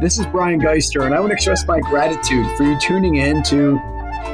This 0.00 0.18
is 0.18 0.24
Brian 0.24 0.58
Geister, 0.58 1.04
and 1.04 1.14
I 1.14 1.20
want 1.20 1.28
to 1.28 1.34
express 1.34 1.66
my 1.66 1.78
gratitude 1.78 2.46
for 2.56 2.62
you 2.62 2.78
tuning 2.80 3.16
in 3.16 3.42
to 3.42 3.76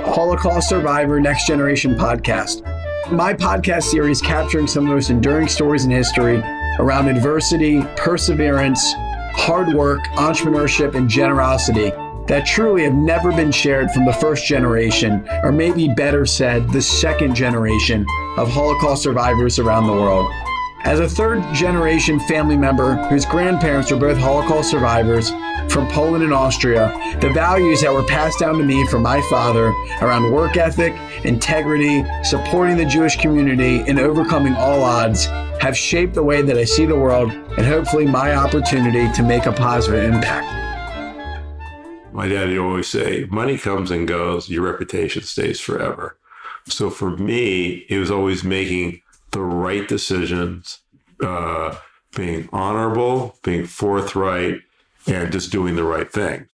Holocaust 0.05 0.69
Survivor 0.69 1.19
Next 1.19 1.45
Generation 1.49 1.97
podcast. 1.97 2.63
My 3.11 3.35
podcast 3.35 3.83
series 3.83 4.23
capturing 4.23 4.69
some 4.69 4.85
of 4.85 4.91
the 4.91 4.95
most 4.95 5.11
enduring 5.11 5.49
stories 5.49 5.85
in 5.85 5.91
history 5.91 6.41
around 6.79 7.09
adversity, 7.09 7.83
perseverance, 7.97 8.93
hard 9.35 9.75
work, 9.75 10.05
entrepreneurship, 10.11 10.95
and 10.95 11.09
generosity 11.09 11.91
that 12.29 12.47
truly 12.47 12.85
have 12.85 12.95
never 12.95 13.33
been 13.33 13.51
shared 13.51 13.91
from 13.91 14.05
the 14.05 14.13
first 14.13 14.47
generation, 14.47 15.29
or 15.43 15.51
maybe 15.51 15.89
better 15.89 16.25
said, 16.25 16.71
the 16.71 16.81
second 16.81 17.35
generation 17.35 18.07
of 18.37 18.49
Holocaust 18.49 19.03
survivors 19.03 19.59
around 19.59 19.89
the 19.89 19.93
world. 19.93 20.31
As 20.85 21.01
a 21.01 21.09
third 21.09 21.43
generation 21.53 22.21
family 22.21 22.57
member 22.57 22.95
whose 23.09 23.27
grandparents 23.27 23.91
were 23.91 23.99
both 23.99 24.17
Holocaust 24.17 24.71
survivors 24.71 25.33
from 25.69 25.89
Poland 25.89 26.25
and 26.25 26.33
Austria, 26.33 26.93
the 27.21 27.31
values 27.31 27.83
that 27.83 27.93
were 27.93 28.05
passed 28.05 28.39
down 28.39 28.57
to 28.59 28.65
me 28.65 28.87
from 28.87 29.03
my 29.03 29.21
father 29.23 29.75
around 30.01 30.33
work 30.33 30.57
ethic, 30.57 30.95
integrity, 31.25 32.05
supporting 32.23 32.77
the 32.77 32.85
Jewish 32.85 33.17
community, 33.17 33.81
and 33.87 33.99
overcoming 33.99 34.55
all 34.55 34.83
odds 34.83 35.27
have 35.61 35.77
shaped 35.77 36.15
the 36.15 36.23
way 36.23 36.43
that 36.43 36.57
I 36.57 36.65
see 36.65 36.87
the 36.87 36.97
world 36.97 37.31
and 37.31 37.67
hopefully 37.67 38.07
my 38.07 38.35
opportunity 38.35 39.11
to 39.13 39.23
make 39.23 39.47
a 39.47 39.53
positive 39.53 40.15
impact. 40.15 40.47
My 42.13 42.29
daddy 42.29 42.59
always 42.59 42.89
say, 42.89 43.27
money 43.31 43.59
comes 43.59 43.91
and 43.91 44.09
goes, 44.09 44.49
your 44.49 44.63
reputation 44.63 45.23
stays 45.23 45.61
forever. 45.61 46.19
So 46.69 46.91
for 46.91 47.11
me, 47.11 47.85
it 47.89 47.99
was 47.99 48.11
always 48.11 48.43
making 48.43 49.03
the 49.33 49.43
right 49.43 49.87
decisions, 49.87 50.81
uh, 51.23 51.77
being 52.15 52.49
honorable, 52.53 53.37
being 53.43 53.67
forthright, 53.67 54.61
and 55.07 55.33
just 55.33 55.53
doing 55.53 55.77
the 55.77 55.85
right 55.85 56.11
thing. 56.11 56.49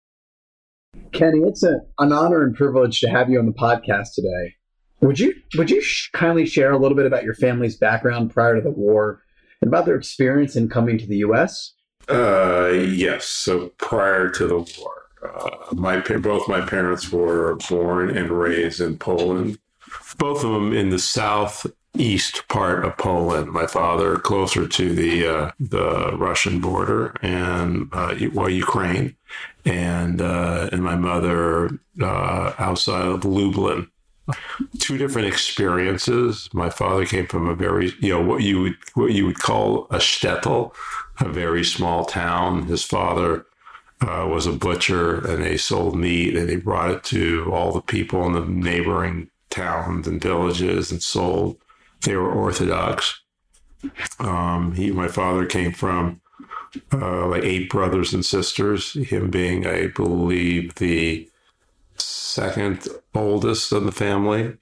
Kenny, 1.12 1.40
it's 1.40 1.62
a, 1.62 1.80
an 1.98 2.12
honor 2.12 2.42
and 2.42 2.54
privilege 2.54 3.00
to 3.00 3.08
have 3.08 3.30
you 3.30 3.38
on 3.38 3.46
the 3.46 3.52
podcast 3.52 4.14
today. 4.14 4.54
Would 5.00 5.18
you 5.18 5.34
would 5.56 5.70
you 5.70 5.82
sh- 5.82 6.10
kindly 6.12 6.46
share 6.46 6.70
a 6.70 6.78
little 6.78 6.96
bit 6.96 7.06
about 7.06 7.24
your 7.24 7.34
family's 7.34 7.76
background 7.76 8.32
prior 8.32 8.54
to 8.54 8.60
the 8.60 8.70
war 8.70 9.22
and 9.60 9.68
about 9.68 9.84
their 9.84 9.96
experience 9.96 10.54
in 10.54 10.68
coming 10.68 10.96
to 10.98 11.06
the 11.06 11.16
U.S.? 11.18 11.74
Uh, 12.08 12.68
yes. 12.72 13.24
So 13.26 13.72
prior 13.78 14.28
to 14.30 14.46
the 14.46 14.58
war, 14.58 15.02
uh, 15.28 15.74
my 15.74 15.98
both 15.98 16.48
my 16.48 16.60
parents 16.60 17.10
were 17.10 17.56
born 17.68 18.16
and 18.16 18.30
raised 18.30 18.80
in 18.80 18.96
Poland. 18.96 19.58
Both 20.18 20.44
of 20.44 20.52
them 20.52 20.72
in 20.72 20.90
the 20.90 20.98
south 20.98 21.66
east 21.96 22.46
part 22.48 22.84
of 22.84 22.96
Poland. 22.96 23.52
My 23.52 23.66
father 23.66 24.16
closer 24.16 24.66
to 24.66 24.94
the 24.94 25.26
uh, 25.26 25.50
the 25.60 26.16
Russian 26.16 26.60
border 26.60 27.14
and 27.22 27.88
uh, 27.92 28.14
well 28.32 28.48
Ukraine, 28.48 29.16
and 29.64 30.20
uh, 30.20 30.70
and 30.72 30.82
my 30.82 30.96
mother 30.96 31.70
uh, 32.00 32.52
outside 32.58 33.06
of 33.06 33.24
Lublin. 33.24 33.88
Two 34.78 34.96
different 34.98 35.28
experiences. 35.28 36.48
My 36.52 36.70
father 36.70 37.04
came 37.04 37.26
from 37.26 37.48
a 37.48 37.54
very 37.54 37.92
you 38.00 38.10
know 38.10 38.22
what 38.22 38.42
you 38.42 38.60
would 38.60 38.76
what 38.94 39.12
you 39.12 39.26
would 39.26 39.40
call 39.40 39.86
a 39.90 39.98
shtetl, 39.98 40.74
a 41.20 41.28
very 41.28 41.64
small 41.64 42.04
town. 42.04 42.66
His 42.66 42.84
father. 42.84 43.46
Uh, 44.04 44.26
was 44.26 44.48
a 44.48 44.52
butcher 44.52 45.24
and 45.28 45.44
they 45.44 45.56
sold 45.56 45.96
meat 45.96 46.34
and 46.34 46.48
they 46.48 46.56
brought 46.56 46.90
it 46.90 47.04
to 47.04 47.48
all 47.52 47.70
the 47.70 47.80
people 47.80 48.26
in 48.26 48.32
the 48.32 48.44
neighboring 48.44 49.30
towns 49.48 50.08
and 50.08 50.20
villages 50.20 50.90
and 50.90 51.00
sold 51.00 51.56
they 52.02 52.16
were 52.16 52.30
Orthodox. 52.30 53.20
Um, 54.18 54.72
he, 54.72 54.90
my 54.90 55.08
father 55.08 55.46
came 55.46 55.72
from 55.72 56.20
uh, 56.92 57.26
like 57.26 57.44
eight 57.44 57.70
brothers 57.70 58.12
and 58.12 58.24
sisters. 58.24 58.92
Him 58.92 59.30
being, 59.30 59.66
I 59.66 59.88
believe, 59.88 60.76
the 60.76 61.28
second 61.96 62.88
oldest 63.14 63.72
of 63.72 63.84
the 63.84 63.92
family, 63.92 64.56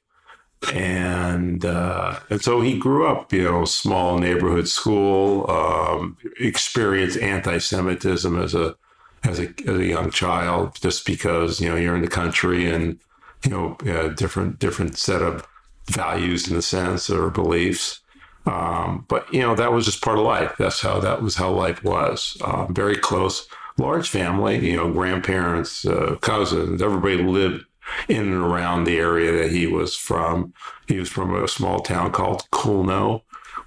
and 0.73 1.65
uh, 1.65 2.19
and 2.31 2.43
so 2.43 2.61
he 2.61 2.79
grew 2.79 3.07
up, 3.07 3.33
you 3.33 3.45
know, 3.45 3.65
small 3.65 4.19
neighborhood 4.19 4.69
school. 4.69 5.51
Um, 5.51 6.17
experienced 6.39 7.19
anti-Semitism 7.19 8.39
as 8.39 8.55
a 8.55 8.77
as 9.25 9.39
a 9.39 9.53
as 9.67 9.79
a 9.79 9.87
young 9.87 10.11
child, 10.11 10.81
just 10.81 11.07
because 11.07 11.61
you 11.61 11.69
know 11.69 11.77
you're 11.77 11.97
in 11.97 12.03
the 12.03 12.09
country 12.09 12.71
and 12.71 12.99
you 13.45 13.51
know 13.51 13.77
different 14.15 14.59
different 14.59 14.99
set 14.99 15.23
of 15.23 15.47
values 15.91 16.49
in 16.51 16.57
a 16.57 16.63
sense 16.63 17.11
or 17.11 17.31
beliefs. 17.31 18.01
Um, 18.47 19.05
but 19.09 19.33
you 19.35 19.41
know 19.41 19.55
that 19.55 19.73
was 19.73 19.85
just 19.85 20.03
part 20.03 20.19
of 20.19 20.25
life. 20.25 20.55
That's 20.59 20.81
how 20.81 20.99
that 21.01 21.23
was 21.23 21.37
how 21.37 21.51
life 21.51 21.85
was. 21.85 22.39
Um, 22.43 22.75
very 22.75 22.97
close, 22.97 23.47
large 23.77 24.09
family. 24.09 24.71
You 24.71 24.77
know, 24.77 24.93
grandparents, 24.93 25.85
uh, 25.85 26.17
cousins, 26.21 26.81
everybody 26.81 27.23
lived 27.23 27.65
in 28.09 28.33
and 28.33 28.43
around 28.43 28.85
the 28.85 28.99
area 28.99 29.33
that 29.33 29.51
he 29.51 29.67
was 29.67 29.95
from. 29.95 30.55
He 30.89 30.99
was 30.99 31.11
from 31.11 31.35
a 31.35 31.49
small 31.49 31.81
town 31.81 32.13
called 32.13 32.51
Kulno, 32.51 33.23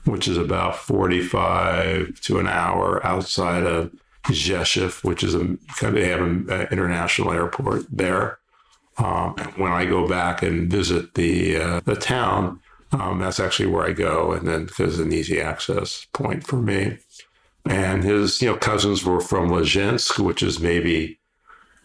which 0.06 0.28
is 0.28 0.38
about 0.38 0.76
forty-five 0.76 2.20
to 2.22 2.40
an 2.40 2.48
hour 2.48 3.06
outside 3.06 3.66
of 3.66 3.92
Rzeszów, 4.24 5.04
which 5.04 5.24
is 5.24 5.36
a 5.36 5.40
kind 5.78 5.90
of 5.90 5.94
they 5.94 6.08
have 6.08 6.22
an 6.22 6.68
international 6.72 7.32
airport 7.32 7.86
there. 7.92 8.40
Um, 8.98 9.34
when 9.56 9.72
I 9.72 9.86
go 9.86 10.08
back 10.08 10.44
and 10.44 10.70
visit 10.70 11.16
the 11.16 11.58
uh, 11.58 11.80
the 11.82 11.96
town, 11.96 12.60
um, 12.92 13.20
that's 13.20 13.40
actually 13.40 13.68
where 13.68 13.86
I 13.86 13.94
go, 13.94 14.32
and 14.32 14.48
then 14.48 14.66
because 14.66 15.00
it's 15.00 15.06
an 15.06 15.14
easy 15.14 15.42
access 15.42 16.06
point 16.14 16.46
for 16.46 16.58
me. 16.58 16.98
And 17.66 18.04
his 18.04 18.42
you 18.42 18.50
know 18.50 18.58
cousins 18.58 19.04
were 19.04 19.22
from 19.22 19.50
Lezhinsk, 19.50 20.20
which 20.20 20.44
is 20.44 20.60
maybe 20.60 21.20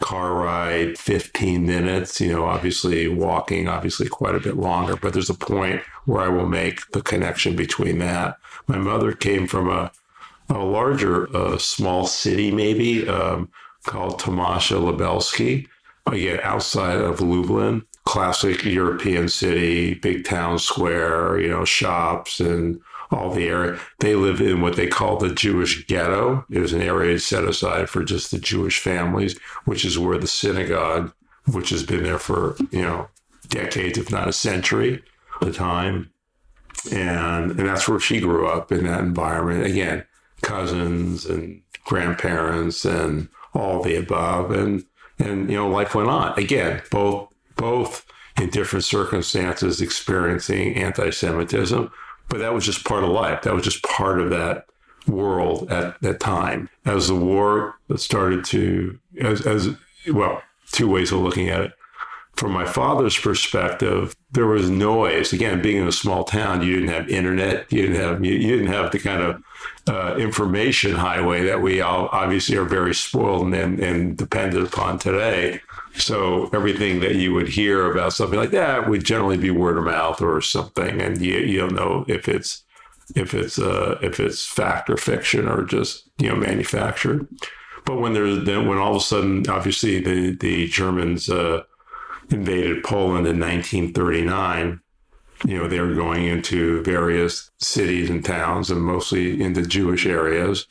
car 0.01 0.35
ride 0.35 0.99
15 0.99 1.67
minutes. 1.67 2.21
You 2.21 2.33
know, 2.33 2.45
obviously 2.45 3.09
walking, 3.09 3.69
obviously 3.69 4.09
quite 4.09 4.35
a 4.35 4.41
bit 4.41 4.57
longer. 4.57 4.97
But 4.97 5.13
there's 5.15 5.31
a 5.31 5.35
point 5.35 5.83
where 6.05 6.23
I 6.23 6.29
will 6.29 6.49
make 6.49 6.91
the 6.93 7.03
connection 7.03 7.57
between 7.57 7.99
that. 8.01 8.37
My 8.67 8.79
mother 8.79 9.13
came 9.13 9.47
from 9.47 9.71
a 9.71 9.91
a 10.51 10.59
larger, 10.59 11.35
uh, 11.37 11.59
small 11.59 12.07
city, 12.07 12.51
maybe 12.51 13.07
um, 13.07 13.51
called 13.85 14.19
Tomaszów 14.19 14.83
Lubelski 14.83 15.67
Oh, 16.09 16.15
again, 16.15 16.41
outside 16.43 16.99
of 16.99 17.21
Lublin, 17.21 17.85
classic 18.05 18.65
European 18.65 19.29
city, 19.29 19.95
big 19.95 20.25
town 20.25 20.59
square, 20.59 21.39
you 21.39 21.49
know, 21.49 21.65
shops 21.67 22.41
and 22.41 22.81
all 23.11 23.31
the 23.31 23.47
area. 23.47 23.79
They 24.01 24.15
live 24.15 24.41
in 24.41 24.63
what 24.63 24.77
they 24.77 24.87
call 24.87 25.19
the 25.19 25.35
Jewish 25.35 25.87
ghetto. 25.87 26.47
It 26.51 26.61
was 26.61 26.73
an 26.73 26.81
area 26.81 27.19
set 27.19 27.45
aside 27.45 27.91
for 27.91 28.05
just 28.05 28.31
the 28.31 28.39
Jewish 28.39 28.81
families, 28.81 29.39
which 29.67 29.85
is 29.85 29.99
where 29.99 30.19
the 30.19 30.27
synagogue, 30.27 31.13
which 31.53 31.71
has 31.71 31.85
been 31.85 32.05
there 32.05 32.19
for, 32.19 32.57
you 32.71 32.83
know, 32.83 33.09
decades, 33.49 33.99
if 33.99 34.11
not 34.11 34.29
a 34.29 34.33
century, 34.33 35.03
at 35.41 35.47
the 35.47 35.53
time. 35.53 36.11
And, 36.91 37.51
and 37.51 37.69
that's 37.69 37.89
where 37.89 38.01
she 38.01 38.21
grew 38.21 38.47
up 38.47 38.73
in 38.73 38.85
that 38.85 39.01
environment. 39.01 39.67
Again, 39.67 40.07
cousins 40.41 41.27
and 41.27 41.61
grandparents 41.85 42.85
and 42.85 43.29
all 43.53 43.83
the 43.83 43.97
above. 43.97 44.53
And 44.53 44.85
and 45.19 45.51
you 45.51 45.57
know 45.57 45.69
life 45.69 45.95
went 45.95 46.09
on. 46.09 46.39
Again 46.39 46.83
both 46.91 47.33
both 47.57 48.07
in 48.41 48.51
different 48.51 48.85
circumstances 48.85 49.81
experiencing 49.81 50.77
anti-semitism 50.77 51.91
but 52.29 52.39
that 52.39 52.53
was 52.53 52.65
just 52.65 52.85
part 52.85 53.05
of 53.05 53.11
life. 53.11 53.43
That 53.43 53.55
was 53.55 53.65
just 53.65 53.83
part 53.83 54.21
of 54.21 54.31
that 54.31 54.67
world 55.07 55.71
at 55.71 56.01
that 56.03 56.21
time. 56.21 56.69
As 56.85 57.09
the 57.09 57.15
war 57.15 57.79
started 57.97 58.45
to 58.47 58.99
as, 59.21 59.47
as 59.47 59.71
well 60.07 60.43
two 60.71 60.89
ways 60.89 61.11
of 61.13 61.21
looking 61.21 61.49
at 61.49 61.63
it 61.63 61.73
from 62.39 62.53
my 62.53 62.65
father's 62.65 63.19
perspective, 63.19 64.15
there 64.31 64.47
was 64.47 64.71
noise. 64.71 65.33
Again, 65.33 65.61
being 65.61 65.79
in 65.79 65.89
a 65.89 65.93
small 65.93 66.23
town, 66.23 66.63
you 66.63 66.77
didn't 66.77 66.91
have 66.91 67.09
internet, 67.09 67.71
you 67.73 67.83
didn't 67.83 67.97
have 67.97 68.25
you, 68.25 68.39
didn't 68.39 68.73
have 68.73 68.93
the 68.93 69.01
kind 69.01 69.23
of 69.23 69.43
uh, 69.89 70.17
information 70.17 70.95
highway 70.95 71.43
that 71.43 71.61
we 71.61 71.81
all 71.81 72.09
obviously 72.13 72.57
are 72.57 72.65
very 72.65 72.95
spoiled 72.95 73.53
and, 73.53 73.81
and 73.81 74.17
dependent 74.17 74.69
upon 74.69 75.01
today. 75.01 75.61
So 75.95 76.49
everything 76.53 77.01
that 77.01 77.17
you 77.17 77.35
would 77.35 77.49
hear 77.49 77.91
about 77.91 78.13
something 78.13 78.39
like 78.39 78.53
that 78.53 78.89
would 78.89 79.05
generally 79.05 79.37
be 79.37 79.51
word 79.51 79.77
of 79.77 79.85
mouth 79.85 80.23
or 80.23 80.41
something, 80.41 81.01
and 81.01 81.21
you 81.21 81.39
you 81.39 81.59
don't 81.59 81.75
know 81.75 82.05
if 82.07 82.29
it's 82.29 82.63
if 83.17 83.35
it's 83.35 83.59
uh, 83.59 83.99
if 84.01 84.21
it's 84.21 84.47
fact 84.47 84.89
or 84.89 84.97
fiction 84.97 85.49
or 85.49 85.65
just 85.65 86.09
you 86.19 86.29
know 86.29 86.37
manufactured. 86.37 87.27
But 87.85 88.01
when 88.01 88.13
there's 88.13 88.45
then 88.45 88.69
when 88.69 88.79
all 88.79 88.93
of 88.93 88.99
a 88.99 89.05
sudden, 89.05 89.49
obviously 89.49 89.99
the 89.99 90.37
the 90.37 90.69
Germans. 90.69 91.29
Uh, 91.29 91.65
invaded 92.31 92.85
Poland 92.85 93.27
in 93.27 93.41
1939, 93.41 94.81
you 95.45 95.57
know, 95.57 95.69
they 95.69 95.81
were 95.81 95.95
going 95.95 96.25
into 96.25 96.83
various 96.83 97.51
cities 97.59 98.11
and 98.11 98.25
towns 98.25 98.71
and 98.71 98.83
mostly 98.83 99.41
into 99.41 99.63
Jewish 99.63 100.07
areas 100.07 100.67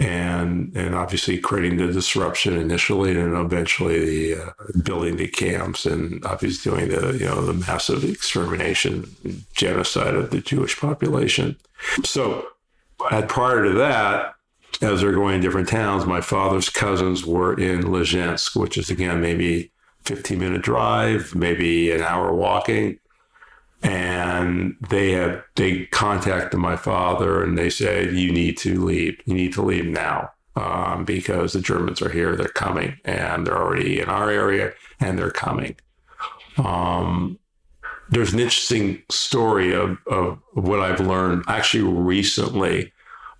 and 0.00 0.76
and 0.76 0.94
obviously 0.94 1.38
creating 1.38 1.78
the 1.78 1.92
disruption 1.92 2.56
initially 2.56 3.18
and 3.18 3.34
eventually 3.34 4.04
the 4.34 4.42
uh, 4.42 4.50
building 4.82 5.16
the 5.16 5.28
camps 5.28 5.86
and 5.86 6.24
obviously 6.24 6.70
doing 6.70 6.88
the 6.88 7.16
you 7.16 7.24
know 7.24 7.44
the 7.44 7.54
massive 7.54 8.04
extermination 8.04 9.08
genocide 9.54 10.14
of 10.14 10.30
the 10.30 10.40
Jewish 10.40 10.78
population. 10.78 11.56
So 12.04 12.46
prior 12.98 13.64
to 13.64 13.72
that, 13.74 14.34
as 14.82 15.00
they're 15.00 15.12
going 15.12 15.40
to 15.40 15.46
different 15.46 15.68
towns, 15.68 16.04
my 16.04 16.20
father's 16.20 16.68
cousins 16.68 17.24
were 17.24 17.58
in 17.58 17.84
Lezhinsk, 17.84 18.56
which 18.56 18.76
is 18.76 18.90
again 18.90 19.20
maybe 19.20 19.70
15 20.06 20.38
minute 20.38 20.62
drive, 20.62 21.34
maybe 21.34 21.90
an 21.90 22.02
hour 22.02 22.32
walking. 22.32 22.98
And 23.82 24.76
they 24.88 25.12
have 25.12 25.42
they 25.54 25.86
contacted 25.86 26.58
my 26.58 26.76
father 26.76 27.42
and 27.42 27.58
they 27.58 27.70
said, 27.70 28.14
"You 28.14 28.32
need 28.32 28.56
to 28.58 28.82
leave. 28.82 29.20
You 29.26 29.34
need 29.34 29.52
to 29.52 29.62
leave 29.62 29.84
now 29.84 30.30
um, 30.56 31.04
because 31.04 31.52
the 31.52 31.60
Germans 31.60 32.00
are 32.00 32.08
here. 32.08 32.34
They're 32.34 32.48
coming, 32.48 32.98
and 33.04 33.46
they're 33.46 33.58
already 33.58 34.00
in 34.00 34.08
our 34.08 34.30
area, 34.30 34.72
and 34.98 35.18
they're 35.18 35.30
coming." 35.30 35.76
Um, 36.56 37.38
there's 38.08 38.32
an 38.32 38.40
interesting 38.40 39.02
story 39.10 39.74
of, 39.74 39.98
of 40.06 40.38
what 40.52 40.80
I've 40.80 41.00
learned 41.00 41.44
actually 41.48 41.82
recently 41.84 42.92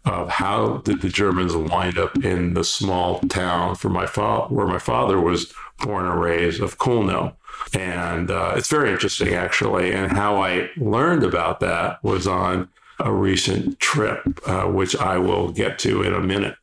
of 0.06 0.29
how 0.29 0.79
did 0.79 1.03
the 1.03 1.08
Germans 1.08 1.55
wind 1.55 1.99
up 1.99 2.17
in 2.25 2.55
the 2.55 2.64
small 2.64 3.19
town 3.20 3.75
for 3.75 3.88
my 3.88 4.06
father, 4.06 4.55
where 4.55 4.67
my 4.67 4.79
father 4.79 5.20
was 5.20 5.53
born 5.81 6.06
and 6.06 6.20
raised 6.20 6.62
of 6.62 6.79
Kulno. 6.79 7.37
And 7.75 8.31
uh, 8.31 8.55
it's 8.56 8.70
very 8.70 8.91
interesting, 8.91 9.35
actually. 9.35 9.93
And 9.93 10.12
how 10.12 10.41
I 10.41 10.70
learned 10.76 11.25
about 11.25 11.61
that 11.61 12.03
was 12.05 12.26
on 12.26 12.69
a 13.00 13.12
recent 13.12 13.81
trip, 13.81 14.23
uh, 14.47 14.64
which 14.64 14.97
I 14.97 15.19
will 15.19 15.50
get 15.50 15.79
to 15.81 16.03
in 16.03 16.14
a 16.14 16.20
minute. 16.20 16.56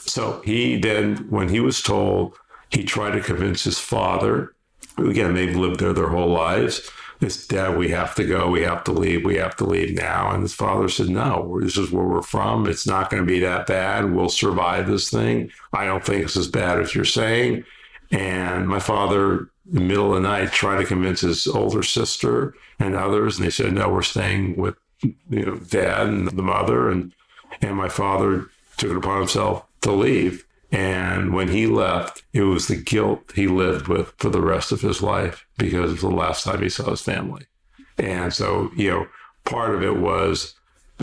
So 0.00 0.40
he 0.44 0.78
then, 0.78 1.16
when 1.30 1.48
he 1.48 1.60
was 1.60 1.82
told, 1.82 2.36
he 2.70 2.84
tried 2.84 3.12
to 3.12 3.20
convince 3.20 3.64
his 3.64 3.78
father. 3.78 4.54
Again, 4.98 5.34
they've 5.34 5.56
lived 5.56 5.80
there 5.80 5.92
their 5.92 6.08
whole 6.08 6.28
lives 6.30 6.88
his 7.24 7.46
dad, 7.46 7.76
we 7.76 7.88
have 7.90 8.14
to 8.14 8.24
go, 8.24 8.48
we 8.48 8.62
have 8.62 8.84
to 8.84 8.92
leave, 8.92 9.24
we 9.24 9.36
have 9.36 9.56
to 9.56 9.64
leave 9.64 9.96
now. 9.96 10.30
And 10.30 10.42
his 10.42 10.54
father 10.54 10.88
said, 10.88 11.08
No, 11.08 11.58
this 11.60 11.76
is 11.76 11.90
where 11.90 12.04
we're 12.04 12.22
from. 12.22 12.66
It's 12.66 12.86
not 12.86 13.10
going 13.10 13.22
to 13.22 13.26
be 13.26 13.40
that 13.40 13.66
bad. 13.66 14.12
We'll 14.12 14.28
survive 14.28 14.86
this 14.86 15.10
thing. 15.10 15.50
I 15.72 15.84
don't 15.84 16.04
think 16.04 16.24
it's 16.24 16.36
as 16.36 16.48
bad 16.48 16.80
as 16.80 16.94
you're 16.94 17.04
saying. 17.04 17.64
And 18.10 18.68
my 18.68 18.78
father, 18.78 19.38
in 19.40 19.48
the 19.72 19.80
middle 19.80 20.14
of 20.14 20.22
the 20.22 20.28
night, 20.28 20.52
tried 20.52 20.78
to 20.78 20.84
convince 20.84 21.22
his 21.22 21.46
older 21.46 21.82
sister 21.82 22.54
and 22.78 22.94
others, 22.94 23.36
and 23.36 23.46
they 23.46 23.50
said, 23.50 23.72
No, 23.72 23.88
we're 23.88 24.02
staying 24.02 24.56
with 24.56 24.76
you 25.02 25.14
know, 25.46 25.56
dad 25.56 26.06
and 26.06 26.28
the 26.28 26.42
mother. 26.42 26.88
And 26.88 27.12
and 27.60 27.76
my 27.76 27.88
father 27.88 28.46
took 28.76 28.90
it 28.90 28.96
upon 28.96 29.20
himself 29.20 29.64
to 29.82 29.92
leave. 29.92 30.44
And 30.72 31.32
when 31.32 31.48
he 31.48 31.66
left, 31.66 32.24
it 32.32 32.42
was 32.42 32.66
the 32.66 32.76
guilt 32.76 33.32
he 33.34 33.46
lived 33.46 33.88
with 33.88 34.12
for 34.18 34.28
the 34.28 34.40
rest 34.40 34.72
of 34.72 34.80
his 34.80 35.02
life 35.02 35.46
because 35.56 35.90
it 35.90 35.94
was 35.94 36.00
the 36.00 36.08
last 36.08 36.44
time 36.44 36.62
he 36.62 36.68
saw 36.68 36.90
his 36.90 37.02
family. 37.02 37.46
And 37.98 38.32
so, 38.32 38.70
you 38.76 38.90
know, 38.90 39.06
part 39.44 39.74
of 39.74 39.82
it 39.82 39.96
was, 39.96 40.54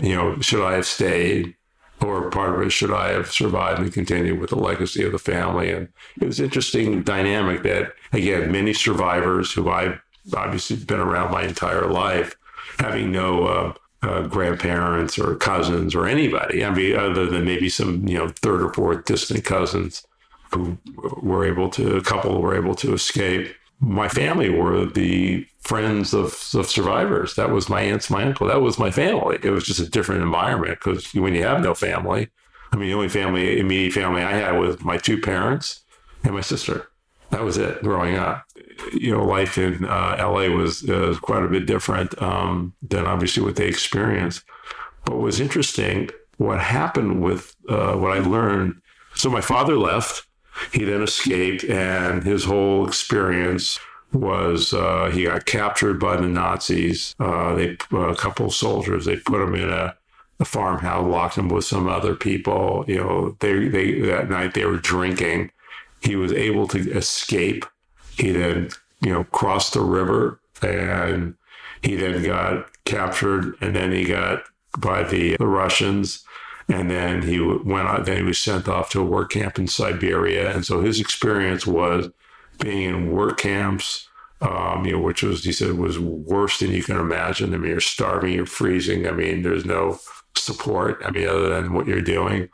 you 0.02 0.14
know, 0.14 0.38
should 0.40 0.64
I 0.64 0.74
have 0.74 0.86
stayed? 0.86 1.56
Or 2.00 2.30
part 2.30 2.54
of 2.54 2.66
it, 2.66 2.70
should 2.70 2.92
I 2.92 3.10
have 3.12 3.30
survived 3.30 3.80
and 3.80 3.92
continued 3.92 4.40
with 4.40 4.50
the 4.50 4.56
legacy 4.56 5.04
of 5.04 5.12
the 5.12 5.18
family? 5.18 5.70
And 5.70 5.88
it 6.20 6.26
was 6.26 6.40
interesting 6.40 7.02
dynamic 7.04 7.62
that, 7.62 7.92
again, 8.12 8.50
many 8.50 8.72
survivors 8.72 9.52
who 9.52 9.70
I've 9.70 10.00
obviously 10.36 10.76
been 10.76 10.98
around 10.98 11.30
my 11.30 11.44
entire 11.44 11.86
life, 11.86 12.34
having 12.80 13.12
no 13.12 13.46
uh, 13.46 13.72
uh, 14.02 14.22
grandparents 14.22 15.18
or 15.18 15.36
cousins 15.36 15.94
or 15.94 16.06
anybody. 16.06 16.64
I 16.64 16.74
mean, 16.74 16.96
other 16.96 17.26
than 17.26 17.44
maybe 17.44 17.68
some, 17.68 18.06
you 18.06 18.18
know, 18.18 18.28
third 18.28 18.62
or 18.62 18.72
fourth 18.72 19.04
distant 19.04 19.44
cousins 19.44 20.06
who 20.52 20.76
were 21.22 21.44
able 21.44 21.70
to, 21.70 21.96
a 21.96 22.02
couple 22.02 22.40
were 22.42 22.56
able 22.56 22.74
to 22.76 22.92
escape. 22.92 23.54
My 23.80 24.08
family 24.08 24.50
were 24.50 24.86
the 24.86 25.46
friends 25.60 26.14
of, 26.14 26.34
of 26.54 26.66
survivors. 26.66 27.34
That 27.34 27.50
was 27.50 27.68
my 27.68 27.82
aunts, 27.82 28.10
my 28.10 28.24
uncle. 28.24 28.46
That 28.46 28.60
was 28.60 28.78
my 28.78 28.90
family. 28.90 29.38
It 29.42 29.50
was 29.50 29.64
just 29.64 29.80
a 29.80 29.88
different 29.88 30.22
environment 30.22 30.78
because 30.78 31.12
when 31.14 31.34
you 31.34 31.44
have 31.44 31.62
no 31.62 31.74
family, 31.74 32.28
I 32.72 32.76
mean, 32.76 32.88
the 32.88 32.94
only 32.94 33.08
family, 33.08 33.58
immediate 33.58 33.92
family 33.92 34.22
I 34.22 34.32
had 34.32 34.58
was 34.58 34.80
my 34.82 34.98
two 34.98 35.20
parents 35.20 35.82
and 36.24 36.34
my 36.34 36.40
sister. 36.40 36.88
That 37.32 37.42
was 37.42 37.58
it 37.58 37.82
growing 37.82 38.14
up 38.14 38.46
you 38.92 39.10
know, 39.10 39.24
life 39.24 39.58
in 39.58 39.84
uh, 39.84 40.16
LA 40.18 40.48
was 40.48 40.88
uh, 40.88 41.16
quite 41.20 41.42
a 41.44 41.48
bit 41.48 41.66
different 41.66 42.20
um, 42.22 42.74
than 42.82 43.06
obviously 43.06 43.42
what 43.42 43.56
they 43.56 43.66
experienced. 43.66 44.44
But 45.04 45.14
what 45.14 45.22
was 45.22 45.40
interesting, 45.40 46.10
what 46.38 46.60
happened 46.60 47.22
with 47.22 47.54
uh, 47.68 47.94
what 47.94 48.16
I 48.16 48.20
learned. 48.20 48.80
So 49.14 49.30
my 49.30 49.40
father 49.40 49.76
left. 49.76 50.26
He 50.70 50.84
then 50.84 51.02
escaped, 51.02 51.64
and 51.64 52.22
his 52.22 52.44
whole 52.44 52.86
experience 52.86 53.78
was 54.12 54.74
uh, 54.74 55.10
he 55.10 55.24
got 55.24 55.46
captured 55.46 55.98
by 55.98 56.16
the 56.16 56.28
Nazis. 56.28 57.14
Uh, 57.18 57.54
they 57.54 57.76
a 57.92 58.14
couple 58.14 58.46
of 58.46 58.54
soldiers. 58.54 59.06
They 59.06 59.16
put 59.16 59.40
him 59.40 59.54
in 59.54 59.70
a, 59.70 59.96
a 60.40 60.44
farmhouse, 60.44 61.10
locked 61.10 61.38
him 61.38 61.48
with 61.48 61.64
some 61.64 61.88
other 61.88 62.14
people. 62.14 62.84
You 62.86 62.98
know, 62.98 63.36
they 63.40 63.68
they 63.68 64.00
that 64.02 64.28
night 64.28 64.52
they 64.52 64.66
were 64.66 64.76
drinking. 64.76 65.52
He 66.02 66.16
was 66.16 66.32
able 66.32 66.66
to 66.68 66.78
escape 66.92 67.64
he 68.16 68.32
then, 68.32 68.70
you 69.00 69.12
know, 69.12 69.24
crossed 69.24 69.74
the 69.74 69.80
river 69.80 70.40
and 70.62 71.34
he 71.82 71.96
then 71.96 72.22
got 72.22 72.66
captured 72.84 73.54
and 73.60 73.74
then 73.74 73.92
he 73.92 74.04
got 74.04 74.44
by 74.78 75.02
the, 75.02 75.36
the 75.36 75.46
Russians. 75.46 76.24
And 76.68 76.90
then 76.90 77.22
he 77.22 77.40
went 77.40 77.88
out, 77.88 78.06
then 78.06 78.18
he 78.18 78.22
was 78.22 78.38
sent 78.38 78.68
off 78.68 78.90
to 78.90 79.00
a 79.00 79.04
work 79.04 79.32
camp 79.32 79.58
in 79.58 79.66
Siberia. 79.66 80.54
And 80.54 80.64
so 80.64 80.80
his 80.80 81.00
experience 81.00 81.66
was 81.66 82.08
being 82.60 82.88
in 82.88 83.10
work 83.10 83.38
camps, 83.38 84.08
um, 84.40 84.84
you 84.86 84.92
know, 84.92 85.00
which 85.00 85.22
was, 85.22 85.44
he 85.44 85.52
said, 85.52 85.72
was 85.72 85.98
worse 85.98 86.60
than 86.60 86.70
you 86.70 86.82
can 86.82 86.98
imagine. 86.98 87.52
I 87.52 87.58
mean, 87.58 87.70
you're 87.70 87.80
starving, 87.80 88.32
you're 88.32 88.46
freezing. 88.46 89.08
I 89.08 89.10
mean, 89.10 89.42
there's 89.42 89.64
no 89.64 89.98
support, 90.36 91.02
I 91.04 91.10
mean, 91.10 91.26
other 91.26 91.48
than 91.48 91.72
what 91.72 91.86
you're 91.86 92.00
doing 92.00 92.48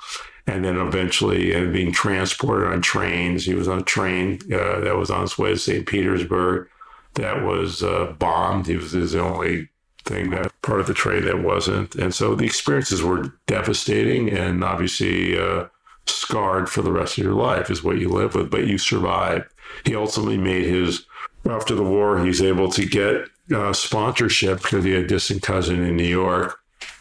and 0.49 0.65
then 0.65 0.79
eventually 0.79 1.53
and 1.53 1.73
being 1.73 1.93
transported 1.93 2.73
on 2.73 2.81
trains. 2.81 3.45
He 3.45 3.55
was 3.55 3.69
on 3.69 3.81
a 3.81 3.85
train 3.85 4.41
uh, 4.47 4.81
that 4.81 4.97
was 4.97 5.11
on 5.11 5.25
its 5.25 5.39
way 5.39 5.51
to 5.51 5.59
St. 5.59 5.87
Petersburg 5.87 6.69
that 7.15 7.45
was 7.45 7.83
uh, 7.83 8.15
bombed. 8.19 8.67
He 8.67 8.77
was 8.77 8.93
his 8.93 9.15
only 9.15 9.69
thing 10.05 10.31
that 10.31 10.51
part 10.63 10.81
of 10.81 10.87
the 10.87 10.95
train 10.95 11.27
that 11.27 11.43
wasn't. 11.43 11.95
And 11.97 12.15
so 12.15 12.35
the 12.35 12.47
experiences 12.47 13.03
were 13.03 13.35
devastating 13.47 14.31
and 14.31 14.65
obviously 14.65 15.39
uh, 15.39 15.67
scarred 16.07 16.71
for 16.71 16.81
the 16.81 16.93
rest 16.93 17.19
of 17.19 17.25
your 17.25 17.35
life 17.35 17.71
is 17.71 17.85
what 17.85 17.99
you 17.99 18.09
live 18.09 18.35
with, 18.35 18.51
but 18.51 18.67
you 18.67 18.79
survived. 18.79 19.45
He 19.85 19.95
ultimately 19.95 20.39
made 20.39 20.65
his, 20.65 21.05
after 21.45 21.75
the 21.75 21.83
war, 21.83 22.25
he's 22.25 22.41
able 22.41 22.71
to 22.73 22.87
get 22.87 23.29
uh, 23.55 23.75
sponsorship 23.75 24.63
because 24.63 24.85
he 24.85 24.93
had 24.93 25.05
a 25.05 25.09
distant 25.09 25.43
cousin 25.43 25.85
in 25.85 25.97
New 25.97 26.05
York 26.05 26.58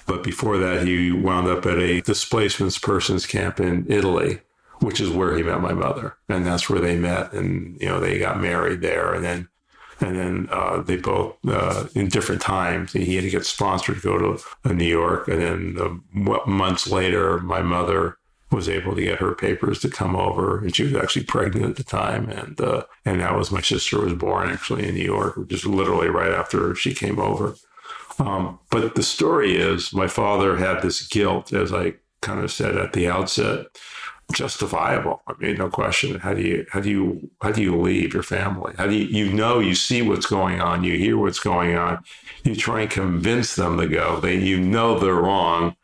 but 0.08 0.24
before 0.24 0.58
that, 0.58 0.88
he 0.88 1.12
wound 1.12 1.48
up 1.48 1.66
at 1.66 1.78
a 1.78 2.02
displacement 2.02 2.82
persons 2.82 3.28
camp 3.28 3.60
in 3.60 3.86
Italy, 3.90 4.40
which 4.80 5.02
is 5.02 5.10
where 5.10 5.36
he 5.36 5.44
met 5.44 5.62
my 5.62 5.74
mother. 5.74 6.16
And 6.30 6.46
that's 6.46 6.70
where 6.70 6.80
they 6.80 6.98
met. 6.98 7.34
And, 7.34 7.80
you 7.80 7.88
know, 7.88 8.00
they 8.00 8.18
got 8.18 8.42
married 8.42 8.82
there. 8.82 9.14
And 9.14 9.24
then, 9.24 9.50
and 10.00 10.16
then 10.16 10.50
uh, 10.50 10.82
they 10.82 10.96
both, 10.96 11.36
uh, 11.48 11.88
in 11.94 12.08
different 12.08 12.42
times, 12.42 12.94
he 12.94 13.16
had 13.16 13.24
to 13.26 13.30
get 13.30 13.46
sponsored 13.46 13.98
to 13.98 14.02
go 14.02 14.18
to 14.18 14.44
uh, 14.64 14.74
New 14.74 14.86
York. 14.86 15.28
And 15.28 15.42
then 15.42 15.78
uh, 16.16 16.46
months 16.46 16.88
later, 16.88 17.40
my 17.40 17.62
mother 17.62 18.18
was 18.50 18.70
able 18.70 18.96
to 18.96 19.04
get 19.04 19.20
her 19.20 19.36
papers 19.36 19.80
to 19.82 19.90
come 19.90 20.16
over, 20.16 20.60
and 20.60 20.74
she 20.74 20.84
was 20.84 20.96
actually 20.96 21.26
pregnant 21.26 21.66
at 21.66 21.76
the 21.76 21.84
time, 21.84 22.30
and 22.30 22.60
uh, 22.62 22.84
and 23.04 23.20
that 23.20 23.36
was 23.36 23.52
my 23.52 23.60
sister 23.62 24.00
was 24.00 24.14
born 24.14 24.50
actually 24.50 24.88
in 24.88 24.96
New 24.96 25.04
York, 25.04 25.50
just 25.50 25.66
literally 25.66 26.08
right 26.08 26.32
after 26.32 26.74
she 26.74 26.94
came 26.94 27.20
over. 27.20 27.56
Um, 28.20 28.60
but 28.72 28.96
the 28.96 29.04
story 29.04 29.56
is 29.56 29.94
my 29.94 30.08
father 30.08 30.58
had 30.58 30.82
this 30.82 31.08
guilt, 31.08 31.54
as 31.54 31.72
I 31.74 31.96
kind 32.22 32.44
of 32.44 32.52
said 32.52 32.76
at 32.76 32.94
the 32.94 33.08
outset, 33.08 33.68
justifiable. 34.34 35.22
I 35.28 35.34
mean, 35.40 35.58
no 35.58 35.70
question. 35.70 36.20
How 36.20 36.34
do 36.34 36.42
you 36.42 36.66
how 36.72 36.82
do 36.82 36.90
you 36.90 37.30
how 37.42 37.52
do 37.52 37.62
you 37.62 37.80
leave 37.80 38.14
your 38.14 38.24
family? 38.24 38.74
How 38.78 38.88
do 38.88 38.96
you 38.96 39.06
you 39.06 39.34
know 39.34 39.60
you 39.60 39.76
see 39.76 40.02
what's 40.02 40.26
going 40.26 40.60
on, 40.60 40.84
you 40.84 40.98
hear 40.98 41.18
what's 41.18 41.40
going 41.40 41.78
on, 41.78 42.04
you 42.44 42.56
try 42.56 42.82
and 42.82 42.90
convince 42.90 43.56
them 43.56 43.78
to 43.78 43.88
go. 43.88 44.20
They 44.20 44.38
you 44.38 44.60
know 44.60 45.00
they're 45.00 45.16
wrong, 45.16 45.76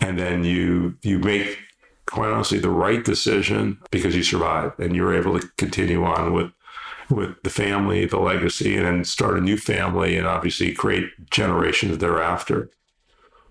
and 0.00 0.18
then 0.18 0.44
you 0.44 0.96
you 1.02 1.18
make 1.18 1.58
quite 2.06 2.30
honestly 2.30 2.58
the 2.58 2.70
right 2.70 3.04
decision 3.04 3.78
because 3.90 4.14
you 4.14 4.22
survive 4.22 4.72
and 4.78 4.94
you're 4.94 5.14
able 5.14 5.38
to 5.38 5.48
continue 5.56 6.04
on 6.04 6.32
with 6.32 6.52
with 7.12 7.42
the 7.42 7.50
family, 7.50 8.06
the 8.06 8.18
legacy, 8.18 8.76
and 8.76 8.86
then 8.86 9.04
start 9.04 9.38
a 9.38 9.40
new 9.40 9.56
family 9.56 10.16
and 10.16 10.26
obviously 10.26 10.72
create 10.72 11.10
generations 11.30 11.98
thereafter. 11.98 12.70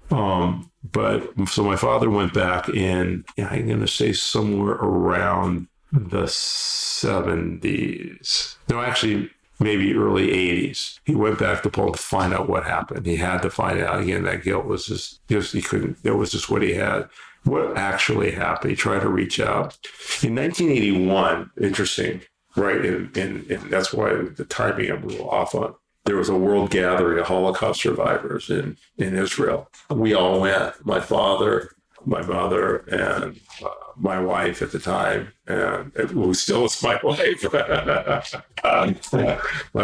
Um, 0.10 0.72
but 0.84 1.32
so 1.48 1.64
my 1.64 1.76
father 1.76 2.10
went 2.10 2.34
back 2.34 2.68
in, 2.70 3.24
I'm 3.38 3.68
going 3.68 3.82
to 3.82 3.88
say 3.88 4.14
somewhere 4.14 4.74
around 4.74 5.68
the 5.92 6.24
70s. 6.24 8.56
No, 8.70 8.82
actually, 8.82 9.30
maybe 9.60 9.94
early 9.94 10.28
80s. 10.28 11.00
He 11.06 11.16
went 11.16 11.40
back 11.40 11.64
to 11.64 11.70
Poland 11.70 11.96
to 11.96 12.02
find 12.02 12.34
out 12.34 12.50
what 12.50 12.66
happened. 12.66 13.06
He 13.06 13.18
had 13.18 13.42
to 13.44 13.50
find 13.50 13.80
out 13.80 14.02
again. 14.02 14.24
That 14.24 14.44
guilt 14.44 14.66
was 14.66 14.86
just, 14.86 15.26
just 15.28 15.54
he 15.54 15.62
couldn't, 15.62 16.04
that 16.04 16.16
was 16.16 16.32
just 16.32 16.50
what 16.50 16.62
he 16.62 16.74
had. 16.74 17.10
What 17.44 17.78
actually 17.78 18.32
happened? 18.32 18.72
He 18.72 18.76
tried 18.76 19.02
to 19.02 19.10
reach 19.10 19.40
out. 19.40 19.78
In 20.22 20.36
1981, 20.36 21.52
interesting, 21.62 22.22
right? 22.56 22.86
And, 22.86 23.16
and, 23.18 23.50
and 23.50 23.70
that's 23.70 23.94
why 23.94 24.14
the 24.14 24.46
timing 24.46 24.92
I'm 24.92 25.04
a 25.04 25.08
little 25.08 25.30
off 25.30 25.56
on. 25.56 25.76
There 26.06 26.18
was 26.18 26.30
a 26.30 26.36
world 26.36 26.72
gathering 26.72 27.20
of 27.20 27.28
Holocaust 27.28 27.82
survivors 27.82 28.50
in, 28.50 28.78
in 28.98 29.16
Israel. 29.16 29.70
We 29.90 30.16
all 30.16 30.42
went. 30.42 30.84
My 30.84 31.00
father, 31.00 31.70
my 32.06 32.22
mother 32.24 32.78
and 32.78 33.40
uh, 33.64 33.70
my 33.96 34.20
wife 34.20 34.62
at 34.62 34.72
the 34.72 34.80
time, 34.80 35.32
and 35.48 35.94
was 36.12 36.42
still 36.42 36.62
was 36.64 36.82
my 36.82 37.00
wife, 37.04 37.44
my 37.54 38.22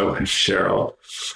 wife 0.03 0.23
Cheryl. 0.23 0.93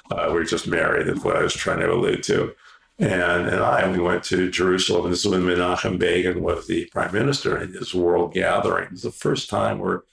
Uh, 0.09 0.25
we 0.27 0.33
were 0.33 0.43
just 0.43 0.67
married. 0.67 1.07
Is 1.07 1.23
what 1.23 1.37
I 1.37 1.43
was 1.43 1.53
trying 1.53 1.79
to 1.79 1.91
allude 1.91 2.23
to. 2.23 2.53
And, 2.99 3.47
and 3.47 3.61
I, 3.61 3.89
we 3.89 3.99
went 3.99 4.23
to 4.25 4.51
Jerusalem. 4.51 5.09
This 5.09 5.25
is 5.25 5.31
when 5.31 5.41
Menachem 5.41 5.97
Begin 5.97 6.43
was 6.43 6.67
the 6.67 6.85
prime 6.91 7.13
minister 7.13 7.57
in 7.57 7.73
his 7.73 7.95
world 7.95 8.33
gathering. 8.33 8.85
It 8.85 8.91
was 8.91 9.01
the 9.01 9.11
first 9.11 9.49
time 9.49 9.79
where 9.79 10.03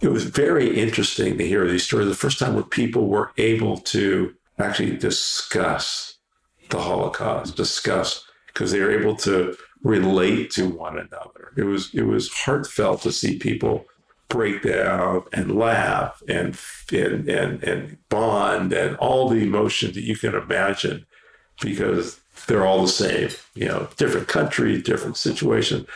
it 0.00 0.08
was 0.08 0.24
very 0.24 0.78
interesting 0.78 1.36
to 1.38 1.46
hear 1.46 1.66
these 1.68 1.84
stories. 1.84 2.08
The 2.08 2.14
first 2.14 2.38
time 2.38 2.54
where 2.54 2.64
people 2.64 3.06
were 3.06 3.32
able 3.36 3.76
to 3.78 4.34
actually 4.58 4.96
discuss 4.96 6.18
the 6.70 6.80
Holocaust, 6.80 7.56
discuss 7.56 8.24
because 8.46 8.72
they 8.72 8.80
were 8.80 8.98
able 8.98 9.16
to 9.16 9.56
relate 9.82 10.50
to 10.52 10.68
one 10.68 10.98
another. 10.98 11.52
It 11.56 11.64
was 11.64 11.94
it 11.94 12.02
was 12.02 12.32
heartfelt 12.32 13.02
to 13.02 13.12
see 13.12 13.38
people 13.38 13.86
break 14.28 14.62
down 14.62 15.24
and 15.32 15.56
laugh 15.56 16.22
and 16.28 16.58
and 16.92 17.28
and, 17.28 17.62
and 17.62 17.98
bond 18.08 18.72
and 18.72 18.96
all 18.96 19.28
the 19.28 19.42
emotions 19.42 19.94
that 19.94 20.04
you 20.04 20.16
can 20.16 20.34
imagine 20.34 21.06
because 21.60 22.20
they're 22.46 22.66
all 22.66 22.82
the 22.82 22.88
same. 22.88 23.30
You 23.54 23.68
know, 23.68 23.88
different 23.96 24.28
country, 24.28 24.80
different 24.80 25.16
situation, 25.16 25.86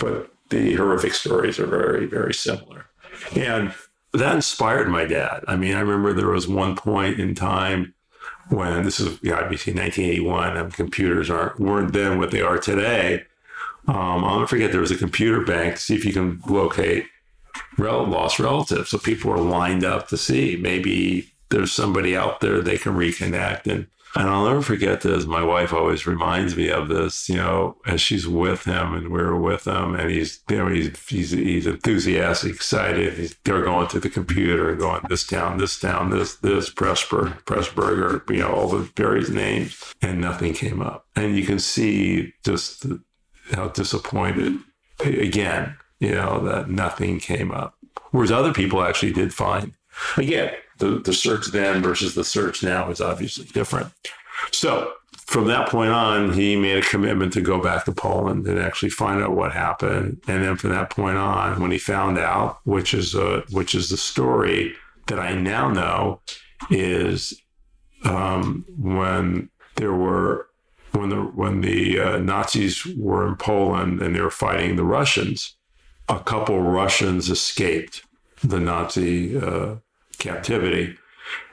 but 0.00 0.30
the 0.50 0.74
horrific 0.74 1.14
stories 1.14 1.58
are 1.58 1.66
very 1.66 2.06
very 2.06 2.34
similar. 2.34 2.86
And 3.36 3.74
that 4.12 4.34
inspired 4.34 4.88
my 4.88 5.04
dad. 5.04 5.44
I 5.48 5.56
mean, 5.56 5.74
I 5.74 5.80
remember 5.80 6.12
there 6.12 6.28
was 6.28 6.48
one 6.48 6.76
point 6.76 7.18
in 7.18 7.34
time 7.34 7.94
when 8.48 8.84
this 8.84 9.00
is 9.00 9.08
obviously 9.08 9.72
1981 9.72 10.56
and 10.56 10.72
computers 10.72 11.30
aren't 11.30 11.58
weren't 11.58 11.92
then 11.92 12.18
what 12.18 12.30
they 12.30 12.40
are 12.40 12.58
today. 12.58 13.24
Um, 13.86 14.24
I'll 14.24 14.36
never 14.36 14.46
forget 14.46 14.72
there 14.72 14.80
was 14.80 14.90
a 14.90 14.96
computer 14.96 15.44
bank 15.44 15.74
to 15.74 15.80
see 15.80 15.94
if 15.94 16.04
you 16.04 16.12
can 16.12 16.40
locate 16.48 17.06
rel- 17.76 18.06
lost 18.06 18.38
relatives. 18.38 18.90
So 18.90 18.98
people 18.98 19.30
were 19.30 19.38
lined 19.38 19.84
up 19.84 20.08
to 20.08 20.16
see 20.16 20.58
maybe 20.60 21.33
there's 21.50 21.72
somebody 21.72 22.16
out 22.16 22.40
there 22.40 22.60
they 22.60 22.78
can 22.78 22.94
reconnect. 22.94 23.66
And 23.66 23.86
and 24.16 24.28
I'll 24.28 24.46
never 24.46 24.62
forget 24.62 25.00
this. 25.00 25.26
My 25.26 25.42
wife 25.42 25.72
always 25.72 26.06
reminds 26.06 26.56
me 26.56 26.68
of 26.70 26.88
this, 26.88 27.28
you 27.28 27.34
know, 27.34 27.76
as 27.84 28.00
she's 28.00 28.28
with 28.28 28.64
him 28.64 28.94
and 28.94 29.08
we 29.08 29.20
are 29.20 29.36
with 29.36 29.66
him 29.66 29.96
and 29.96 30.08
he's, 30.08 30.40
you 30.48 30.56
know, 30.56 30.68
he's, 30.68 31.08
he's, 31.08 31.32
he's 31.32 31.66
enthusiastic, 31.66 32.54
excited. 32.54 33.14
He's, 33.14 33.36
they're 33.44 33.64
going 33.64 33.88
to 33.88 33.98
the 33.98 34.08
computer 34.08 34.76
going 34.76 35.00
this 35.08 35.26
town, 35.26 35.58
this 35.58 35.80
town, 35.80 36.10
this, 36.10 36.36
this, 36.36 36.70
Pressburg, 36.70 37.42
Pressburger, 37.44 38.28
you 38.30 38.42
know, 38.42 38.52
all 38.52 38.68
the 38.68 38.88
various 38.96 39.30
names 39.30 39.82
and 40.00 40.20
nothing 40.20 40.52
came 40.52 40.80
up. 40.80 41.06
And 41.16 41.36
you 41.36 41.44
can 41.44 41.58
see 41.58 42.34
just 42.44 42.86
how 43.50 43.68
disappointed 43.68 44.58
again, 45.00 45.76
you 45.98 46.12
know, 46.12 46.38
that 46.44 46.70
nothing 46.70 47.18
came 47.18 47.50
up. 47.50 47.76
Whereas 48.12 48.30
other 48.30 48.52
people 48.52 48.84
actually 48.84 49.12
did 49.12 49.34
find. 49.34 49.72
Again, 50.16 50.54
the, 50.78 50.98
the 50.98 51.12
search 51.12 51.48
then 51.48 51.82
versus 51.82 52.14
the 52.14 52.24
search 52.24 52.62
now 52.62 52.90
is 52.90 53.00
obviously 53.00 53.44
different. 53.46 53.92
So 54.50 54.92
from 55.26 55.46
that 55.46 55.68
point 55.68 55.90
on, 55.90 56.32
he 56.32 56.56
made 56.56 56.78
a 56.78 56.88
commitment 56.88 57.32
to 57.34 57.40
go 57.40 57.62
back 57.62 57.84
to 57.84 57.92
Poland 57.92 58.46
and 58.46 58.58
actually 58.58 58.90
find 58.90 59.22
out 59.22 59.36
what 59.36 59.52
happened. 59.52 60.20
And 60.28 60.44
then 60.44 60.56
from 60.56 60.70
that 60.70 60.90
point 60.90 61.16
on, 61.16 61.60
when 61.60 61.70
he 61.70 61.78
found 61.78 62.18
out, 62.18 62.58
which 62.64 62.92
is 62.94 63.14
a, 63.14 63.42
which 63.50 63.74
is 63.74 63.88
the 63.88 63.96
story 63.96 64.74
that 65.06 65.18
I 65.18 65.34
now 65.34 65.70
know, 65.70 66.20
is 66.70 67.40
um, 68.04 68.64
when 68.78 69.50
there 69.76 69.92
were 69.94 70.48
when 70.92 71.08
the 71.08 71.16
when 71.16 71.60
the 71.60 71.98
uh, 71.98 72.18
Nazis 72.18 72.86
were 72.96 73.26
in 73.26 73.36
Poland 73.36 74.00
and 74.00 74.14
they 74.14 74.20
were 74.20 74.30
fighting 74.30 74.76
the 74.76 74.84
Russians, 74.84 75.56
a 76.08 76.20
couple 76.20 76.60
Russians 76.60 77.30
escaped 77.30 78.04
the 78.42 78.60
Nazi 78.60 79.36
uh, 79.36 79.76
captivity 80.18 80.96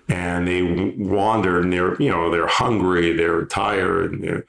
and 0.08 0.48
they 0.48 0.62
wandered 0.98 1.64
and 1.64 1.74
they're 1.74 2.02
you 2.02 2.10
know 2.10 2.30
they're 2.30 2.48
hungry 2.48 3.14
they're 3.14 3.46
tired 3.46 4.12
and 4.12 4.24
they're 4.24 4.46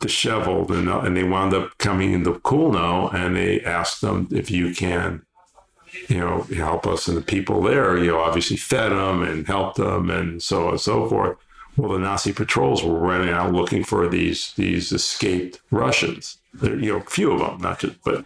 disheveled 0.00 0.70
and, 0.70 0.88
uh, 0.88 1.00
and 1.00 1.16
they 1.16 1.24
wound 1.24 1.54
up 1.54 1.76
coming 1.78 2.12
into 2.12 2.38
Kulno 2.40 3.08
and 3.14 3.36
they 3.36 3.60
asked 3.62 4.00
them 4.00 4.28
if 4.30 4.50
you 4.50 4.74
can 4.74 5.22
you 6.08 6.18
know 6.18 6.42
help 6.54 6.86
us. 6.86 7.08
And 7.08 7.16
the 7.16 7.22
people 7.22 7.62
there 7.62 7.96
you 7.96 8.08
know 8.08 8.20
obviously 8.20 8.56
fed 8.56 8.92
them 8.92 9.22
and 9.22 9.46
helped 9.46 9.76
them 9.76 10.10
and 10.10 10.42
so 10.42 10.66
on 10.66 10.70
and 10.72 10.80
so 10.80 11.08
forth. 11.08 11.38
Well 11.76 11.92
the 11.92 11.98
Nazi 11.98 12.32
patrols 12.32 12.82
were 12.82 12.98
running 12.98 13.30
out 13.30 13.52
looking 13.52 13.84
for 13.84 14.08
these 14.08 14.52
these 14.56 14.92
escaped 14.92 15.60
Russians. 15.70 16.38
There 16.54 16.78
you 16.78 16.92
know 16.92 16.98
a 16.98 17.10
few 17.10 17.32
of 17.32 17.40
them 17.40 17.60
not 17.60 17.80
just 17.80 18.02
but 18.04 18.24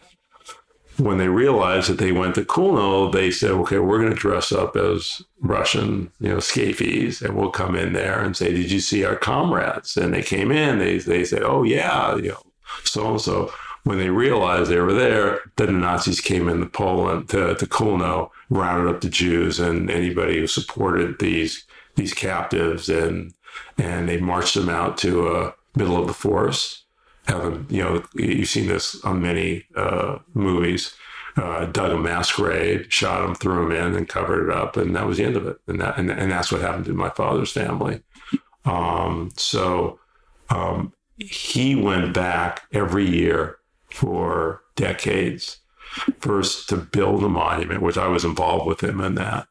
when 1.01 1.19
they 1.19 1.29
realized 1.29 1.89
that 1.89 1.99
they 1.99 2.13
went 2.13 2.35
to 2.35 2.45
Kulno, 2.45 3.11
they 3.11 3.31
said, 3.31 3.53
okay, 3.53 3.79
we're 3.79 4.01
going 4.01 4.13
to 4.13 4.19
dress 4.19 4.53
up 4.53 4.77
as 4.77 5.23
Russian, 5.41 6.13
you 6.21 6.29
know, 6.29 6.37
scaphies, 6.37 7.23
and 7.23 7.37
we'll 7.37 7.51
come 7.51 7.75
in 7.75 7.93
there 7.93 8.21
and 8.21 8.37
say, 8.37 8.53
did 8.53 8.71
you 8.71 8.81
see 8.81 9.05
our 9.05 9.17
comrades? 9.17 9.97
And 9.97 10.13
they 10.13 10.23
came 10.23 10.53
in, 10.53 10.79
they, 10.79 10.99
they 10.99 11.25
said, 11.25 11.43
oh, 11.43 11.63
yeah, 11.63 12.17
you 12.17 12.31
know, 12.31 12.43
so 12.85 13.11
and 13.13 13.21
so. 13.21 13.53
When 13.85 13.97
they 13.97 14.11
realized 14.11 14.71
they 14.71 14.79
were 14.79 14.93
there, 14.93 15.41
then 15.57 15.69
the 15.69 15.73
Nazis 15.73 16.21
came 16.21 16.51
into 16.51 16.67
Poland 16.67 17.31
to, 17.31 17.55
to 17.55 17.67
Kulno, 17.67 18.31
rounded 18.51 18.95
up 18.95 19.01
the 19.01 19.09
Jews 19.09 19.59
and 19.59 19.91
anybody 19.91 20.39
who 20.39 20.47
supported 20.47 21.19
these 21.19 21.65
these 21.97 22.13
captives, 22.13 22.91
and 22.91 23.33
and 23.79 24.07
they 24.07 24.19
marched 24.19 24.55
them 24.55 24.69
out 24.69 24.99
to 24.99 25.55
middle 25.75 25.97
of 25.97 26.09
the 26.09 26.13
forest 26.13 26.85
you 27.69 27.83
know, 27.83 28.03
you've 28.15 28.49
seen 28.49 28.67
this 28.67 29.03
on 29.05 29.23
many 29.23 29.67
uh, 29.77 30.19
movies. 30.35 30.95
Uh, 31.37 31.65
dug 31.67 31.93
a 31.93 31.97
mass 31.97 32.33
grave, 32.33 32.87
shot 32.89 33.25
him, 33.25 33.37
threw 33.37 33.65
him 33.65 33.71
in, 33.71 33.95
and 33.95 34.09
covered 34.09 34.49
it 34.49 34.55
up, 34.55 34.77
and 34.77 34.97
that 34.97 35.07
was 35.07 35.17
the 35.17 35.25
end 35.25 35.37
of 35.37 35.47
it. 35.47 35.59
And 35.69 35.81
that, 35.81 35.97
and, 35.97 36.11
and 36.11 36.31
that's 36.31 36.51
what 36.51 36.61
happened 36.61 36.87
to 36.87 36.93
my 36.93 37.09
father's 37.11 37.53
family. 37.53 38.03
Um, 38.65 39.31
so 39.37 40.01
um, 40.51 40.93
he 41.19 41.77
went 41.77 42.13
back 42.15 42.63
every 42.73 43.09
year 43.09 43.59
for 43.91 44.63
decades, 44.75 45.59
first 46.19 46.69
to 46.71 46.77
build 46.77 47.23
a 47.23 47.29
monument, 47.29 47.83
which 47.83 47.97
I 47.97 48.09
was 48.09 48.25
involved 48.25 48.67
with 48.67 48.83
him 48.83 49.01
in 49.01 49.15
that, 49.15 49.47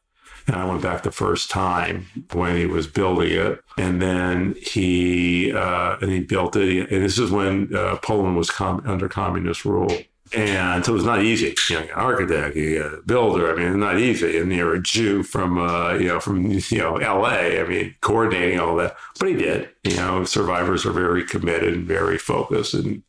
and 0.46 0.56
I 0.56 0.64
went 0.64 0.82
back 0.82 1.02
the 1.02 1.10
first 1.10 1.50
time 1.50 2.06
when 2.32 2.56
he 2.56 2.66
was 2.66 2.86
building 2.86 3.32
it, 3.32 3.62
and 3.78 4.00
then 4.00 4.54
he 4.60 5.52
uh, 5.52 5.96
and 6.00 6.10
he 6.10 6.20
built 6.20 6.56
it. 6.56 6.90
And 6.90 7.04
this 7.04 7.18
is 7.18 7.30
when 7.30 7.74
uh, 7.74 7.96
Poland 7.96 8.36
was 8.36 8.50
com- 8.50 8.82
under 8.86 9.08
communist 9.08 9.64
rule, 9.64 9.90
and 10.32 10.84
so 10.84 10.92
it 10.92 10.94
was 10.94 11.04
not 11.04 11.22
easy. 11.22 11.54
You 11.68 11.76
know, 11.76 11.82
an 11.82 11.90
architect, 11.90 12.56
a 12.56 13.00
builder. 13.06 13.52
I 13.52 13.56
mean, 13.56 13.80
not 13.80 13.98
easy. 13.98 14.38
And 14.38 14.52
you're 14.52 14.74
a 14.74 14.82
Jew 14.82 15.22
from 15.22 15.58
uh, 15.58 15.94
you 15.94 16.08
know 16.08 16.20
from 16.20 16.50
you 16.50 16.78
know 16.78 16.96
L.A. 16.96 17.60
I 17.60 17.64
mean, 17.66 17.94
coordinating 18.00 18.58
all 18.60 18.76
that, 18.76 18.96
but 19.18 19.28
he 19.28 19.34
did. 19.34 19.70
You 19.84 19.96
know, 19.96 20.24
survivors 20.24 20.86
are 20.86 20.92
very 20.92 21.24
committed 21.24 21.74
and 21.74 21.86
very 21.86 22.18
focused, 22.18 22.74
and 22.74 23.02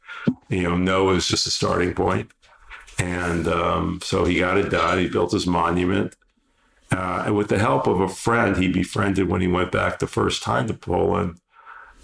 you 0.49 0.63
know, 0.63 0.77
no 0.77 1.09
is 1.11 1.27
just 1.27 1.47
a 1.47 1.51
starting 1.51 1.93
point. 1.93 2.31
And 2.99 3.47
um, 3.47 3.99
so 4.03 4.25
he 4.25 4.37
got 4.37 4.57
it 4.57 4.69
done. 4.69 4.99
He 4.99 5.07
built 5.07 5.31
his 5.31 5.47
monument 5.47 6.15
uh, 6.91 7.23
and 7.25 7.35
with 7.35 7.47
the 7.47 7.59
help 7.59 7.87
of 7.87 7.99
a 7.99 8.09
friend 8.09 8.57
he 8.57 8.67
befriended 8.67 9.29
when 9.29 9.41
he 9.41 9.47
went 9.47 9.71
back 9.71 9.99
the 9.99 10.07
first 10.07 10.43
time 10.43 10.67
to 10.67 10.73
Poland, 10.73 11.39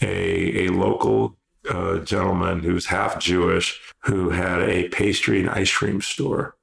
a, 0.02 0.66
a 0.66 0.70
local 0.70 1.38
uh, 1.70 2.00
gentleman 2.00 2.60
who's 2.62 2.86
half 2.86 3.20
Jewish 3.20 3.80
who 4.04 4.30
had 4.30 4.62
a 4.62 4.88
pastry 4.90 5.42
and 5.42 5.50
ice 5.50 5.72
cream 5.72 6.02
store. 6.02 6.56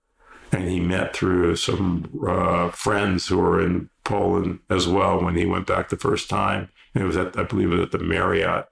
And 0.52 0.68
he 0.68 0.80
met 0.80 1.14
through 1.14 1.56
some 1.56 2.08
uh, 2.26 2.70
friends 2.70 3.26
who 3.26 3.38
were 3.38 3.60
in 3.60 3.90
Poland 4.04 4.60
as 4.70 4.86
well 4.86 5.22
when 5.22 5.34
he 5.34 5.44
went 5.44 5.66
back 5.66 5.88
the 5.88 5.96
first 5.96 6.30
time. 6.30 6.68
And 6.94 7.02
it 7.02 7.06
was 7.06 7.16
at, 7.16 7.36
I 7.36 7.42
believe 7.42 7.72
it 7.72 7.76
was 7.76 7.86
at 7.86 7.90
the 7.90 7.98
Marriott 7.98 8.66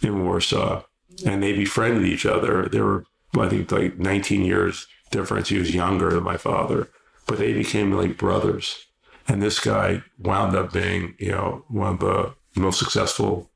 in 0.00 0.24
Warsaw. 0.24 0.84
And 1.26 1.42
they 1.42 1.52
befriended 1.52 2.06
each 2.06 2.24
other. 2.24 2.68
They 2.68 2.80
were, 2.80 3.04
I 3.36 3.48
think, 3.48 3.70
like 3.72 3.98
19 3.98 4.44
years 4.44 4.86
difference. 5.10 5.48
He 5.48 5.58
was 5.58 5.74
younger 5.74 6.10
than 6.10 6.22
my 6.22 6.36
father 6.36 6.88
but 7.28 7.38
they 7.38 7.52
became 7.52 7.92
like 7.92 8.18
brothers. 8.18 8.86
And 9.28 9.40
this 9.40 9.60
guy 9.60 10.02
wound 10.18 10.56
up 10.56 10.72
being, 10.72 11.14
you 11.18 11.30
know, 11.30 11.64
one 11.68 11.94
of 11.94 12.00
the 12.00 12.34
most 12.56 12.78
successful 12.78 13.50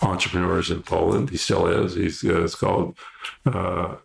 entrepreneurs 0.00 0.70
in 0.70 0.82
Poland. 0.82 1.30
He 1.30 1.36
still 1.36 1.66
is. 1.66 1.94
He's 1.94 2.24
uh, 2.24 2.44
it's 2.44 2.54
called 2.54 2.96
uh, 3.44 3.96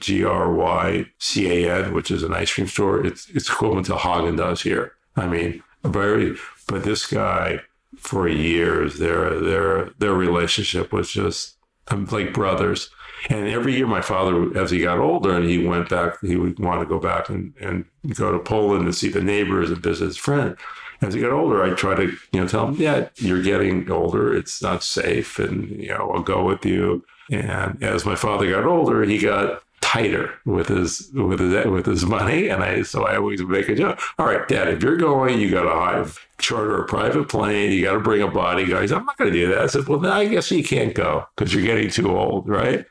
G 0.00 0.24
R 0.24 0.52
Y 0.52 1.06
C 1.18 1.66
A 1.66 1.84
N, 1.84 1.94
which 1.94 2.10
is 2.10 2.24
an 2.24 2.34
ice 2.34 2.52
cream 2.52 2.66
store. 2.66 3.06
It's 3.06 3.28
it's 3.30 3.48
equivalent 3.48 3.86
to 3.86 3.94
Häagen-Dazs 3.94 4.62
here. 4.62 4.92
I 5.16 5.28
mean, 5.28 5.62
very. 5.84 6.36
But 6.66 6.84
this 6.84 7.06
guy, 7.06 7.60
for 7.96 8.28
years, 8.28 8.98
their 8.98 9.38
their 9.38 9.90
their 9.98 10.14
relationship 10.14 10.92
was 10.92 11.10
just 11.10 11.56
um, 11.88 12.06
like 12.06 12.34
brothers. 12.34 12.90
And 13.28 13.48
every 13.48 13.76
year, 13.76 13.86
my 13.86 14.00
father, 14.00 14.56
as 14.58 14.70
he 14.70 14.80
got 14.80 14.98
older 14.98 15.36
and 15.36 15.48
he 15.48 15.64
went 15.66 15.88
back, 15.88 16.20
he 16.20 16.36
would 16.36 16.58
want 16.58 16.80
to 16.80 16.86
go 16.86 16.98
back 16.98 17.28
and, 17.28 17.54
and 17.60 17.84
go 18.14 18.32
to 18.32 18.38
Poland 18.38 18.86
to 18.86 18.92
see 18.92 19.08
the 19.08 19.22
neighbors 19.22 19.70
and 19.70 19.82
visit 19.82 20.06
his 20.06 20.16
friend. 20.16 20.56
As 21.00 21.14
he 21.14 21.20
got 21.20 21.32
older, 21.32 21.62
I 21.62 21.70
try 21.74 21.94
to, 21.94 22.04
you 22.04 22.40
know, 22.40 22.46
tell 22.46 22.68
him, 22.68 22.74
yeah, 22.74 23.08
you're 23.16 23.42
getting 23.42 23.90
older. 23.90 24.34
It's 24.34 24.62
not 24.62 24.82
safe. 24.82 25.38
And, 25.38 25.70
you 25.70 25.88
know, 25.88 26.10
I'll 26.12 26.22
go 26.22 26.44
with 26.44 26.64
you. 26.64 27.04
And 27.30 27.82
as 27.82 28.04
my 28.04 28.16
father 28.16 28.50
got 28.50 28.64
older, 28.64 29.02
he 29.02 29.18
got 29.18 29.62
tighter 29.92 30.32
with 30.46 30.68
his 30.68 31.10
with 31.12 31.38
his 31.38 31.66
with 31.66 31.86
his 31.86 32.06
money, 32.06 32.48
and 32.48 32.62
I 32.62 32.82
so 32.82 33.04
I 33.04 33.16
always 33.16 33.42
make 33.42 33.68
a 33.68 33.74
joke. 33.74 34.00
All 34.18 34.26
right, 34.26 34.46
Dad, 34.48 34.68
if 34.68 34.82
you're 34.82 34.96
going, 34.96 35.38
you 35.38 35.50
got 35.50 35.64
to 35.64 35.70
hire, 35.70 36.06
charter 36.38 36.82
a 36.82 36.86
private 36.86 37.28
plane. 37.28 37.72
You 37.72 37.84
got 37.84 37.92
to 37.92 38.00
bring 38.00 38.22
a 38.22 38.28
bodyguard. 38.28 38.90
I'm 38.90 39.04
not 39.04 39.18
going 39.18 39.32
to 39.32 39.38
do 39.38 39.48
that. 39.48 39.58
I 39.58 39.66
said, 39.66 39.86
well, 39.86 39.98
then 39.98 40.12
I 40.12 40.24
guess 40.26 40.50
you 40.50 40.64
can't 40.64 40.94
go 40.94 41.26
because 41.36 41.52
you're 41.52 41.64
getting 41.64 41.90
too 41.90 42.16
old, 42.16 42.48
right? 42.48 42.86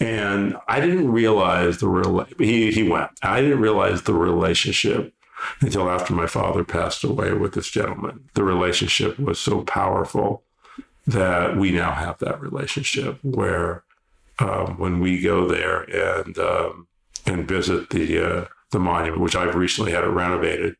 And 0.00 0.56
I 0.66 0.80
didn't 0.80 1.12
realize 1.12 1.78
the 1.78 1.88
real 1.88 2.26
he 2.38 2.72
he 2.72 2.88
went. 2.88 3.10
I 3.22 3.40
didn't 3.40 3.60
realize 3.60 4.02
the 4.02 4.14
relationship 4.14 5.14
until 5.60 5.88
after 5.88 6.14
my 6.14 6.26
father 6.26 6.64
passed 6.64 7.04
away 7.04 7.32
with 7.32 7.54
this 7.54 7.70
gentleman. 7.70 8.28
The 8.34 8.42
relationship 8.42 9.20
was 9.20 9.38
so 9.38 9.62
powerful 9.62 10.42
that 11.06 11.56
we 11.56 11.70
now 11.70 11.92
have 11.92 12.18
that 12.18 12.40
relationship 12.40 13.18
where 13.22 13.84
um, 14.38 14.78
when 14.78 15.00
we 15.00 15.20
go 15.20 15.46
there 15.46 15.82
and 15.82 16.38
um, 16.38 16.88
and 17.26 17.48
visit 17.48 17.90
the 17.90 18.18
uh, 18.18 18.44
the 18.70 18.78
monument, 18.78 19.22
which 19.22 19.36
I've 19.36 19.54
recently 19.54 19.92
had 19.92 20.04
it 20.04 20.08
renovated 20.08 20.76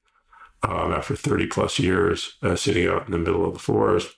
um, 0.63 0.93
after 0.93 1.15
30 1.15 1.47
plus 1.47 1.79
years, 1.79 2.35
uh, 2.43 2.57
sitting 2.57 2.89
out 2.89 3.07
in 3.07 3.13
the 3.13 3.19
middle 3.19 3.47
of 3.47 3.53
the 3.53 3.59
forest, 3.61 4.17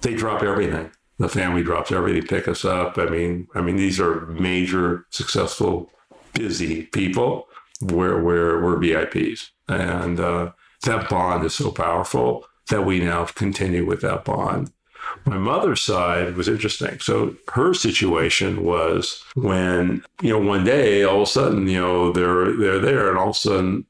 they 0.00 0.14
drop 0.14 0.42
everything. 0.42 0.90
The 1.18 1.28
family 1.28 1.62
drops 1.62 1.90
everything, 1.90 2.26
pick 2.26 2.46
us 2.46 2.64
up. 2.64 2.96
I 2.96 3.06
mean, 3.06 3.48
I 3.54 3.60
mean, 3.60 3.76
these 3.76 3.98
are 3.98 4.26
major, 4.26 5.06
successful, 5.10 5.90
busy 6.32 6.84
people. 6.84 7.48
Where 7.80 8.20
we're 8.20 8.60
we're 8.60 8.76
VIPs, 8.76 9.50
and 9.68 10.18
uh, 10.18 10.50
that 10.82 11.08
bond 11.08 11.44
is 11.44 11.54
so 11.54 11.70
powerful 11.70 12.44
that 12.70 12.84
we 12.84 12.98
now 12.98 13.24
continue 13.24 13.86
with 13.86 14.00
that 14.00 14.24
bond. 14.24 14.72
My 15.26 15.38
mother's 15.38 15.80
side 15.80 16.36
was 16.36 16.48
interesting. 16.48 16.98
So 17.00 17.36
her 17.52 17.74
situation 17.74 18.64
was 18.64 19.22
when, 19.34 20.02
you 20.22 20.30
know, 20.30 20.38
one 20.38 20.64
day 20.64 21.04
all 21.04 21.22
of 21.22 21.22
a 21.22 21.26
sudden, 21.26 21.68
you 21.68 21.80
know, 21.80 22.12
they're 22.12 22.56
they're 22.56 22.78
there 22.78 23.08
and 23.10 23.18
all 23.18 23.30
of 23.30 23.36
a 23.36 23.38
sudden 23.38 23.86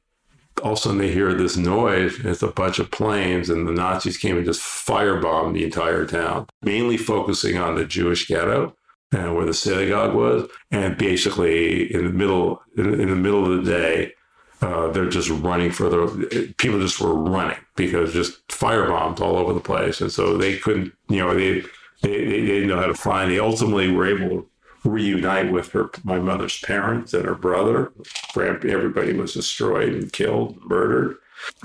all 0.63 0.73
of 0.73 0.79
a 0.79 0.81
sudden 0.81 0.99
they 0.99 1.13
hear 1.13 1.35
this 1.35 1.57
noise. 1.57 2.19
It's 2.25 2.43
a 2.43 2.49
bunch 2.49 2.79
of 2.79 2.91
planes, 2.91 3.51
and 3.51 3.67
the 3.67 3.73
Nazis 3.73 4.17
came 4.17 4.37
and 4.37 4.47
just 4.47 4.61
firebombed 4.61 5.55
the 5.55 5.65
entire 5.65 6.07
town, 6.07 6.47
mainly 6.63 6.97
focusing 6.97 7.57
on 7.59 7.75
the 7.75 7.85
Jewish 7.85 8.27
ghetto 8.27 8.75
and 9.13 9.35
where 9.35 9.47
the 9.47 9.55
synagogue 9.55 10.15
was. 10.15 10.49
And 10.71 10.99
basically, 10.99 11.93
in 11.93 12.05
the 12.05 12.13
middle 12.13 12.63
in, 12.77 13.01
in 13.01 13.09
the 13.09 13.17
middle 13.17 13.51
of 13.51 13.65
the 13.65 13.71
day, 13.71 14.13
uh, 14.61 14.89
they're 14.89 15.09
just 15.09 15.31
running 15.31 15.71
for 15.71 15.89
the 15.89 16.55
people 16.59 16.81
just 16.81 17.01
were 17.01 17.15
running 17.15 17.59
because 17.77 18.13
just 18.13 18.47
firebombs 18.49 19.21
all 19.21 19.37
over 19.37 19.53
the 19.53 19.61
place, 19.61 20.01
and 20.01 20.11
so 20.11 20.37
they 20.37 20.57
couldn't, 20.57 20.93
you 21.09 21.19
know, 21.19 21.35
they 21.35 21.61
they, 22.03 22.25
they 22.25 22.41
didn't 22.41 22.69
know 22.69 22.81
how 22.81 22.87
to 22.87 22.95
find. 22.95 23.31
They 23.31 23.39
ultimately 23.39 23.91
were 23.91 24.07
able 24.07 24.29
to 24.29 24.51
reunite 24.85 25.53
with 25.53 25.71
her, 25.73 25.91
my 26.05 26.19
mother's 26.19 26.61
parents 26.61 27.15
and 27.15 27.25
her 27.25 27.35
brother. 27.35 27.93
Everybody 28.37 29.13
was 29.13 29.35
destroyed 29.35 29.93
and 29.93 30.13
killed, 30.13 30.59
murdered, 30.65 31.17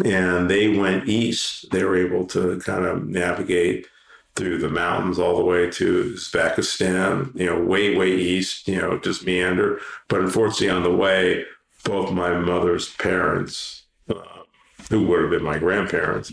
and 0.03 0.49
they 0.49 0.69
went 0.77 1.07
east. 1.07 1.71
They 1.71 1.83
were 1.83 1.97
able 1.97 2.25
to 2.27 2.59
kind 2.59 2.85
of 2.85 3.07
navigate 3.07 3.87
through 4.35 4.57
the 4.57 4.69
mountains 4.69 5.19
all 5.19 5.37
the 5.37 5.45
way 5.45 5.69
to 5.69 6.13
Uzbekistan, 6.15 7.39
you 7.39 7.45
know, 7.45 7.63
way, 7.63 7.95
way 7.95 8.11
east, 8.11 8.67
you 8.67 8.79
know, 8.79 8.97
just 8.97 9.25
meander. 9.25 9.79
But 10.07 10.21
unfortunately, 10.21 10.69
on 10.69 10.83
the 10.83 10.95
way, 10.95 11.45
both 11.83 12.11
my 12.11 12.37
mother's 12.37 12.93
parents, 12.95 13.85
uh, 14.09 14.43
who 14.89 15.05
would 15.07 15.21
have 15.21 15.31
been 15.31 15.43
my 15.43 15.57
grandparents, 15.57 16.31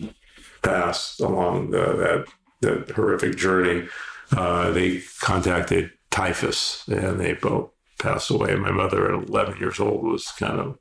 passed 0.63 1.21
along 1.21 1.71
the, 1.71 1.79
that, 1.97 2.27
that 2.61 2.91
horrific 2.95 3.37
journey. 3.37 3.89
Uh, 4.37 4.71
they 4.71 5.03
contacted 5.21 5.91
typhus 6.11 6.87
and 6.89 7.19
they 7.21 7.33
both 7.35 7.71
passed 7.99 8.31
away. 8.31 8.55
My 8.55 8.71
mother 8.71 9.13
at 9.13 9.29
11 9.29 9.59
years 9.59 9.81
old 9.81 10.05
was 10.05 10.29
kind 10.33 10.61
of 10.61 10.79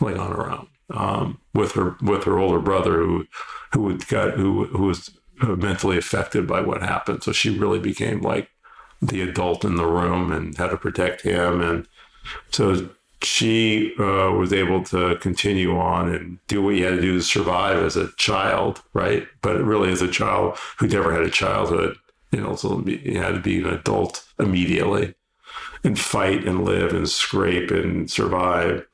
like 0.00 0.16
on 0.16 0.32
her 0.32 0.50
own 0.50 0.68
um, 0.92 1.40
with 1.54 1.72
her 1.72 1.96
with 2.02 2.24
her 2.24 2.38
older 2.38 2.60
brother 2.60 2.98
who 2.98 3.26
who 3.72 3.98
got 3.98 4.34
who 4.34 4.66
who 4.66 4.84
was 4.84 5.10
mentally 5.42 5.96
affected 5.96 6.46
by 6.46 6.60
what 6.60 6.82
happened. 6.82 7.22
So 7.22 7.32
she 7.32 7.50
really 7.50 7.78
became 7.78 8.20
like 8.20 8.48
the 9.00 9.22
adult 9.22 9.64
in 9.64 9.76
the 9.76 9.86
room 9.86 10.30
and 10.30 10.56
had 10.56 10.68
to 10.68 10.76
protect 10.76 11.22
him. 11.22 11.60
And 11.60 11.88
so 12.50 12.90
she 13.22 13.94
uh, 13.98 14.32
was 14.32 14.52
able 14.52 14.82
to 14.84 15.16
continue 15.16 15.76
on 15.76 16.14
and 16.14 16.38
do 16.46 16.62
what 16.62 16.74
you 16.74 16.84
had 16.84 16.96
to 16.96 17.00
do 17.00 17.18
to 17.18 17.22
survive 17.22 17.78
as 17.78 17.96
a 17.96 18.12
child, 18.12 18.82
right? 18.94 19.26
But 19.42 19.62
really, 19.62 19.90
as 19.90 20.02
a 20.02 20.10
child 20.10 20.56
who 20.78 20.88
never 20.88 21.12
had 21.12 21.22
a 21.22 21.30
childhood, 21.30 21.96
you 22.32 22.40
know, 22.40 22.56
so 22.56 22.82
you 22.86 23.18
had 23.18 23.34
to 23.34 23.40
be 23.40 23.58
an 23.58 23.66
adult 23.66 24.24
immediately 24.38 25.14
and 25.84 25.98
fight 25.98 26.46
and 26.46 26.64
live 26.64 26.92
and 26.92 27.08
scrape 27.08 27.70
and 27.70 28.10
survive. 28.10 28.86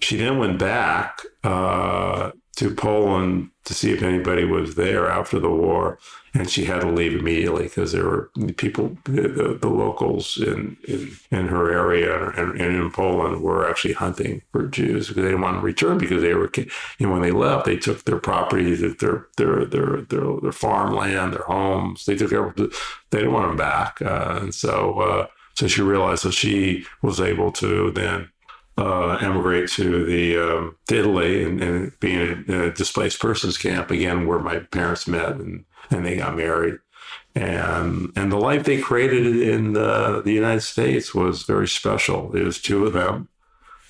She 0.00 0.16
then 0.16 0.38
went 0.38 0.58
back 0.58 1.22
uh, 1.44 2.32
to 2.56 2.74
Poland 2.74 3.50
to 3.64 3.74
see 3.74 3.92
if 3.92 4.02
anybody 4.02 4.44
was 4.44 4.74
there 4.74 5.08
after 5.08 5.38
the 5.38 5.50
war, 5.50 5.98
and 6.38 6.48
she 6.48 6.64
had 6.66 6.82
to 6.82 6.90
leave 6.90 7.18
immediately 7.18 7.64
because 7.64 7.90
there 7.90 8.04
were 8.04 8.30
people, 8.56 8.96
the, 9.04 9.58
the 9.60 9.68
locals 9.68 10.36
in, 10.38 10.76
in, 10.86 11.10
in 11.32 11.48
her 11.48 11.72
area 11.72 12.30
and, 12.30 12.60
and, 12.60 12.76
in 12.76 12.90
Poland 12.92 13.42
were 13.42 13.68
actually 13.68 13.94
hunting 13.94 14.42
for 14.52 14.68
Jews 14.68 15.08
because 15.08 15.22
they 15.22 15.30
didn't 15.30 15.40
want 15.40 15.56
to 15.56 15.66
return 15.66 15.98
because 15.98 16.22
they 16.22 16.34
were, 16.34 16.48
you 16.54 16.66
know, 17.00 17.10
when 17.10 17.22
they 17.22 17.32
left, 17.32 17.64
they 17.64 17.76
took 17.76 18.04
their 18.04 18.18
property, 18.18 18.72
their 18.74 19.26
their 19.36 19.64
their 19.64 20.00
their, 20.02 20.40
their 20.40 20.52
farmland, 20.52 21.32
their 21.32 21.42
homes. 21.42 22.04
They 22.04 22.14
took 22.14 22.32
everything. 22.32 22.70
They 23.10 23.18
didn't 23.18 23.32
want 23.32 23.48
them 23.48 23.56
back, 23.56 24.00
uh, 24.00 24.38
and 24.42 24.54
so 24.54 25.00
uh, 25.00 25.26
so 25.54 25.66
she 25.66 25.82
realized 25.82 26.24
that 26.24 26.34
she 26.34 26.86
was 27.02 27.20
able 27.20 27.50
to 27.52 27.90
then 27.90 28.30
uh, 28.78 29.16
emigrate 29.20 29.68
to 29.68 30.04
the 30.04 30.38
um, 30.38 30.76
to 30.86 30.98
Italy 30.98 31.42
and, 31.42 31.60
and 31.60 31.92
a, 32.02 32.66
a, 32.66 32.70
displaced 32.70 33.20
persons 33.20 33.58
camp 33.58 33.90
again, 33.90 34.26
where 34.26 34.38
my 34.38 34.60
parents 34.60 35.08
met 35.08 35.32
and, 35.32 35.64
and 35.90 36.06
they 36.06 36.16
got 36.16 36.36
married. 36.36 36.76
And 37.34 38.12
and 38.14 38.30
the 38.30 38.36
life 38.36 38.64
they 38.64 38.80
created 38.80 39.26
in 39.26 39.72
the, 39.72 40.22
the 40.24 40.32
United 40.32 40.60
States 40.60 41.12
was 41.12 41.42
very 41.42 41.66
special. 41.66 42.34
It 42.36 42.44
was 42.44 42.60
two 42.60 42.86
of 42.86 42.92
them. 42.92 43.28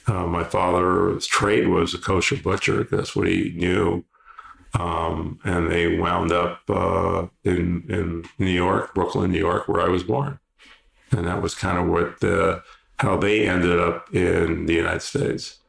Uh, 0.06 0.26
my 0.26 0.42
father's 0.42 1.26
trade 1.26 1.68
was 1.68 1.92
a 1.92 1.98
kosher 1.98 2.36
butcher. 2.36 2.84
That's 2.84 3.14
what 3.14 3.28
he 3.28 3.52
knew. 3.54 4.04
Um, 4.72 5.38
and 5.44 5.70
they 5.70 5.98
wound 5.98 6.32
up 6.32 6.62
uh, 6.70 7.26
in 7.44 7.84
in 7.90 8.24
New 8.38 8.50
York, 8.50 8.94
Brooklyn, 8.94 9.32
New 9.32 9.38
York, 9.38 9.68
where 9.68 9.82
I 9.82 9.88
was 9.88 10.02
born. 10.02 10.38
And 11.10 11.26
that 11.26 11.42
was 11.42 11.54
kind 11.54 11.78
of 11.78 11.86
what 11.88 12.20
the 12.20 12.62
how 12.98 13.16
they 13.16 13.48
ended 13.48 13.78
up 13.78 14.12
in 14.14 14.66
the 14.66 14.74
United 14.74 15.02
States. 15.02 15.60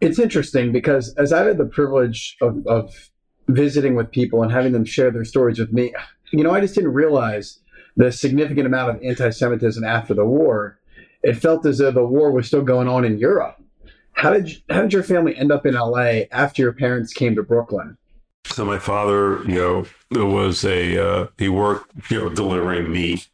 It's 0.00 0.18
interesting 0.18 0.70
because 0.70 1.14
as 1.14 1.32
I've 1.32 1.46
had 1.46 1.58
the 1.58 1.66
privilege 1.66 2.36
of, 2.40 2.64
of 2.66 3.10
visiting 3.48 3.94
with 3.94 4.10
people 4.10 4.42
and 4.42 4.52
having 4.52 4.72
them 4.72 4.84
share 4.84 5.10
their 5.10 5.24
stories 5.24 5.58
with 5.58 5.72
me, 5.72 5.92
you 6.32 6.44
know, 6.44 6.52
I 6.52 6.60
just 6.60 6.74
didn't 6.74 6.92
realize 6.92 7.58
the 7.96 8.12
significant 8.12 8.66
amount 8.66 8.90
of 8.90 9.02
anti 9.02 9.30
Semitism 9.30 9.82
after 9.82 10.14
the 10.14 10.24
war. 10.24 10.78
It 11.22 11.34
felt 11.34 11.66
as 11.66 11.78
though 11.78 11.90
the 11.90 12.06
war 12.06 12.30
was 12.30 12.46
still 12.46 12.62
going 12.62 12.86
on 12.86 13.04
in 13.04 13.18
Europe. 13.18 13.56
How 14.12 14.30
did 14.30 14.50
you, 14.50 14.56
how 14.70 14.82
did 14.82 14.92
your 14.92 15.02
family 15.02 15.36
end 15.36 15.50
up 15.50 15.66
in 15.66 15.74
LA 15.74 16.22
after 16.30 16.62
your 16.62 16.72
parents 16.72 17.12
came 17.12 17.34
to 17.34 17.42
Brooklyn? 17.42 17.96
So 18.46 18.64
my 18.64 18.78
father, 18.78 19.42
you 19.44 19.54
know, 19.54 19.86
was 20.24 20.64
a 20.64 21.04
uh, 21.04 21.26
he 21.38 21.48
worked, 21.48 22.10
you 22.10 22.20
know, 22.20 22.28
delivering 22.28 22.90
meat 22.90 23.28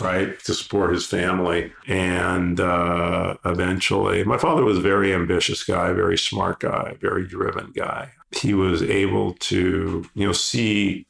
right, 0.00 0.38
to 0.40 0.54
support 0.54 0.92
his 0.92 1.06
family. 1.06 1.72
And 1.86 2.60
uh, 2.60 3.36
eventually, 3.44 4.24
my 4.24 4.38
father 4.38 4.64
was 4.64 4.78
a 4.78 4.82
very 4.82 5.14
ambitious 5.14 5.62
guy, 5.62 5.92
very 5.92 6.18
smart 6.18 6.60
guy, 6.60 6.96
very 7.00 7.26
driven 7.26 7.72
guy. 7.72 8.10
He 8.36 8.54
was 8.54 8.82
able 8.82 9.34
to, 9.34 10.04
you 10.14 10.26
know, 10.26 10.32
see. 10.32 11.06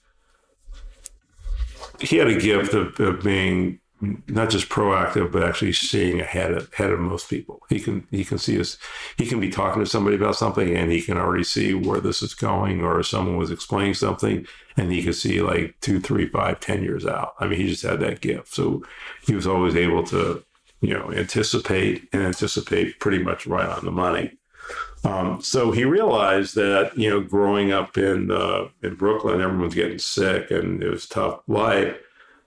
He 2.01 2.17
had 2.17 2.27
a 2.27 2.39
gift 2.39 2.75
of, 2.75 2.99
of 2.99 3.23
being 3.23 3.79
not 4.27 4.51
just 4.51 4.69
proactive, 4.69 5.31
but 5.31 5.45
actually 5.45 5.73
seeing 5.73 6.21
ahead 6.21 6.53
of, 6.53 6.69
ahead 6.73 6.91
of 6.91 6.99
most 6.99 7.31
people. 7.31 7.61
He 7.69 7.79
can 7.79 8.07
he 8.11 8.25
can 8.25 8.39
see 8.39 8.59
us. 8.61 8.77
He 9.17 9.27
can 9.27 9.39
be 9.39 9.49
talking 9.51 9.83
to 9.83 9.89
somebody 9.89 10.17
about 10.17 10.37
something, 10.37 10.77
and 10.77 10.91
he 10.91 11.01
can 11.01 11.17
already 11.17 11.45
see 11.45 11.73
where 11.73 12.01
this 12.01 12.23
is 12.23 12.35
going, 12.35 12.83
or 12.83 13.03
someone 13.03 13.37
was 13.37 13.53
explaining 13.53 13.95
something, 13.95 14.47
and 14.77 14.93
he 14.93 15.03
could 15.03 15.15
see 15.15 15.41
like 15.41 15.77
two, 15.81 16.01
three, 16.01 16.27
five, 16.29 16.61
ten 16.61 16.83
years 16.83 17.07
out. 17.07 17.35
I 17.41 17.47
mean, 17.47 17.61
he 17.61 17.69
just 17.69 17.83
had 17.83 18.01
that 18.01 18.21
gift, 18.21 18.49
so 18.55 18.83
he 19.25 19.35
was 19.35 19.47
always 19.47 19.77
able 19.77 20.05
to, 20.05 20.45
you 20.81 20.95
know, 20.95 21.13
anticipate 21.13 22.09
and 22.13 22.23
anticipate 22.23 23.01
pretty 23.01 23.23
much 23.23 23.47
right 23.47 23.69
on 23.69 23.85
the 23.85 23.91
money. 23.91 24.39
Um, 25.05 25.43
so 25.43 25.73
he 25.73 25.85
realized 25.85 26.55
that 26.55 26.97
you 26.97 27.11
know, 27.11 27.21
growing 27.21 27.73
up 27.73 27.99
in 27.99 28.31
uh, 28.31 28.69
in 28.83 28.95
Brooklyn, 28.95 29.41
everyone's 29.41 29.75
getting 29.75 29.99
sick, 29.99 30.51
and 30.51 30.83
it 30.83 30.89
was 30.89 31.07
tough 31.07 31.41
life 31.47 31.97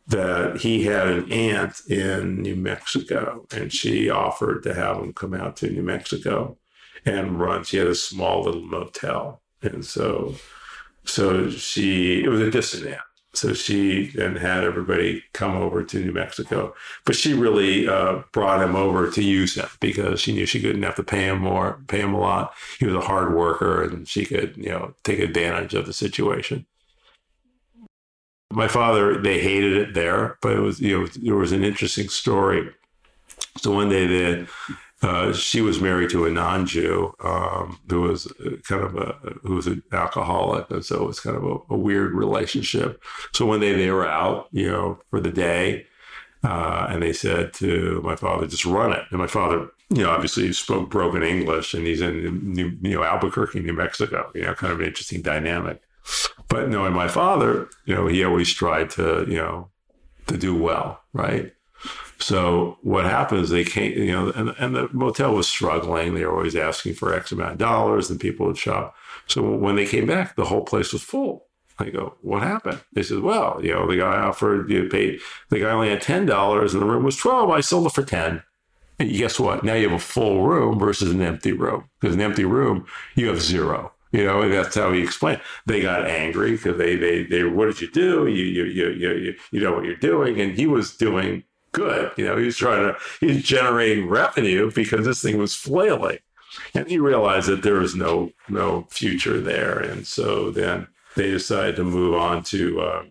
that 0.07 0.57
he 0.57 0.83
had 0.83 1.07
an 1.07 1.31
aunt 1.31 1.81
in 1.89 2.41
New 2.41 2.55
Mexico 2.55 3.45
and 3.51 3.73
she 3.73 4.09
offered 4.09 4.61
to 4.63 4.73
have 4.73 4.97
him 4.97 5.13
come 5.13 5.33
out 5.33 5.55
to 5.57 5.69
New 5.69 5.81
Mexico 5.81 6.57
and 7.05 7.39
run. 7.39 7.63
She 7.63 7.77
had 7.77 7.87
a 7.87 7.95
small 7.95 8.43
little 8.43 8.61
motel. 8.61 9.41
And 9.61 9.83
so, 9.83 10.35
so 11.05 11.49
she, 11.49 12.23
it 12.23 12.29
was 12.29 12.41
a 12.41 12.51
distant 12.51 12.87
aunt. 12.87 13.01
so 13.33 13.53
she 13.53 14.07
then 14.15 14.35
had 14.35 14.63
everybody 14.63 15.23
come 15.33 15.55
over 15.55 15.83
to 15.83 15.99
New 15.99 16.11
Mexico, 16.13 16.73
but 17.05 17.15
she 17.15 17.33
really 17.33 17.87
uh, 17.87 18.23
brought 18.31 18.61
him 18.61 18.75
over 18.75 19.09
to 19.11 19.23
use 19.23 19.55
him 19.55 19.67
because 19.79 20.19
she 20.19 20.33
knew 20.33 20.45
she 20.45 20.61
couldn't 20.61 20.83
have 20.83 20.95
to 20.95 21.03
pay 21.03 21.25
him 21.25 21.39
more, 21.39 21.81
pay 21.87 22.01
him 22.01 22.13
a 22.13 22.19
lot. 22.19 22.53
He 22.79 22.85
was 22.85 22.95
a 22.95 23.01
hard 23.01 23.33
worker, 23.33 23.83
and 23.83 24.07
she 24.07 24.25
could, 24.25 24.55
you 24.57 24.69
know, 24.69 24.93
take 25.03 25.19
advantage 25.19 25.73
of 25.73 25.85
the 25.85 25.93
situation. 25.93 26.65
My 28.51 28.67
father, 28.67 29.19
they 29.19 29.41
hated 29.41 29.73
it 29.73 29.93
there, 29.93 30.37
but 30.41 30.53
it 30.53 30.59
was, 30.59 30.79
you 30.79 30.99
know, 30.99 31.07
there 31.07 31.35
was 31.35 31.51
an 31.51 31.63
interesting 31.63 32.07
story. 32.07 32.69
So 33.57 33.71
one 33.71 33.89
day 33.89 34.07
they 34.07 34.45
uh, 35.01 35.33
she 35.33 35.61
was 35.61 35.81
married 35.81 36.09
to 36.09 36.25
a 36.25 36.31
non-Jew 36.31 37.13
um, 37.23 37.79
who 37.89 38.01
was 38.01 38.31
kind 38.67 38.83
of 38.83 38.95
a 38.95 39.13
who 39.43 39.55
was 39.55 39.67
an 39.67 39.83
alcoholic, 39.91 40.69
and 40.71 40.85
so 40.85 41.03
it 41.03 41.07
was 41.07 41.19
kind 41.19 41.35
of 41.35 41.43
a, 41.43 41.73
a, 41.73 41.77
weird 41.77 42.13
relationship. 42.13 43.03
So 43.33 43.45
one 43.45 43.59
day 43.59 43.75
they 43.75 43.91
were 43.91 44.07
out, 44.07 44.47
you 44.51 44.71
know, 44.71 44.99
for 45.09 45.19
the 45.19 45.31
day, 45.31 45.85
uh, 46.43 46.87
and 46.89 47.03
they 47.03 47.11
said 47.11 47.53
to 47.55 48.01
my 48.03 48.15
father, 48.15 48.47
"Just 48.47 48.65
run 48.65 48.93
it." 48.93 49.03
And 49.11 49.19
my 49.19 49.27
father, 49.27 49.69
you 49.89 50.03
know, 50.03 50.11
obviously 50.11 50.51
spoke 50.53 50.89
broken 50.89 51.23
English, 51.23 51.73
and 51.73 51.85
he's 51.85 52.01
in 52.01 52.53
New, 52.53 52.77
you 52.81 52.95
know 52.95 53.03
Albuquerque, 53.03 53.59
New 53.59 53.73
Mexico. 53.73 54.31
You 54.33 54.43
know, 54.43 54.53
kind 54.53 54.71
of 54.71 54.79
an 54.79 54.85
interesting 54.85 55.21
dynamic. 55.21 55.81
But 56.47 56.69
knowing 56.69 56.93
my 56.93 57.09
father, 57.09 57.67
you 57.85 57.95
know, 57.95 58.07
he 58.07 58.23
always 58.23 58.53
tried 58.53 58.91
to, 58.91 59.25
you 59.27 59.37
know, 59.37 59.69
to 60.27 60.37
do 60.37 60.55
well, 60.55 61.01
right? 61.13 61.51
So 62.17 62.77
what 62.81 63.05
happens? 63.05 63.49
They 63.49 63.63
can't, 63.63 63.95
you 63.95 64.11
know, 64.11 64.31
and, 64.31 64.55
and 64.57 64.75
the 64.75 64.89
motel 64.93 65.35
was 65.35 65.47
struggling. 65.47 66.13
They 66.13 66.25
were 66.25 66.35
always 66.35 66.55
asking 66.55 66.93
for 66.93 67.13
X 67.13 67.31
amount 67.31 67.53
of 67.53 67.57
dollars, 67.57 68.09
and 68.09 68.19
people 68.19 68.45
would 68.47 68.57
shop. 68.57 68.95
So 69.27 69.55
when 69.55 69.75
they 69.75 69.85
came 69.85 70.07
back, 70.07 70.35
the 70.35 70.45
whole 70.45 70.63
place 70.63 70.93
was 70.93 71.03
full. 71.03 71.47
I 71.77 71.89
go, 71.89 72.15
what 72.21 72.41
happened? 72.41 72.79
They 72.93 73.03
said, 73.03 73.19
well, 73.19 73.59
you 73.61 73.73
know, 73.73 73.85
the 73.85 73.97
guy 73.97 74.21
offered 74.21 74.69
you 74.69 74.87
paid 74.87 75.19
the 75.49 75.59
guy 75.59 75.71
only 75.71 75.89
had 75.89 76.01
ten 76.01 76.25
dollars, 76.25 76.73
and 76.73 76.81
the 76.81 76.87
room 76.87 77.03
was 77.03 77.17
twelve. 77.17 77.49
I 77.49 77.59
sold 77.59 77.87
it 77.87 77.91
for 77.91 78.03
ten. 78.03 78.43
And 78.97 79.11
guess 79.11 79.37
what? 79.37 79.65
Now 79.65 79.73
you 79.73 79.89
have 79.89 79.99
a 79.99 80.01
full 80.01 80.47
room 80.47 80.79
versus 80.79 81.11
an 81.11 81.21
empty 81.21 81.51
room. 81.51 81.89
Because 81.99 82.15
an 82.15 82.21
empty 82.21 82.45
room, 82.45 82.85
you 83.15 83.27
have 83.27 83.41
zero. 83.41 83.91
You 84.13 84.23
know, 84.23 84.41
and 84.41 84.53
that's 84.53 84.75
how 84.75 84.93
he 84.93 85.01
explained. 85.01 85.41
They 85.65 85.81
got 85.81 86.07
angry 86.07 86.51
because 86.51 86.77
they, 86.77 86.95
they, 86.95 87.23
they, 87.23 87.43
what 87.43 87.65
did 87.65 87.81
you 87.81 87.91
do? 87.91 88.27
You, 88.27 88.45
you, 88.45 88.63
you, 88.63 88.89
you, 88.91 89.35
you 89.51 89.59
know 89.59 89.73
what 89.73 89.83
you're 89.83 89.97
doing. 89.97 90.39
And 90.39 90.57
he 90.57 90.67
was 90.67 90.95
doing 90.95 91.43
good. 91.75 92.11
You 92.17 92.25
know, 92.25 92.37
he 92.37 92.45
was 92.45 92.57
trying 92.57 92.83
to, 92.83 92.97
he's 93.19 93.43
generating 93.43 94.07
revenue 94.07 94.71
because 94.73 95.05
this 95.05 95.21
thing 95.21 95.37
was 95.37 95.53
flailing. 95.53 96.19
And 96.73 96.87
he 96.87 96.99
realized 96.99 97.47
that 97.49 97.63
there 97.63 97.79
was 97.79 97.95
no, 97.95 98.31
no 98.47 98.87
future 98.89 99.41
there. 99.41 99.79
And 99.79 100.07
so 100.07 100.51
then 100.51 100.87
they 101.15 101.29
decided 101.31 101.75
to 101.75 101.83
move 101.83 102.15
on 102.15 102.43
to 102.43 102.81
uh, 102.81 103.03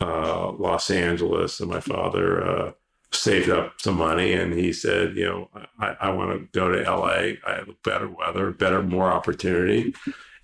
uh, 0.00 0.52
Los 0.52 0.90
Angeles. 0.90 1.60
And 1.60 1.70
my 1.70 1.80
father 1.80 2.42
uh, 2.42 2.72
saved 3.12 3.50
up 3.50 3.74
some 3.80 3.96
money 3.96 4.32
and 4.32 4.54
he 4.54 4.72
said, 4.72 5.16
you 5.16 5.24
know, 5.24 5.50
I, 5.78 5.96
I 6.00 6.10
want 6.10 6.32
to 6.32 6.58
go 6.58 6.70
to 6.70 6.82
LA. 6.82 7.36
I 7.46 7.56
have 7.56 7.68
better 7.82 8.08
weather, 8.08 8.50
better, 8.50 8.82
more 8.82 9.12
opportunity. 9.12 9.94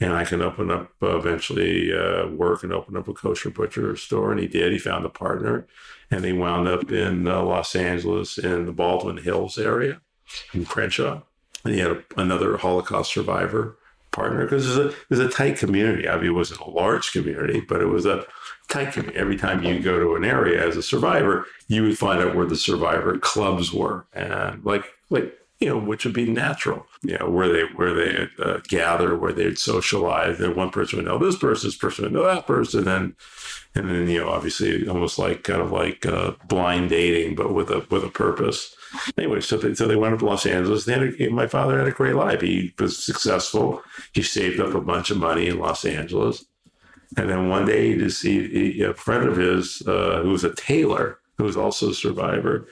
And 0.01 0.15
I 0.15 0.25
can 0.25 0.41
open 0.41 0.71
up 0.71 0.93
uh, 1.03 1.19
eventually 1.19 1.93
uh, 1.93 2.27
work 2.29 2.63
and 2.63 2.73
open 2.73 2.97
up 2.97 3.07
a 3.07 3.13
kosher 3.13 3.51
butcher 3.51 3.95
store. 3.97 4.31
And 4.31 4.41
he 4.41 4.49
did. 4.49 4.73
He 4.73 4.79
found 4.79 5.05
a 5.05 5.11
partner 5.11 5.67
and 6.11 6.25
he 6.25 6.33
wound 6.33 6.69
up 6.69 6.91
in 6.91 7.29
uh, 7.29 7.43
Los 7.43 7.77
Angeles 7.77 8.39
in 8.39 8.67
the 8.67 8.73
Baldwin 8.73 9.19
Hills 9.19 9.59
area 9.59 10.01
in 10.55 10.65
Crenshaw. 10.65 11.23
And 11.65 11.75
he 11.75 11.81
had 11.81 11.91
a, 11.91 12.03
another 12.17 12.57
Holocaust 12.57 13.13
survivor 13.13 13.77
partner 14.11 14.45
because 14.45 14.75
there's 15.09 15.21
a, 15.21 15.27
a 15.27 15.31
tight 15.31 15.59
community. 15.59 16.09
I 16.09 16.17
mean, 16.17 16.27
it 16.27 16.31
wasn't 16.31 16.61
a 16.61 16.71
large 16.71 17.13
community, 17.13 17.61
but 17.61 17.81
it 17.81 17.87
was 17.87 18.07
a 18.07 18.25
tight 18.69 18.93
community. 18.93 19.19
Every 19.19 19.37
time 19.37 19.63
you 19.63 19.79
go 19.81 20.01
to 20.01 20.17
an 20.17 20.25
area 20.25 20.67
as 20.67 20.77
a 20.77 20.83
survivor, 20.83 21.47
you 21.69 21.83
would 21.83 21.99
find 21.99 22.21
out 22.21 22.35
where 22.35 22.47
the 22.47 22.57
survivor 22.57 23.19
clubs 23.19 23.73
were, 23.73 24.07
and 24.13 24.65
like 24.65 24.85
like 25.11 25.37
you 25.61 25.69
know, 25.69 25.79
which 25.79 26.05
would 26.05 26.15
be 26.15 26.25
natural, 26.25 26.87
you 27.03 27.19
know, 27.19 27.29
where 27.29 27.53
they 27.53 27.63
where 27.75 27.93
they 27.93 28.29
uh, 28.43 28.61
gather, 28.67 29.17
where 29.17 29.33
they'd 29.33 29.59
socialize, 29.59 30.41
and 30.41 30.57
one 30.57 30.71
person 30.71 30.97
would 30.97 31.05
know 31.05 31.19
this 31.19 31.37
person, 31.37 31.69
this 31.69 31.77
person 31.77 32.05
would 32.05 32.13
know 32.13 32.25
that 32.25 32.47
person, 32.47 32.89
and 32.89 33.15
and 33.75 33.89
then 33.89 34.09
you 34.09 34.21
know 34.21 34.31
obviously 34.31 34.89
almost 34.89 35.19
like 35.19 35.45
kind 35.45 35.61
of 35.61 35.71
like 35.71 36.05
uh, 36.07 36.33
blind 36.49 36.91
dating 36.91 37.35
but 37.35 37.55
with 37.55 37.71
a 37.71 37.87
with 37.91 38.05
a 38.05 38.09
purpose. 38.09 38.75
Anyway 39.17 39.41
so 39.41 39.57
they, 39.57 39.75
so 39.75 39.87
they 39.87 39.97
went 39.97 40.15
up 40.15 40.21
to 40.21 40.27
los 40.27 40.47
angeles 40.47 40.87
had 40.87 41.15
a, 41.21 41.29
my 41.29 41.47
father 41.47 41.79
had 41.79 41.87
a 41.87 41.93
great 41.93 42.17
life. 42.17 42.41
He 42.41 42.75
was 42.79 43.03
successful. 43.03 43.83
He 44.13 44.23
saved 44.23 44.61
up 44.61 44.75
a 44.75 44.81
bunch 44.81 45.11
of 45.11 45.19
money 45.19 45.47
in 45.47 45.59
los 45.59 45.85
angeles. 45.85 46.45
And 47.17 47.29
then 47.29 47.49
one 47.49 47.67
day 47.67 47.93
he 47.93 47.99
just 47.99 48.23
he, 48.23 48.73
he 48.73 48.83
a 48.83 48.95
friend 48.95 49.29
of 49.29 49.37
his 49.37 49.83
uh, 49.87 50.21
who 50.23 50.31
was 50.31 50.45
a 50.45 50.55
tailor 50.55 51.21
who 51.39 51.45
was 51.45 51.57
also 51.57 51.91
a 51.91 51.95
survivor 51.95 52.67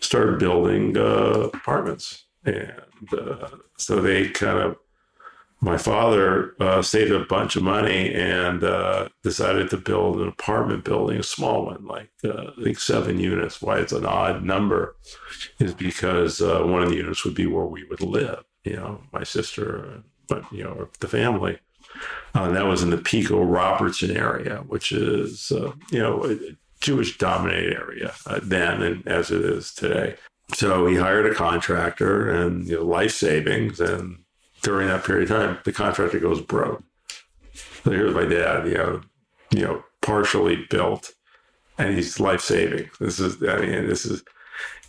started 0.00 0.38
building 0.38 0.96
uh, 0.96 1.50
apartments 1.54 2.26
and 2.44 2.72
uh, 3.16 3.48
so 3.76 4.00
they 4.00 4.28
kind 4.28 4.58
of 4.58 4.76
my 5.62 5.76
father 5.76 6.54
uh, 6.58 6.80
saved 6.80 7.12
a 7.12 7.24
bunch 7.26 7.54
of 7.54 7.62
money 7.62 8.14
and 8.14 8.64
uh, 8.64 9.08
decided 9.22 9.68
to 9.70 9.76
build 9.76 10.18
an 10.20 10.28
apartment 10.28 10.84
building, 10.84 11.18
a 11.18 11.22
small 11.22 11.66
one, 11.66 11.84
like 11.84 12.10
uh, 12.24 12.52
I 12.58 12.64
think 12.64 12.78
seven 12.78 13.20
units. 13.20 13.60
Why 13.60 13.78
it's 13.78 13.92
an 13.92 14.06
odd 14.06 14.42
number 14.42 14.96
is 15.58 15.74
because 15.74 16.40
uh, 16.40 16.62
one 16.62 16.82
of 16.82 16.88
the 16.88 16.96
units 16.96 17.24
would 17.24 17.34
be 17.34 17.46
where 17.46 17.66
we 17.66 17.84
would 17.84 18.00
live. 18.00 18.42
You 18.64 18.76
know, 18.76 19.02
my 19.12 19.22
sister, 19.22 20.02
but 20.28 20.50
you 20.50 20.64
know, 20.64 20.88
the 21.00 21.08
family. 21.08 21.58
Uh, 22.34 22.48
that 22.50 22.66
was 22.66 22.82
in 22.82 22.90
the 22.90 22.98
Pico 22.98 23.42
Robertson 23.42 24.16
area, 24.16 24.58
which 24.68 24.92
is 24.92 25.50
uh, 25.50 25.72
you 25.90 25.98
know 25.98 26.24
a 26.24 26.38
Jewish 26.80 27.18
dominated 27.18 27.74
area 27.74 28.14
uh, 28.26 28.40
then 28.42 28.82
and 28.82 29.06
as 29.06 29.30
it 29.30 29.42
is 29.42 29.74
today. 29.74 30.16
So 30.54 30.86
he 30.86 30.96
hired 30.96 31.26
a 31.26 31.34
contractor 31.34 32.28
and 32.28 32.66
you 32.66 32.76
know, 32.76 32.84
life 32.84 33.12
savings 33.12 33.80
and 33.80 34.18
during 34.62 34.88
that 34.88 35.04
period 35.04 35.30
of 35.30 35.36
time, 35.36 35.58
the 35.64 35.72
contractor 35.72 36.18
goes 36.18 36.40
broke. 36.40 36.82
So 37.84 37.90
here's 37.90 38.14
my 38.14 38.24
dad, 38.24 38.66
you 38.66 38.74
know, 38.74 39.00
you 39.50 39.62
know, 39.62 39.84
partially 40.02 40.66
built, 40.68 41.12
and 41.78 41.94
he's 41.94 42.20
life 42.20 42.40
saving. 42.40 42.90
This 43.00 43.18
is, 43.20 43.42
I 43.42 43.58
mean, 43.60 43.86
this 43.86 44.04
is. 44.04 44.22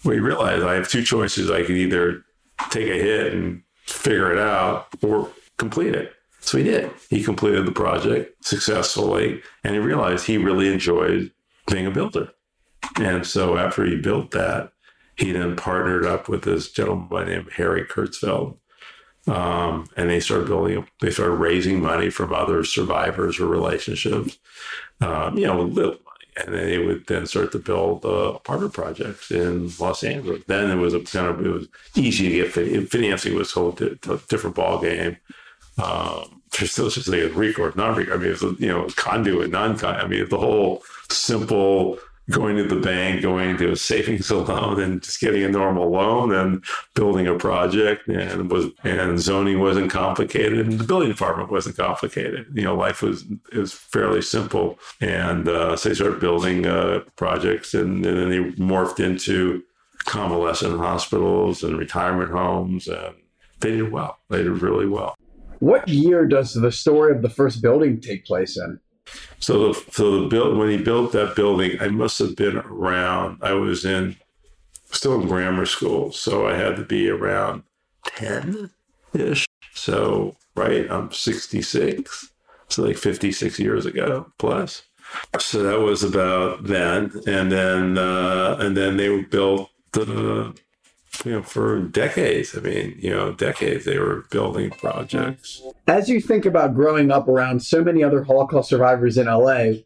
We 0.03 0.19
realize 0.19 0.63
I 0.63 0.73
have 0.73 0.89
two 0.89 1.03
choices. 1.03 1.51
I 1.51 1.63
can 1.63 1.75
either 1.75 2.25
take 2.69 2.89
a 2.89 2.93
hit 2.93 3.33
and 3.33 3.63
figure 3.85 4.31
it 4.31 4.39
out, 4.39 4.87
or 5.01 5.29
complete 5.57 5.95
it. 5.95 6.13
So 6.39 6.57
he 6.57 6.63
did. 6.63 6.91
He 7.09 7.23
completed 7.23 7.65
the 7.65 7.71
project 7.71 8.43
successfully, 8.43 9.41
and 9.63 9.73
he 9.73 9.79
realized 9.79 10.25
he 10.25 10.37
really 10.37 10.71
enjoyed 10.71 11.31
being 11.71 11.87
a 11.87 11.91
builder. 11.91 12.29
And 12.99 13.25
so 13.25 13.57
after 13.57 13.85
he 13.85 13.95
built 13.95 14.31
that, 14.31 14.73
he 15.15 15.31
then 15.31 15.55
partnered 15.55 16.05
up 16.05 16.27
with 16.27 16.43
this 16.43 16.71
gentleman 16.71 17.07
by 17.07 17.25
name 17.25 17.47
Harry 17.55 17.85
Kurtzfeld, 17.85 18.57
um, 19.27 19.87
and 19.95 20.09
they 20.09 20.19
started 20.19 20.47
building, 20.47 20.87
they 20.99 21.11
started 21.11 21.35
raising 21.35 21.81
money 21.81 22.09
from 22.09 22.33
other 22.33 22.63
survivors 22.63 23.39
or 23.39 23.45
relationships, 23.45 24.39
um, 24.99 25.37
you 25.37 25.45
know, 25.45 25.61
little 25.61 25.91
money. 25.91 25.97
And 26.37 26.55
then 26.55 26.65
they 26.65 26.77
would 26.79 27.05
then 27.07 27.27
start 27.27 27.51
to 27.51 27.59
build 27.59 28.05
uh, 28.05 28.33
apartment 28.33 28.73
projects 28.73 29.29
in 29.31 29.69
Los 29.79 30.03
Angeles. 30.03 30.43
Then 30.47 30.71
it 30.71 30.81
was 30.81 30.93
a 30.93 31.01
kind 31.01 31.27
of, 31.27 31.45
it 31.45 31.49
was 31.49 31.67
easy 31.95 32.29
to 32.29 32.35
get 32.35 32.51
fin- 32.51 32.87
financing 32.87 33.35
was 33.35 33.51
a 33.51 33.59
whole 33.59 33.71
di- 33.73 33.99
different 34.29 34.55
ball 34.55 34.81
game. 34.81 35.17
Um, 35.81 36.41
there's 36.57 36.71
still 36.71 36.89
just 36.89 37.07
like 37.07 37.35
recourse, 37.35 37.75
non-recourse. 37.75 38.15
I 38.15 38.21
mean, 38.21 38.31
it's, 38.31 38.41
you 38.59 38.67
know, 38.67 38.87
conduit, 38.95 39.51
non-conduit. 39.51 40.03
I 40.03 40.07
mean, 40.07 40.27
the 40.29 40.37
whole 40.37 40.83
simple 41.11 41.97
going 42.29 42.55
to 42.55 42.63
the 42.63 42.79
bank, 42.79 43.21
going 43.21 43.57
to 43.57 43.71
a 43.71 43.75
savings 43.75 44.31
loan, 44.31 44.79
and 44.79 45.03
just 45.03 45.19
getting 45.19 45.43
a 45.43 45.49
normal 45.49 45.91
loan 45.91 46.33
and 46.33 46.63
building 46.95 47.27
a 47.27 47.35
project. 47.35 48.07
And 48.07 48.49
was 48.49 48.67
and 48.83 49.19
zoning 49.19 49.59
wasn't 49.59 49.91
complicated, 49.91 50.59
and 50.59 50.79
the 50.79 50.83
building 50.83 51.09
department 51.09 51.51
wasn't 51.51 51.77
complicated. 51.77 52.47
You 52.53 52.63
know, 52.63 52.75
life 52.75 53.01
was 53.01 53.25
was 53.55 53.73
fairly 53.73 54.21
simple. 54.21 54.79
And 54.99 55.47
uh, 55.47 55.75
so 55.75 55.89
they 55.89 55.95
started 55.95 56.19
building 56.19 56.65
uh, 56.65 57.01
projects, 57.15 57.73
and, 57.73 58.05
and 58.05 58.17
then 58.17 58.29
they 58.29 58.51
morphed 58.61 58.99
into 58.99 59.63
convalescent 60.05 60.77
hospitals 60.77 61.63
and 61.63 61.77
retirement 61.77 62.31
homes, 62.31 62.87
and 62.87 63.15
they 63.59 63.71
did 63.71 63.91
well. 63.91 64.17
They 64.29 64.43
did 64.43 64.61
really 64.61 64.87
well. 64.87 65.15
What 65.59 65.87
year 65.87 66.25
does 66.25 66.53
the 66.53 66.71
story 66.71 67.15
of 67.15 67.21
the 67.21 67.29
first 67.29 67.61
building 67.61 68.01
take 68.01 68.25
place 68.25 68.57
in? 68.57 68.79
So, 69.39 69.73
the, 69.73 69.91
so 69.91 70.21
the 70.21 70.27
build 70.27 70.57
when 70.57 70.69
he 70.69 70.77
built 70.77 71.11
that 71.13 71.35
building, 71.35 71.77
I 71.81 71.87
must 71.87 72.19
have 72.19 72.35
been 72.35 72.57
around. 72.57 73.39
I 73.41 73.53
was 73.53 73.85
in 73.85 74.15
still 74.91 75.19
in 75.19 75.27
grammar 75.27 75.65
school, 75.65 76.11
so 76.11 76.47
I 76.47 76.55
had 76.55 76.75
to 76.75 76.83
be 76.83 77.09
around 77.09 77.63
ten 78.05 78.69
ish. 79.13 79.45
So, 79.73 80.35
right, 80.55 80.89
I'm 80.91 81.11
66, 81.11 82.29
so 82.67 82.83
like 82.83 82.97
56 82.97 83.57
years 83.57 83.85
ago 83.85 84.31
plus. 84.37 84.83
So 85.39 85.63
that 85.63 85.79
was 85.79 86.03
about 86.03 86.65
then, 86.65 87.11
and 87.27 87.51
then 87.51 87.97
uh, 87.97 88.57
and 88.59 88.77
then 88.77 88.97
they 88.97 89.21
built 89.23 89.69
the 89.91 90.55
you 91.25 91.31
know, 91.31 91.43
for 91.43 91.79
decades. 91.79 92.57
I 92.57 92.61
mean, 92.61 92.95
you 92.99 93.09
know, 93.09 93.33
decades 93.33 93.85
they 93.85 93.97
were 93.97 94.25
building 94.31 94.71
projects. 94.71 95.61
As 95.87 96.09
you 96.09 96.21
think 96.21 96.45
about 96.45 96.75
growing 96.75 97.11
up 97.11 97.27
around 97.27 97.61
so 97.61 97.83
many 97.83 98.03
other 98.03 98.23
Holocaust 98.23 98.69
survivors 98.69 99.17
in 99.17 99.27
LA, 99.27 99.81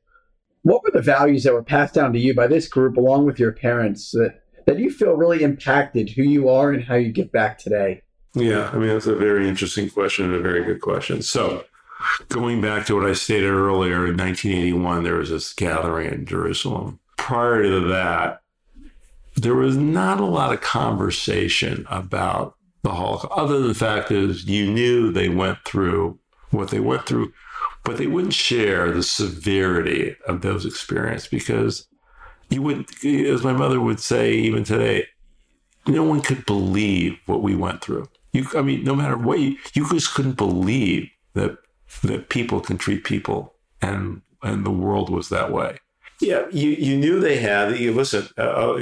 what 0.62 0.84
were 0.84 0.92
the 0.92 1.02
values 1.02 1.44
that 1.44 1.54
were 1.54 1.64
passed 1.64 1.94
down 1.94 2.14
to 2.14 2.20
you 2.20 2.34
by 2.34 2.48
this 2.48 2.68
group 2.68 2.98
along 2.98 3.26
with 3.26 3.40
your 3.40 3.52
parents 3.52 4.12
that, 4.12 4.42
that 4.66 4.80
you 4.80 4.90
feel 4.90 5.14
really 5.14 5.44
impacted 5.44 6.10
who 6.10 6.24
you 6.24 6.50
are 6.50 6.72
and 6.72 6.84
how 6.84 6.96
you 6.96 7.12
give 7.12 7.32
back 7.32 7.58
today? 7.58 8.02
Yeah, 8.34 8.70
I 8.74 8.78
mean, 8.78 8.90
that's 8.90 9.06
a 9.06 9.16
very 9.16 9.48
interesting 9.48 9.90
question 9.90 10.26
and 10.26 10.36
a 10.36 10.42
very 10.42 10.64
good 10.64 10.82
question. 10.82 11.22
So, 11.22 11.64
going 12.30 12.62
back 12.62 12.86
to 12.88 12.96
what 12.96 13.10
I 13.10 13.14
stated 13.14 13.50
earlier, 13.50 14.08
in 14.08 14.18
1981, 14.18 15.04
there 15.04 15.16
was 15.16 15.30
this 15.30 15.54
gathering 15.54 16.12
in 16.12 16.26
Jerusalem. 16.26 17.00
Prior 17.18 17.64
to 17.64 17.88
that, 17.88 18.42
there 19.36 19.56
was 19.56 19.78
not 19.78 20.20
a 20.20 20.26
lot 20.26 20.54
of 20.54 20.62
conversation 20.62 21.86
about 21.90 22.56
the 22.84 22.92
Holocaust, 22.92 23.34
other 23.36 23.60
than 23.60 23.70
the 23.70 23.74
fact 23.74 24.12
is 24.12 24.46
you 24.46 24.72
knew 24.72 25.12
they 25.12 25.30
went 25.30 25.60
through 25.66 26.20
what 26.52 26.70
they 26.70 26.80
went 26.80 27.06
through 27.06 27.34
but 27.86 27.98
they 27.98 28.08
wouldn't 28.08 28.34
share 28.34 28.92
the 28.92 29.04
severity 29.04 30.16
of 30.28 30.42
those 30.42 30.66
experiences 30.66 31.30
because 31.30 31.88
you 32.50 32.62
wouldn't, 32.62 33.06
as 33.06 33.44
my 33.44 33.54
mother 33.54 33.80
would 33.80 34.00
say 34.00 34.34
even 34.34 34.64
today, 34.64 35.06
no 35.88 36.04
one 36.04 36.22
could 36.22 36.46
believe 36.48 37.18
what 37.28 37.44
we 37.44 37.56
went 37.56 37.82
through. 37.82 38.08
You, 38.34 38.48
I 38.56 38.64
mean, 38.64 38.84
no 38.84 38.96
matter 38.96 39.18
what, 39.18 39.40
you, 39.40 39.56
you 39.76 39.88
just 39.90 40.14
couldn't 40.14 40.36
believe 40.36 41.10
that 41.34 41.58
that 42.02 42.30
people 42.30 42.60
can 42.60 42.78
treat 42.78 43.04
people, 43.04 43.54
and 43.82 44.22
and 44.42 44.66
the 44.66 44.72
world 44.72 45.10
was 45.10 45.30
that 45.30 45.52
way. 45.52 45.78
Yeah, 46.22 46.46
you, 46.50 46.70
you 46.70 46.98
knew 46.98 47.20
they 47.20 47.38
had. 47.38 47.78
You 47.78 47.94
listen, 47.94 48.30
uh, 48.38 48.78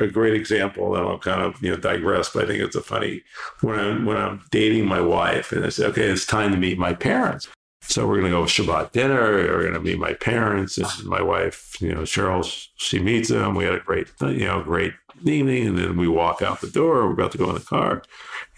a 0.00 0.06
great 0.08 0.34
example, 0.34 0.94
and 0.94 1.06
I'll 1.06 1.18
kind 1.18 1.40
of 1.40 1.62
you 1.62 1.70
know 1.70 1.76
digress, 1.76 2.30
but 2.30 2.44
I 2.44 2.46
think 2.46 2.60
it's 2.62 2.76
a 2.76 2.82
funny 2.82 3.22
when 3.62 3.78
I'm 3.78 4.04
when 4.04 4.18
I'm 4.18 4.42
dating 4.50 4.86
my 4.86 5.00
wife, 5.00 5.52
and 5.52 5.64
I 5.64 5.70
say, 5.70 5.86
okay, 5.86 6.08
it's 6.08 6.26
time 6.26 6.52
to 6.52 6.58
meet 6.58 6.78
my 6.78 6.92
parents. 6.92 7.48
So 7.82 8.06
we're 8.06 8.20
going 8.20 8.30
to 8.30 8.38
go 8.38 8.44
Shabbat 8.44 8.92
dinner. 8.92 9.32
We're 9.32 9.62
going 9.62 9.74
to 9.74 9.80
meet 9.80 9.98
my 9.98 10.12
parents 10.12 10.78
and 10.78 11.04
my 11.06 11.22
wife. 11.22 11.80
You 11.80 11.94
know, 11.94 12.02
Cheryl. 12.02 12.68
She 12.76 12.98
meets 12.98 13.30
them. 13.30 13.54
We 13.54 13.64
had 13.64 13.74
a 13.74 13.80
great, 13.80 14.08
you 14.20 14.46
know, 14.46 14.62
great 14.62 14.92
evening. 15.24 15.66
And 15.66 15.78
then 15.78 15.96
we 15.96 16.06
walk 16.06 16.42
out 16.42 16.60
the 16.60 16.70
door. 16.70 17.06
We're 17.06 17.14
about 17.14 17.32
to 17.32 17.38
go 17.38 17.48
in 17.48 17.54
the 17.54 17.60
car. 17.60 18.02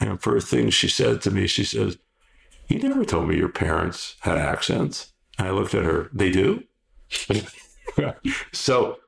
And 0.00 0.20
first 0.20 0.48
thing 0.48 0.70
she 0.70 0.88
said 0.88 1.22
to 1.22 1.30
me, 1.30 1.46
she 1.46 1.64
says, 1.64 1.98
"You 2.68 2.80
never 2.80 3.04
told 3.04 3.28
me 3.28 3.36
your 3.36 3.48
parents 3.48 4.16
had 4.20 4.38
accents." 4.38 5.12
And 5.38 5.48
I 5.48 5.52
looked 5.52 5.74
at 5.74 5.84
her. 5.84 6.10
They 6.12 6.30
do. 6.30 6.64
so 8.52 8.98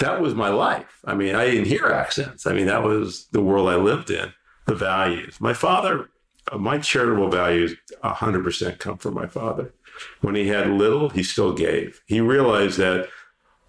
that 0.00 0.20
was 0.20 0.34
my 0.34 0.48
life. 0.48 1.00
I 1.04 1.14
mean, 1.14 1.34
I 1.34 1.46
didn't 1.46 1.66
hear 1.66 1.86
accents. 1.86 2.46
I 2.46 2.52
mean, 2.52 2.66
that 2.66 2.82
was 2.82 3.26
the 3.28 3.42
world 3.42 3.68
I 3.68 3.76
lived 3.76 4.10
in. 4.10 4.32
The 4.66 4.74
values. 4.74 5.40
My 5.40 5.52
father 5.52 6.08
uh, 6.50 6.58
my 6.58 6.78
charitable 6.78 7.30
values 7.30 7.74
100% 8.02 8.78
come 8.78 8.98
from 8.98 9.14
my 9.14 9.26
father. 9.26 9.72
When 10.20 10.34
he 10.34 10.48
had 10.48 10.68
little, 10.68 11.08
he 11.08 11.22
still 11.22 11.52
gave. 11.52 12.02
He 12.06 12.20
realized 12.20 12.78
that 12.78 13.08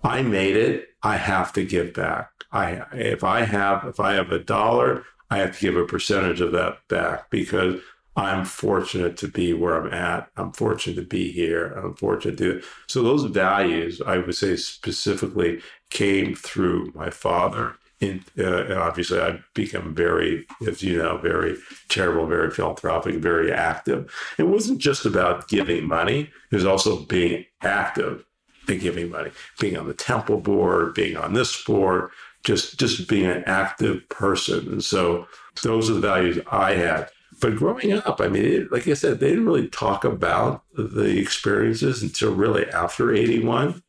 I 0.03 0.21
made 0.21 0.55
it, 0.55 0.89
I 1.03 1.17
have 1.17 1.53
to 1.53 1.65
give 1.65 1.93
back. 1.93 2.29
I 2.51 2.83
if 2.93 3.23
I 3.23 3.41
have 3.41 3.85
if 3.85 3.99
I 3.99 4.13
have 4.13 4.31
a 4.31 4.39
dollar, 4.39 5.03
I 5.29 5.39
have 5.39 5.55
to 5.55 5.61
give 5.61 5.75
a 5.75 5.85
percentage 5.85 6.41
of 6.41 6.51
that 6.53 6.77
back 6.87 7.29
because 7.29 7.81
I'm 8.15 8.45
fortunate 8.45 9.17
to 9.17 9.27
be 9.27 9.53
where 9.53 9.75
I'm 9.75 9.93
at. 9.93 10.29
I'm 10.37 10.53
fortunate 10.53 10.95
to 10.95 11.07
be 11.07 11.31
here. 11.31 11.73
I'm 11.73 11.95
fortunate 11.95 12.37
to. 12.37 12.61
So 12.87 13.03
those 13.03 13.25
values, 13.25 14.01
I 14.05 14.17
would 14.19 14.35
say 14.35 14.55
specifically, 14.55 15.61
came 15.89 16.35
through 16.35 16.91
my 16.95 17.09
father 17.09 17.75
in, 17.99 18.23
uh, 18.37 18.75
obviously 18.75 19.19
I've 19.19 19.43
become 19.53 19.95
very, 19.95 20.45
as 20.67 20.83
you 20.83 20.97
know, 20.97 21.17
very 21.17 21.57
charitable, 21.89 22.27
very 22.27 22.51
philanthropic, 22.51 23.15
very 23.15 23.51
active. 23.51 24.13
It 24.37 24.43
wasn't 24.43 24.79
just 24.79 25.05
about 25.05 25.47
giving 25.47 25.87
money; 25.87 26.29
it 26.51 26.55
was 26.55 26.65
also 26.65 27.05
being 27.05 27.45
active 27.61 28.25
in 28.67 28.79
giving 28.79 29.09
money, 29.09 29.31
being 29.59 29.77
on 29.77 29.87
the 29.87 29.93
temple 29.93 30.39
board, 30.39 30.93
being 30.93 31.15
on 31.17 31.33
this 31.33 31.63
board, 31.63 32.09
just 32.43 32.79
just 32.79 33.07
being 33.07 33.25
an 33.25 33.43
active 33.45 34.07
person. 34.09 34.67
And 34.67 34.83
so 34.83 35.27
those 35.63 35.89
are 35.89 35.93
the 35.93 35.99
values 36.01 36.39
I 36.51 36.73
had. 36.73 37.09
But 37.45 37.57
growing 37.57 37.93
up, 37.93 38.21
I 38.21 38.27
mean, 38.27 38.67
like 38.71 38.87
I 38.87 38.95
said, 38.95 39.19
they 39.19 39.29
didn't 39.29 39.45
really 39.45 39.67
talk 39.67 40.03
about 40.03 40.63
the 40.73 41.19
experiences 41.19 42.01
until 42.01 42.33
really 42.33 42.67
after 42.71 43.13
81 43.13 43.83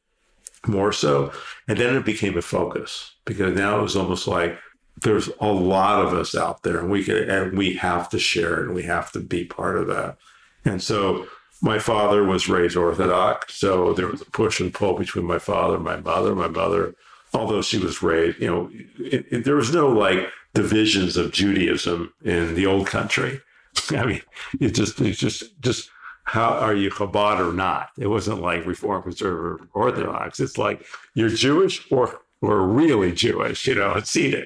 more 0.66 0.92
so. 0.92 1.32
And 1.66 1.78
then 1.78 1.96
it 1.96 2.04
became 2.04 2.36
a 2.36 2.42
focus 2.42 3.14
because 3.24 3.56
now 3.56 3.78
it 3.78 3.82
was 3.82 3.96
almost 3.96 4.26
like 4.26 4.58
there's 5.00 5.30
a 5.40 5.46
lot 5.46 6.04
of 6.04 6.12
us 6.12 6.34
out 6.34 6.64
there 6.64 6.80
and 6.80 6.90
we 6.90 7.10
and 7.10 7.56
we 7.56 7.76
have 7.76 8.10
to 8.10 8.18
share 8.18 8.62
and 8.62 8.74
we 8.74 8.82
have 8.82 9.10
to 9.12 9.20
be 9.20 9.46
part 9.46 9.78
of 9.78 9.86
that. 9.86 10.18
And 10.66 10.82
so 10.82 11.26
my 11.62 11.78
father 11.78 12.24
was 12.24 12.50
raised 12.50 12.76
Orthodox. 12.76 13.54
So 13.54 13.94
there 13.94 14.08
was 14.08 14.20
a 14.20 14.26
push 14.26 14.60
and 14.60 14.74
pull 14.74 14.98
between 14.98 15.24
my 15.24 15.38
father 15.38 15.76
and 15.76 15.84
my 15.84 15.96
mother. 15.96 16.34
My 16.34 16.48
mother, 16.48 16.94
although 17.32 17.62
she 17.62 17.78
was 17.78 18.02
raised, 18.02 18.38
you 18.38 18.48
know, 18.48 18.70
it, 18.98 19.24
it, 19.30 19.44
there 19.44 19.56
was 19.56 19.72
no 19.72 19.88
like 19.88 20.28
divisions 20.52 21.16
of 21.16 21.32
Judaism 21.32 22.12
in 22.22 22.54
the 22.54 22.66
old 22.66 22.86
country. 22.86 23.40
I 23.90 24.04
mean, 24.04 24.22
it 24.60 24.70
just, 24.74 25.00
it's 25.00 25.18
just, 25.18 25.60
just 25.60 25.90
how 26.24 26.48
are 26.58 26.74
you 26.74 26.90
Chabad 26.90 27.38
or 27.38 27.52
not? 27.52 27.90
It 27.98 28.08
wasn't 28.08 28.42
like 28.42 28.66
Reform, 28.66 29.02
Conservative, 29.02 29.68
Orthodox. 29.74 30.40
It's 30.40 30.58
like 30.58 30.84
you're 31.14 31.28
Jewish 31.28 31.90
or 31.90 32.20
or 32.42 32.66
really 32.66 33.12
Jewish, 33.12 33.66
you 33.66 33.76
know, 33.76 33.92
it's 33.94 34.14
eating. 34.16 34.44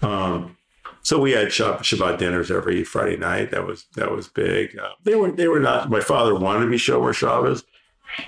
Um, 0.00 0.56
so 1.02 1.18
we 1.18 1.32
had 1.32 1.48
Shabbat 1.48 2.18
dinners 2.18 2.50
every 2.50 2.84
Friday 2.84 3.16
night. 3.16 3.50
That 3.50 3.66
was 3.66 3.86
that 3.96 4.10
was 4.10 4.28
big. 4.28 4.78
Uh, 4.78 4.90
they 5.04 5.14
were 5.14 5.30
they 5.30 5.48
were 5.48 5.60
not. 5.60 5.90
My 5.90 6.00
father 6.00 6.34
wanted 6.34 6.66
to 6.66 6.70
be 6.70 6.76
Shomer 6.76 7.14
Shabbos. 7.14 7.64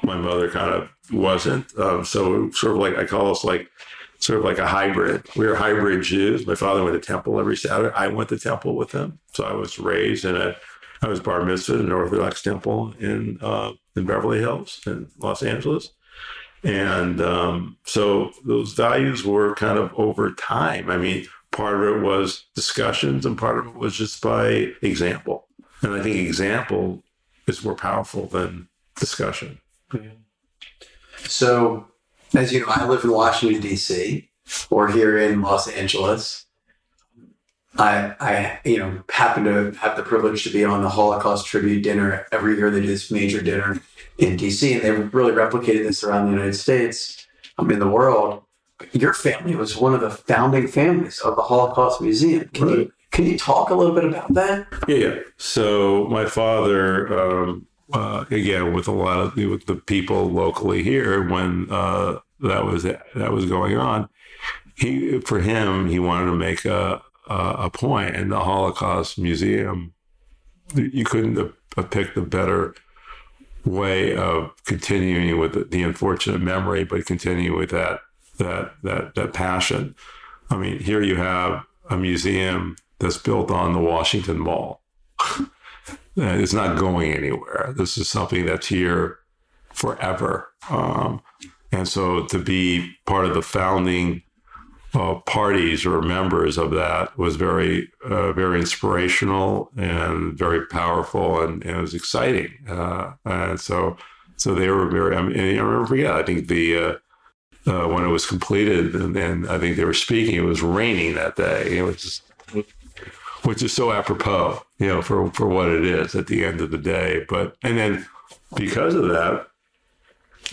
My 0.03 0.17
mother 0.17 0.51
kind 0.51 0.73
of 0.73 0.89
wasn't. 1.13 1.77
Um, 1.79 2.05
so 2.05 2.51
sort 2.51 2.73
of 2.73 2.79
like 2.79 2.97
I 2.97 3.05
call 3.05 3.31
us 3.31 3.45
like 3.45 3.71
sort 4.21 4.39
of 4.39 4.45
like 4.45 4.59
a 4.59 4.67
hybrid. 4.67 5.27
We 5.37 5.47
were 5.47 5.57
hybrid 5.57 6.03
Jews. 6.03 6.47
My 6.47 6.55
father 6.55 6.85
went 6.85 7.01
to 7.01 7.07
temple 7.07 7.41
every 7.41 7.57
Saturday. 7.57 7.95
I 7.95 8.09
went 8.09 8.29
to 8.29 8.39
temple 8.39 8.77
with 8.77 8.93
him. 8.93 9.19
So 9.33 9.45
I 9.45 9.53
was 9.53 9.79
raised 9.79 10.25
in 10.25 10.37
a 10.37 10.57
I 11.03 11.09
was 11.09 11.21
bar 11.21 11.45
mitzvah 11.45 11.75
in 11.75 11.87
an 11.87 11.93
Orthodox 11.93 12.43
temple 12.43 12.95
in 12.99 13.39
uh, 13.41 13.73
in 13.97 14.05
Beverly 14.05 14.39
Hills 14.39 14.81
in 14.87 15.09
Los 15.19 15.43
Angeles, 15.43 15.91
and 16.63 17.21
um, 17.21 17.79
so 17.87 18.33
those 18.45 18.75
values 18.75 19.25
were 19.25 19.55
kind 19.55 19.79
of 19.79 19.93
over 19.95 20.33
time. 20.33 20.91
I 20.91 20.99
mean, 20.99 21.27
part 21.53 21.77
of 21.77 21.97
it 21.97 22.01
was 22.03 22.45
discussions, 22.55 23.25
and 23.25 23.39
part 23.39 23.59
of 23.59 23.67
it 23.69 23.75
was 23.75 23.97
just 23.97 24.21
by 24.21 24.73
example. 24.83 25.49
And 25.83 25.95
I 25.95 26.03
think 26.03 26.17
example 26.17 27.03
is 27.47 27.65
more 27.65 27.75
powerful 27.75 28.27
than 28.27 28.69
discussion. 28.97 29.59
So, 31.17 31.87
as 32.35 32.53
you 32.53 32.61
know, 32.61 32.67
I 32.69 32.87
live 32.87 33.05
in 33.05 33.13
Washington 33.13 33.61
D.C. 33.61 34.29
or 34.71 34.89
here 34.89 35.19
in 35.19 35.43
Los 35.43 35.69
Angeles. 35.69 36.47
I, 37.79 38.15
I, 38.21 38.61
you 38.65 38.79
know, 38.79 39.03
happen 39.11 39.45
to 39.45 39.71
have 39.79 39.97
the 39.97 40.03
privilege 40.03 40.43
to 40.45 40.51
be 40.51 40.65
on 40.65 40.83
the 40.83 40.89
Holocaust 40.89 41.47
tribute 41.47 41.83
dinner 41.83 42.27
every 42.33 42.57
year. 42.57 42.71
They 42.71 42.81
do 42.81 42.87
this 42.87 43.11
major 43.11 43.41
dinner 43.41 43.81
in 44.19 44.37
DC, 44.37 44.73
and 44.75 44.83
they've 44.83 45.15
really 45.15 45.33
replicated 45.33 45.85
this 45.85 46.03
around 46.03 46.27
the 46.27 46.33
United 46.33 46.55
States, 46.55 47.27
um, 47.59 47.71
in 47.71 47.79
the 47.79 47.89
world. 47.89 48.43
Your 48.93 49.13
family 49.13 49.55
was 49.55 49.77
one 49.77 49.95
of 49.95 50.01
the 50.01 50.11
founding 50.11 50.67
families 50.67 51.21
of 51.21 51.37
the 51.37 51.43
Holocaust 51.43 52.01
Museum. 52.01 52.49
Can 52.53 52.67
right. 52.67 52.79
you 52.79 52.93
can 53.11 53.27
you 53.27 53.37
talk 53.37 53.71
a 53.71 53.75
little 53.75 53.95
bit 53.95 54.05
about 54.05 54.33
that? 54.35 54.67
Yeah, 54.87 54.97
yeah. 54.97 55.19
So 55.37 56.07
my 56.09 56.27
father, 56.27 57.13
um, 57.19 57.67
uh, 57.93 58.25
again, 58.31 58.73
with 58.73 58.89
a 58.89 58.93
lot 58.93 59.21
of 59.21 59.37
with 59.37 59.67
the 59.67 59.77
people 59.77 60.31
locally 60.31 60.83
here, 60.83 61.29
when 61.29 61.67
uh, 61.71 62.19
that 62.41 62.65
was 62.65 62.85
that 62.85 63.33
was 63.33 63.47
going 63.47 63.77
on, 63.77 64.09
he 64.77 65.21
for 65.21 65.41
him 65.41 65.89
he 65.89 65.99
wanted 65.99 66.27
to 66.27 66.37
make 66.37 66.65
a 66.65 67.03
uh, 67.29 67.57
a 67.59 67.71
point 67.71 68.17
in 68.17 68.29
the 68.29 68.41
Holocaust 68.41 69.19
Museum. 69.19 69.95
You 70.75 71.05
couldn't 71.05 71.37
have 71.77 71.91
picked 71.91 72.17
a 72.17 72.23
better 72.23 72.75
way 73.65 74.17
of 74.17 74.53
continuing 74.65 75.39
with 75.39 75.53
the, 75.53 75.65
the 75.65 75.83
unfortunate 75.83 76.41
memory, 76.41 76.85
but 76.85 77.07
continuing 77.07 77.59
with 77.59 77.71
that 77.71 78.01
that 78.39 78.73
that 78.83 79.15
that 79.15 79.33
passion. 79.33 79.95
I 80.49 80.57
mean, 80.57 80.81
here 80.81 81.03
you 81.03 81.17
have 81.17 81.65
a 81.89 81.97
museum 81.97 82.77
that's 82.99 83.19
built 83.19 83.51
on 83.51 83.73
the 83.73 83.81
Washington 83.81 84.39
Mall. 84.39 84.80
It's 86.21 86.53
not 86.53 86.79
going 86.79 87.13
anywhere. 87.13 87.73
This 87.77 87.97
is 87.97 88.09
something 88.09 88.47
that's 88.47 88.67
here 88.67 89.19
forever. 89.73 90.49
Um, 90.69 91.23
and 91.73 91.89
so 91.89 92.27
to 92.27 92.39
be 92.39 92.93
part 93.07 93.27
of 93.27 93.35
the 93.35 93.43
founding 93.43 94.23
uh, 94.93 95.15
parties 95.27 95.87
or 95.87 96.03
members 96.03 96.59
of 96.59 96.73
that 96.73 97.17
was 97.17 97.37
very, 97.37 97.91
uh, 98.05 98.33
very 98.33 98.59
inspirational 98.61 99.71
and 99.77 100.37
very 100.37 100.67
powerful, 100.67 101.41
and, 101.43 101.65
and 101.65 101.79
it 101.79 101.81
was 101.81 101.95
exciting. 101.95 102.53
Uh, 102.69 103.13
and 103.25 103.61
so, 103.61 103.97
so 104.37 104.55
they 104.55 104.69
were 104.69 104.89
very. 104.89 105.15
I 105.15 105.23
mean, 105.23 105.39
I 105.39 105.61
remember, 105.61 105.95
yeah, 105.95 106.17
I 106.17 106.25
think 106.25 106.49
the 106.49 106.77
uh, 106.77 106.95
uh, 107.67 107.87
when 107.87 108.05
it 108.05 108.09
was 108.09 108.27
completed, 108.27 108.95
and, 108.95 109.17
and, 109.17 109.49
I 109.49 109.59
think 109.59 109.77
they 109.77 109.85
were 109.85 109.95
speaking. 109.95 110.35
It 110.35 110.41
was 110.41 110.63
raining 110.63 111.15
that 111.15 111.37
day. 111.37 111.79
It 111.79 111.83
was 111.83 112.23
which 113.45 113.63
is 113.63 113.73
so 113.73 113.93
apropos, 113.93 114.63
you 114.79 114.87
know, 114.87 115.03
for 115.03 115.31
for 115.33 115.47
what 115.47 115.69
it 115.69 115.85
is 115.85 116.15
at 116.15 116.27
the 116.27 116.45
end 116.45 116.61
of 116.61 116.71
the 116.71 116.79
day. 116.79 117.25
But 117.29 117.57
and 117.63 117.79
then 117.79 118.07
because 118.55 118.95
of 118.95 119.09
that, 119.09 119.47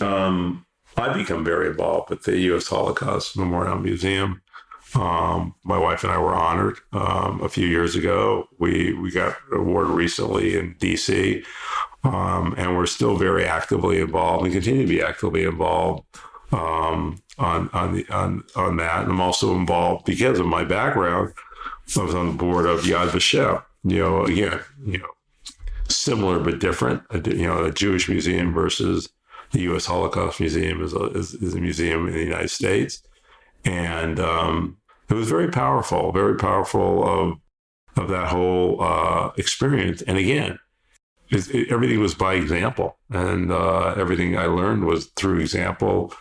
um, 0.00 0.66
I 0.96 1.12
become 1.12 1.44
very 1.44 1.68
involved 1.68 2.10
with 2.10 2.24
the 2.24 2.38
U.S. 2.38 2.68
Holocaust 2.68 3.36
Memorial 3.36 3.78
Museum. 3.78 4.42
Um, 4.94 5.54
my 5.64 5.76
wife 5.76 6.02
and 6.02 6.12
I 6.12 6.18
were 6.18 6.34
honored 6.34 6.78
um, 6.92 7.42
a 7.42 7.48
few 7.48 7.66
years 7.66 7.94
ago. 7.94 8.48
We 8.58 8.94
we 8.94 9.10
got 9.10 9.36
an 9.50 9.58
award 9.58 9.88
recently 9.88 10.56
in 10.56 10.76
D.C. 10.78 11.44
Um, 12.04 12.54
and 12.56 12.76
we're 12.76 12.86
still 12.86 13.16
very 13.16 13.44
actively 13.44 14.00
involved 14.00 14.44
and 14.44 14.52
continue 14.52 14.82
to 14.82 14.88
be 14.88 15.02
actively 15.02 15.44
involved 15.44 16.04
um, 16.52 17.20
on 17.38 17.68
on 17.72 17.94
the 17.94 18.08
on 18.08 18.44
on 18.56 18.76
that. 18.78 19.02
And 19.02 19.12
I'm 19.12 19.20
also 19.20 19.54
involved 19.54 20.06
because 20.06 20.38
of 20.38 20.46
my 20.46 20.64
background. 20.64 21.34
I 21.96 22.02
was 22.02 22.14
on 22.14 22.26
the 22.26 22.34
board 22.34 22.66
of 22.66 22.80
Yad 22.80 23.08
Vashem. 23.08 23.62
You 23.84 23.98
know, 23.98 24.24
again, 24.24 24.60
you 24.84 24.98
know, 24.98 25.08
similar 25.88 26.38
but 26.38 26.58
different. 26.58 27.02
You 27.12 27.46
know, 27.46 27.64
a 27.64 27.72
Jewish 27.72 28.08
museum 28.08 28.52
versus 28.52 29.08
the 29.52 29.60
U.S. 29.62 29.86
Holocaust 29.86 30.40
Museum 30.40 30.82
is 30.82 30.92
a, 30.92 31.04
is, 31.10 31.34
is 31.34 31.54
a 31.54 31.60
museum 31.60 32.06
in 32.08 32.14
the 32.14 32.24
United 32.24 32.50
States, 32.50 33.02
and 33.64 34.20
um, 34.20 34.76
it 35.08 35.14
was 35.14 35.28
very 35.28 35.48
powerful, 35.48 36.12
very 36.12 36.36
powerful 36.36 37.04
of 37.04 37.38
of 37.96 38.08
that 38.08 38.28
whole 38.28 38.82
uh, 38.82 39.30
experience. 39.36 40.02
And 40.02 40.18
again, 40.18 40.58
it, 41.30 41.70
everything 41.70 42.00
was 42.00 42.14
by 42.14 42.34
example, 42.34 42.98
and 43.10 43.50
uh, 43.50 43.94
everything 43.96 44.36
I 44.36 44.46
learned 44.46 44.84
was 44.84 45.06
through 45.16 45.40
example 45.40 46.12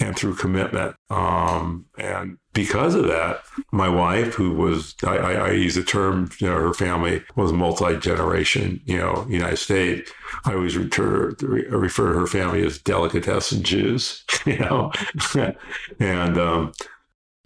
and 0.00 0.16
through 0.16 0.34
commitment. 0.34 0.96
Um, 1.10 1.86
and 1.98 2.38
because 2.54 2.94
of 2.94 3.06
that, 3.08 3.42
my 3.70 3.88
wife, 3.88 4.34
who 4.34 4.52
was, 4.52 4.94
I, 5.04 5.16
I, 5.16 5.32
I 5.32 5.50
use 5.52 5.74
the 5.74 5.84
term, 5.84 6.30
you 6.38 6.48
know, 6.48 6.56
her 6.56 6.74
family 6.74 7.22
was 7.36 7.52
multi 7.52 7.96
generation, 7.98 8.80
you 8.86 8.96
know, 8.96 9.26
United 9.28 9.58
States. 9.58 10.10
I 10.44 10.54
always 10.54 10.76
refer, 10.76 11.34
refer 11.40 12.12
to 12.12 12.18
her 12.18 12.26
family 12.26 12.64
as 12.64 12.78
delicatessen 12.78 13.62
Jews, 13.62 14.24
you 14.46 14.58
know, 14.58 14.90
and 16.00 16.38
um, 16.38 16.72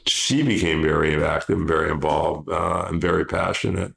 she 0.07 0.43
became 0.43 0.81
very 0.83 1.23
active 1.23 1.59
and 1.59 1.69
very 1.69 1.91
involved 1.91 2.49
uh, 2.49 2.87
and 2.89 3.01
very 3.01 3.25
passionate. 3.25 3.93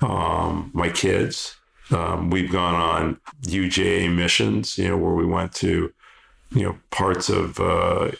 Um, 0.00 0.70
my 0.72 0.88
kids, 0.88 1.56
um, 1.90 2.30
we've 2.30 2.52
gone 2.52 2.74
on 2.74 3.20
UJA 3.46 4.14
missions, 4.14 4.78
you 4.78 4.88
know, 4.88 4.96
where 4.96 5.14
we 5.14 5.26
went 5.26 5.52
to 5.54 5.92
you 6.50 6.62
know 6.62 6.78
parts 6.90 7.28
of 7.28 7.60
uh, 7.60 8.10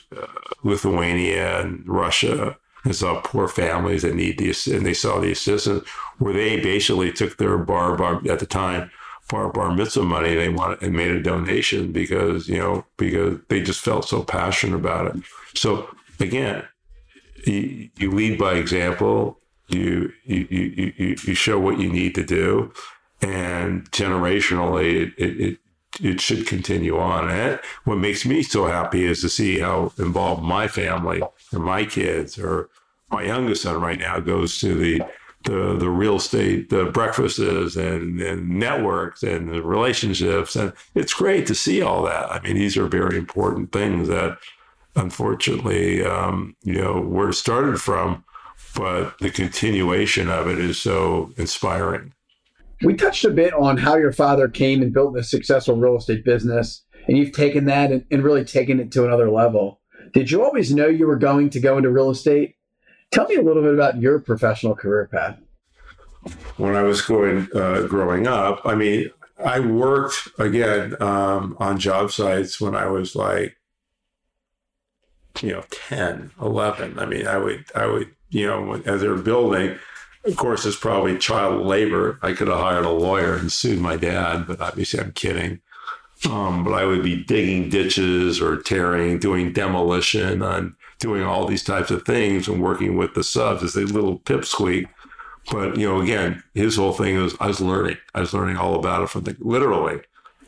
Lithuania 0.63 1.61
and 1.61 1.87
Russia 1.87 2.57
and 2.85 2.95
saw 2.95 3.21
poor 3.21 3.49
families 3.49 4.03
that 4.03 4.15
need 4.15 4.39
the 4.39 4.55
and 4.75 4.87
they 4.87 4.95
saw 4.95 5.21
the 5.21 5.33
assistance 5.33 5.87
where 6.19 6.35
they 6.35 6.61
basically 6.61 7.13
took 7.13 7.37
their 7.37 7.59
bar 7.59 7.97
bar 7.97 8.21
at 8.29 8.39
the 8.39 8.47
time 8.47 8.91
bar 9.29 9.51
bar 9.51 9.75
mitzvah 9.75 10.03
money 10.03 10.35
they 10.35 10.49
wanted 10.49 10.83
and 10.83 10.95
made 10.95 11.11
a 11.11 11.23
donation 11.23 11.93
because 11.93 12.49
you 12.49 12.59
know 12.59 12.85
because 12.97 13.39
they 13.49 13.63
just 13.63 13.81
felt 13.81 14.09
so 14.09 14.23
passionate 14.23 14.77
about 14.77 15.15
it. 15.15 15.23
So 15.55 15.89
again, 16.21 16.65
you, 17.45 17.91
you 17.97 18.11
lead 18.11 18.39
by 18.39 18.55
example. 18.55 19.39
You, 19.69 20.13
you 20.25 20.47
you 20.49 20.93
you 20.97 21.17
you 21.23 21.35
show 21.35 21.59
what 21.59 21.79
you 21.79 21.93
need 21.93 22.15
to 22.15 22.25
do, 22.25 22.73
and 23.21 23.91
generationally, 23.91 25.13
it, 25.19 25.19
it, 25.19 25.59
it 26.01 26.21
should 26.21 26.47
continue 26.47 26.99
on. 26.99 27.31
And 27.31 27.61
what 27.85 27.97
makes 27.97 28.25
me 28.25 28.43
so 28.43 28.67
happy 28.67 29.05
is 29.05 29.21
to 29.23 29.29
see 29.29 29.61
how 29.61 29.93
involved 29.99 30.43
my 30.43 30.69
family 30.69 31.23
or 31.53 31.59
my 31.59 31.85
kids 31.85 32.39
or 32.39 32.71
my 33.11 33.23
youngest 33.23 33.63
son 33.63 33.81
right 33.81 33.99
now 33.99 34.21
goes 34.21 34.61
to 34.61 34.75
the 34.75 35.03
the, 35.45 35.77
the 35.77 35.89
real 35.89 36.17
estate 36.17 36.69
the 36.69 36.87
breakfasts 36.87 37.39
and, 37.39 38.21
and 38.21 38.49
networks 38.49 39.23
and 39.23 39.49
the 39.49 39.63
relationships. 39.63 40.57
And 40.57 40.73
it's 40.97 41.15
great 41.15 41.47
to 41.47 41.55
see 41.55 41.81
all 41.81 42.03
that. 42.03 42.31
I 42.31 42.41
mean 42.41 42.57
these 42.57 42.77
are 42.77 42.89
very 42.89 43.17
important 43.17 43.73
things 43.73 44.09
that 44.09 44.39
unfortunately 44.97 46.05
um, 46.05 46.57
you 46.63 46.75
know 46.75 47.01
where 47.01 47.31
it 47.31 47.35
started 47.35 47.81
from 47.81 48.25
but 48.75 49.19
the 49.19 49.31
continuation 49.31 50.29
of 50.29 50.49
it 50.49 50.59
is 50.59 50.81
so 50.81 51.33
inspiring 51.37 52.13
we 52.83 52.95
touched 52.95 53.25
a 53.25 53.31
bit 53.31 53.53
on 53.55 53.77
how 53.77 53.97
your 53.97 54.13
father 54.13 54.49
came 54.49 54.83
and 54.83 54.93
built 54.93 55.17
a 55.17 55.25
successful 55.25 55.77
real 55.77 55.97
estate 55.97 56.25
business, 56.25 56.85
and 57.07 57.17
you've 57.17 57.33
taken 57.33 57.65
that 57.67 57.91
and, 57.91 58.05
and 58.11 58.23
really 58.23 58.45
taken 58.45 58.79
it 58.81 58.93
to 58.93 59.05
another 59.05 59.31
level. 59.31 59.81
Did 60.13 60.31
you 60.31 60.43
always 60.45 60.73
know 60.73 60.87
you 60.87 61.07
were 61.07 61.17
going 61.17 61.51
to 61.51 61.61
go 61.61 61.77
into 61.77 61.91
real 61.91 62.11
estate? 62.11 62.55
Tell 63.11 63.27
me 63.27 63.37
a 63.37 63.43
little 63.43 63.63
bit 63.63 63.75
about 63.75 64.01
your 64.01 64.21
professional 64.21 64.75
career 64.75 65.09
path. 65.13 65.39
When 66.57 66.77
I 66.77 66.83
was 66.83 67.01
going 67.01 67.49
uh, 67.55 67.83
growing 67.83 68.27
up, 68.27 68.61
I 68.65 68.75
mean, 68.75 69.11
I 69.45 69.61
worked 69.61 70.29
again 70.39 71.01
um, 71.01 71.57
on 71.59 71.79
job 71.79 72.11
sites 72.11 72.61
when 72.61 72.75
I 72.75 72.87
was 72.87 73.15
like, 73.15 73.57
you 75.41 75.53
know, 75.53 75.65
10, 75.71 76.33
11. 76.41 76.99
I 76.99 77.07
mean, 77.07 77.27
I 77.27 77.39
would, 77.39 77.65
I 77.75 77.87
would, 77.87 78.15
you 78.31 78.47
know, 78.47 78.75
as 78.85 79.01
they 79.01 79.09
were 79.09 79.17
building, 79.17 79.79
of 80.25 80.37
course, 80.37 80.67
it's 80.67 80.77
probably 80.77 81.17
child 81.19 81.65
labor. 81.65 82.19
I 82.23 82.33
could 82.33 82.49
have 82.49 82.59
hired 82.59 82.85
a 82.85 82.91
lawyer 82.91 83.35
and 83.35 83.51
sued 83.51 83.81
my 83.81 83.97
dad, 83.97 84.47
but 84.47 84.61
obviously 84.61 85.01
I'm 85.01 85.13
kidding. 85.13 85.61
Um, 86.29 86.65
but 86.65 86.73
I 86.73 86.85
would 86.85 87.03
be 87.03 87.23
digging 87.23 87.69
ditches 87.71 88.41
or 88.41 88.57
tearing, 88.57 89.19
doing 89.19 89.53
demolition, 89.53 90.43
and 90.43 90.75
doing 90.99 91.23
all 91.23 91.47
these 91.47 91.63
types 91.63 91.91
of 91.91 92.05
things 92.05 92.49
and 92.49 92.61
working 92.61 92.97
with 92.97 93.15
the 93.15 93.23
subs 93.23 93.63
as 93.63 93.77
a 93.77 93.83
little 93.83 94.19
pipsqueak. 94.21 94.89
But 95.51 95.77
you 95.77 95.89
know, 95.89 96.01
again, 96.01 96.43
his 96.55 96.77
whole 96.77 96.93
thing 96.93 97.17
was 97.17 97.37
I 97.41 97.47
was 97.47 97.61
learning. 97.61 97.99
I 98.15 98.21
was 98.21 98.35
learning 98.35 98.57
all 98.57 98.75
about 98.75 99.03
it 99.03 99.09
from 99.09 99.25
the 99.25 99.37
literally 99.39 100.01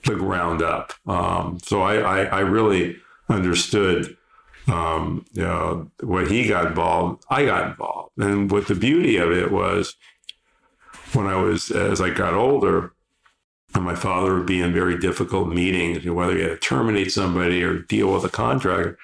the 0.04 0.16
ground 0.16 0.62
up. 0.62 0.92
Um, 1.06 1.58
so 1.62 1.82
I, 1.82 1.96
I, 1.96 2.24
I 2.24 2.40
really 2.40 2.96
understood 3.28 4.16
um, 4.70 5.24
you 5.32 5.42
know, 5.42 5.90
when 6.02 6.28
he 6.28 6.46
got 6.46 6.66
involved, 6.66 7.24
I 7.28 7.44
got 7.44 7.70
involved. 7.70 8.12
And 8.18 8.50
what 8.50 8.68
the 8.68 8.74
beauty 8.74 9.16
of 9.16 9.32
it 9.32 9.50
was 9.50 9.96
when 11.12 11.26
I 11.26 11.36
was, 11.36 11.70
as 11.70 12.00
I 12.00 12.10
got 12.10 12.34
older, 12.34 12.92
and 13.74 13.84
my 13.84 13.94
father 13.94 14.34
would 14.34 14.46
be 14.46 14.60
in 14.60 14.72
very 14.72 14.98
difficult 14.98 15.48
meetings, 15.48 16.04
whether 16.06 16.36
he 16.36 16.42
had 16.42 16.50
to 16.50 16.56
terminate 16.56 17.12
somebody 17.12 17.62
or 17.62 17.78
deal 17.78 18.12
with 18.12 18.24
a 18.24 18.28
contractor, 18.28 18.98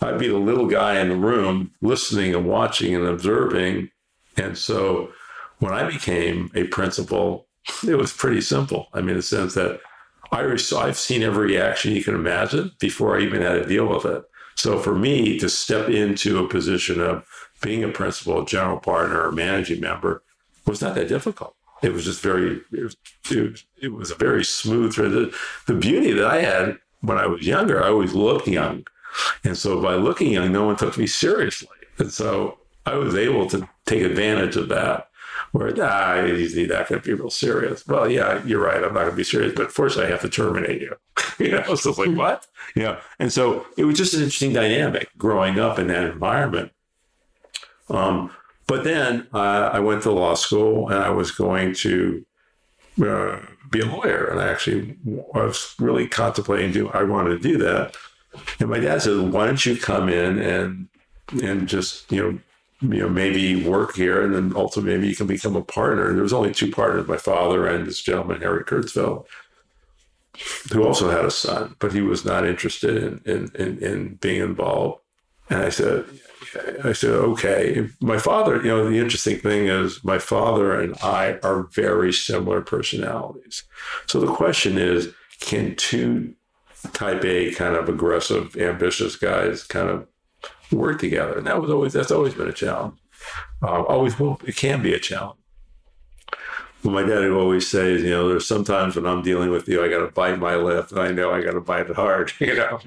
I'd 0.00 0.18
be 0.18 0.28
the 0.28 0.38
little 0.38 0.66
guy 0.66 1.00
in 1.00 1.08
the 1.08 1.16
room 1.16 1.72
listening 1.80 2.34
and 2.34 2.46
watching 2.46 2.94
and 2.94 3.06
observing. 3.06 3.90
And 4.36 4.56
so 4.56 5.12
when 5.58 5.72
I 5.72 5.88
became 5.88 6.50
a 6.54 6.64
principal, 6.64 7.46
it 7.86 7.96
was 7.96 8.12
pretty 8.12 8.40
simple. 8.40 8.88
I 8.92 9.00
mean, 9.00 9.10
in 9.10 9.16
the 9.16 9.22
sense 9.22 9.54
that 9.54 9.80
I, 10.30 10.42
I've 10.76 10.96
seen 10.96 11.22
every 11.22 11.46
reaction 11.48 11.92
you 11.92 12.04
can 12.04 12.14
imagine 12.14 12.72
before 12.78 13.16
I 13.16 13.22
even 13.22 13.42
had 13.42 13.54
to 13.54 13.66
deal 13.66 13.86
with 13.86 14.04
it. 14.04 14.24
So 14.56 14.78
for 14.78 14.94
me 14.94 15.38
to 15.38 15.48
step 15.48 15.88
into 15.88 16.38
a 16.38 16.48
position 16.48 17.00
of 17.00 17.26
being 17.62 17.84
a 17.84 17.88
principal, 17.88 18.44
general 18.44 18.78
partner, 18.78 19.26
or 19.26 19.32
managing 19.32 19.80
member 19.80 20.22
was 20.66 20.80
not 20.80 20.94
that 20.94 21.08
difficult. 21.08 21.54
It 21.82 21.92
was 21.92 22.04
just 22.04 22.22
very, 22.22 22.60
it 22.72 22.82
was, 22.82 22.96
it 23.80 23.92
was, 23.92 24.10
a 24.10 24.14
very 24.14 24.44
smooth 24.44 24.94
transition. 24.94 25.32
The 25.66 25.74
beauty 25.74 26.12
that 26.12 26.26
I 26.26 26.40
had 26.40 26.78
when 27.00 27.18
I 27.18 27.26
was 27.26 27.46
younger, 27.46 27.82
I 27.82 27.88
always 27.88 28.14
looked 28.14 28.48
young. 28.48 28.86
And 29.44 29.56
so 29.56 29.80
by 29.80 29.94
looking 29.94 30.32
young, 30.32 30.52
no 30.52 30.64
one 30.64 30.76
took 30.76 30.96
me 30.96 31.06
seriously. 31.06 31.68
And 31.98 32.10
so 32.12 32.58
I 32.86 32.94
was 32.94 33.14
able 33.14 33.46
to 33.50 33.68
take 33.86 34.02
advantage 34.02 34.56
of 34.56 34.68
that 34.70 35.10
where 35.52 35.72
ah, 35.82 36.24
he's 36.26 36.56
not 36.56 36.88
going 36.88 37.00
to 37.00 37.06
be 37.06 37.14
real 37.14 37.30
serious. 37.30 37.86
Well, 37.86 38.10
yeah, 38.10 38.42
you're 38.44 38.62
right. 38.62 38.82
I'm 38.82 38.94
not 38.94 39.00
going 39.00 39.10
to 39.10 39.16
be 39.16 39.24
serious, 39.24 39.52
but 39.54 39.72
fortunately, 39.72 40.06
I 40.06 40.10
have 40.10 40.22
to 40.22 40.28
terminate 40.28 40.80
you. 40.80 40.94
you 41.38 41.52
know, 41.52 41.74
so 41.74 41.90
it's 41.90 41.98
like 41.98 42.16
what? 42.16 42.46
Yeah, 42.74 43.00
and 43.18 43.32
so 43.32 43.66
it 43.76 43.84
was 43.84 43.96
just 43.96 44.14
an 44.14 44.20
interesting 44.20 44.52
dynamic 44.52 45.10
growing 45.16 45.58
up 45.58 45.78
in 45.78 45.88
that 45.88 46.04
environment. 46.04 46.72
Um, 47.88 48.30
but 48.66 48.84
then 48.84 49.26
uh, 49.32 49.70
I 49.72 49.80
went 49.80 50.02
to 50.02 50.10
law 50.10 50.34
school, 50.34 50.88
and 50.88 51.02
I 51.02 51.10
was 51.10 51.30
going 51.30 51.74
to 51.74 52.24
uh, 53.06 53.38
be 53.70 53.80
a 53.80 53.86
lawyer, 53.86 54.26
and 54.26 54.40
I 54.40 54.48
actually 54.48 54.96
was 55.04 55.74
really 55.78 56.08
contemplating 56.08 56.72
do 56.72 56.88
I 56.90 57.02
wanted 57.02 57.42
to 57.42 57.48
do 57.48 57.58
that. 57.58 57.96
And 58.58 58.68
my 58.68 58.78
dad 58.78 59.02
said, 59.02 59.32
"Why 59.32 59.46
don't 59.46 59.64
you 59.64 59.76
come 59.76 60.08
in 60.08 60.38
and 60.38 60.88
and 61.42 61.68
just 61.68 62.10
you 62.10 62.22
know 62.22 62.38
you 62.92 63.00
know, 63.00 63.08
maybe 63.08 63.64
work 63.64 63.96
here 63.96 64.22
and 64.22 64.34
then 64.34 64.52
also 64.52 64.80
maybe 64.80 65.08
you 65.08 65.16
can 65.16 65.26
become 65.26 65.56
a 65.56 65.62
partner. 65.62 66.08
And 66.08 66.16
there 66.16 66.22
was 66.22 66.32
only 66.32 66.52
two 66.52 66.70
partners, 66.70 67.08
my 67.08 67.16
father 67.16 67.66
and 67.66 67.86
this 67.86 68.02
gentleman, 68.02 68.40
Harry 68.40 68.64
Kurtzfeld, 68.64 69.26
who 70.72 70.84
also 70.84 71.10
had 71.10 71.24
a 71.24 71.30
son, 71.30 71.76
but 71.78 71.92
he 71.92 72.00
was 72.00 72.24
not 72.24 72.46
interested 72.46 72.96
in, 72.96 73.20
in, 73.24 73.50
in, 73.54 73.78
in 73.82 74.14
being 74.16 74.42
involved. 74.42 75.00
And 75.50 75.62
I 75.62 75.68
said, 75.68 76.04
I 76.84 76.92
said, 76.92 77.10
okay. 77.10 77.88
My 78.00 78.18
father, 78.18 78.56
you 78.56 78.68
know, 78.68 78.88
the 78.88 78.98
interesting 78.98 79.38
thing 79.38 79.66
is 79.66 80.02
my 80.04 80.18
father 80.18 80.78
and 80.80 80.96
I 81.02 81.38
are 81.42 81.64
very 81.72 82.12
similar 82.12 82.60
personalities. 82.60 83.64
So 84.06 84.20
the 84.20 84.32
question 84.32 84.78
is, 84.78 85.12
can 85.40 85.76
two 85.76 86.34
type 86.92 87.24
A 87.24 87.52
kind 87.54 87.76
of 87.76 87.88
aggressive, 87.88 88.56
ambitious 88.56 89.16
guys 89.16 89.64
kind 89.64 89.88
of 89.88 90.06
work 90.72 91.00
together. 91.00 91.38
And 91.38 91.46
that 91.46 91.60
was 91.60 91.70
always 91.70 91.92
that's 91.92 92.10
always 92.10 92.34
been 92.34 92.48
a 92.48 92.52
challenge. 92.52 92.98
Uh, 93.62 93.82
always 93.82 94.18
will. 94.18 94.40
It 94.46 94.56
can 94.56 94.82
be 94.82 94.94
a 94.94 94.98
challenge. 94.98 95.38
But 96.82 96.92
my 96.92 97.02
dad 97.02 97.20
would 97.20 97.32
always 97.32 97.66
say, 97.66 97.92
you 97.92 98.10
know, 98.10 98.28
there's 98.28 98.46
sometimes 98.46 98.96
when 98.96 99.06
I'm 99.06 99.22
dealing 99.22 99.50
with 99.50 99.66
you, 99.68 99.82
I 99.82 99.88
got 99.88 100.00
to 100.00 100.12
bite 100.12 100.38
my 100.38 100.56
lip, 100.56 100.90
and 100.90 101.00
I 101.00 101.12
know 101.12 101.32
I 101.32 101.42
got 101.42 101.52
to 101.52 101.60
bite 101.60 101.88
it 101.88 101.96
hard. 101.96 102.32
You 102.40 102.56
know, 102.56 102.78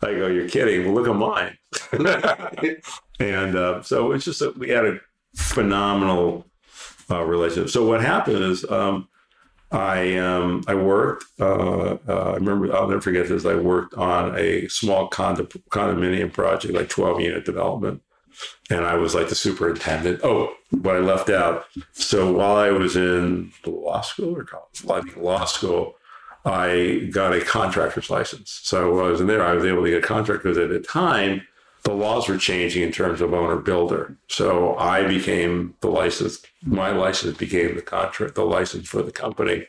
I 0.00 0.14
go, 0.14 0.26
you're 0.26 0.48
kidding. 0.48 0.84
Well, 0.84 0.94
look 0.94 1.08
at 1.08 1.14
mine. 1.14 1.58
and 3.20 3.54
uh, 3.54 3.82
so 3.82 4.12
it's 4.12 4.24
just 4.24 4.40
that 4.40 4.58
we 4.58 4.70
had 4.70 4.84
a 4.84 4.98
phenomenal 5.36 6.46
uh, 7.10 7.22
relationship. 7.22 7.70
So 7.70 7.86
what 7.86 8.00
happened 8.00 8.42
is 8.42 8.68
um, 8.70 9.08
I 9.72 10.18
um, 10.18 10.62
I 10.66 10.74
worked. 10.74 11.24
Uh, 11.40 11.96
uh, 12.06 12.32
I 12.32 12.34
remember 12.34 12.74
I'll 12.74 12.88
never 12.88 13.00
forget 13.00 13.28
this. 13.28 13.46
I 13.46 13.54
worked 13.54 13.94
on 13.94 14.38
a 14.38 14.68
small 14.68 15.08
condo, 15.08 15.44
condominium 15.44 16.32
project, 16.32 16.74
like 16.74 16.90
12 16.90 17.20
unit 17.20 17.44
development, 17.46 18.02
and 18.68 18.84
I 18.84 18.94
was 18.96 19.14
like 19.14 19.30
the 19.30 19.34
superintendent. 19.34 20.20
Oh, 20.22 20.52
what 20.70 20.96
I 20.96 21.00
left 21.00 21.30
out. 21.30 21.64
So 21.92 22.32
while 22.32 22.56
I 22.56 22.70
was 22.70 22.96
in 22.96 23.52
law 23.64 24.02
school 24.02 24.36
or 24.36 24.44
college, 24.44 24.84
I 24.90 25.00
think 25.00 25.16
law 25.16 25.46
school, 25.46 25.94
I 26.44 27.08
got 27.10 27.32
a 27.32 27.40
contractor's 27.40 28.10
license. 28.10 28.60
So 28.62 28.94
while 28.94 29.06
I 29.06 29.10
was 29.10 29.22
in 29.22 29.26
there, 29.26 29.42
I 29.42 29.54
was 29.54 29.64
able 29.64 29.84
to 29.84 29.90
get 29.90 30.04
a 30.04 30.06
contract 30.06 30.42
because 30.42 30.58
at 30.58 30.68
the 30.68 30.80
time, 30.80 31.46
the 31.84 31.92
laws 31.92 32.28
were 32.28 32.38
changing 32.38 32.82
in 32.82 32.92
terms 32.92 33.20
of 33.20 33.34
owner 33.34 33.56
builder. 33.56 34.16
So 34.28 34.76
I 34.76 35.06
became 35.06 35.74
the 35.80 35.88
license, 35.88 36.42
my 36.62 36.90
license 36.90 37.36
became 37.36 37.74
the 37.74 37.82
contract, 37.82 38.36
the 38.36 38.44
license 38.44 38.88
for 38.88 39.02
the 39.02 39.12
company, 39.12 39.66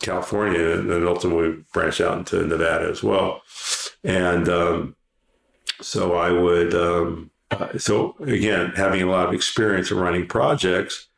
California, 0.00 0.78
and 0.78 0.90
then 0.90 1.06
ultimately 1.06 1.62
branched 1.72 2.00
out 2.00 2.18
into 2.18 2.46
Nevada 2.46 2.88
as 2.88 3.02
well. 3.02 3.42
And 4.02 4.48
um, 4.48 4.96
so 5.80 6.14
I 6.14 6.32
would, 6.32 6.74
um, 6.74 7.30
uh, 7.50 7.76
so 7.76 8.16
again, 8.20 8.72
having 8.74 9.02
a 9.02 9.10
lot 9.10 9.28
of 9.28 9.34
experience 9.34 9.90
in 9.90 9.98
running 9.98 10.26
projects, 10.26 11.08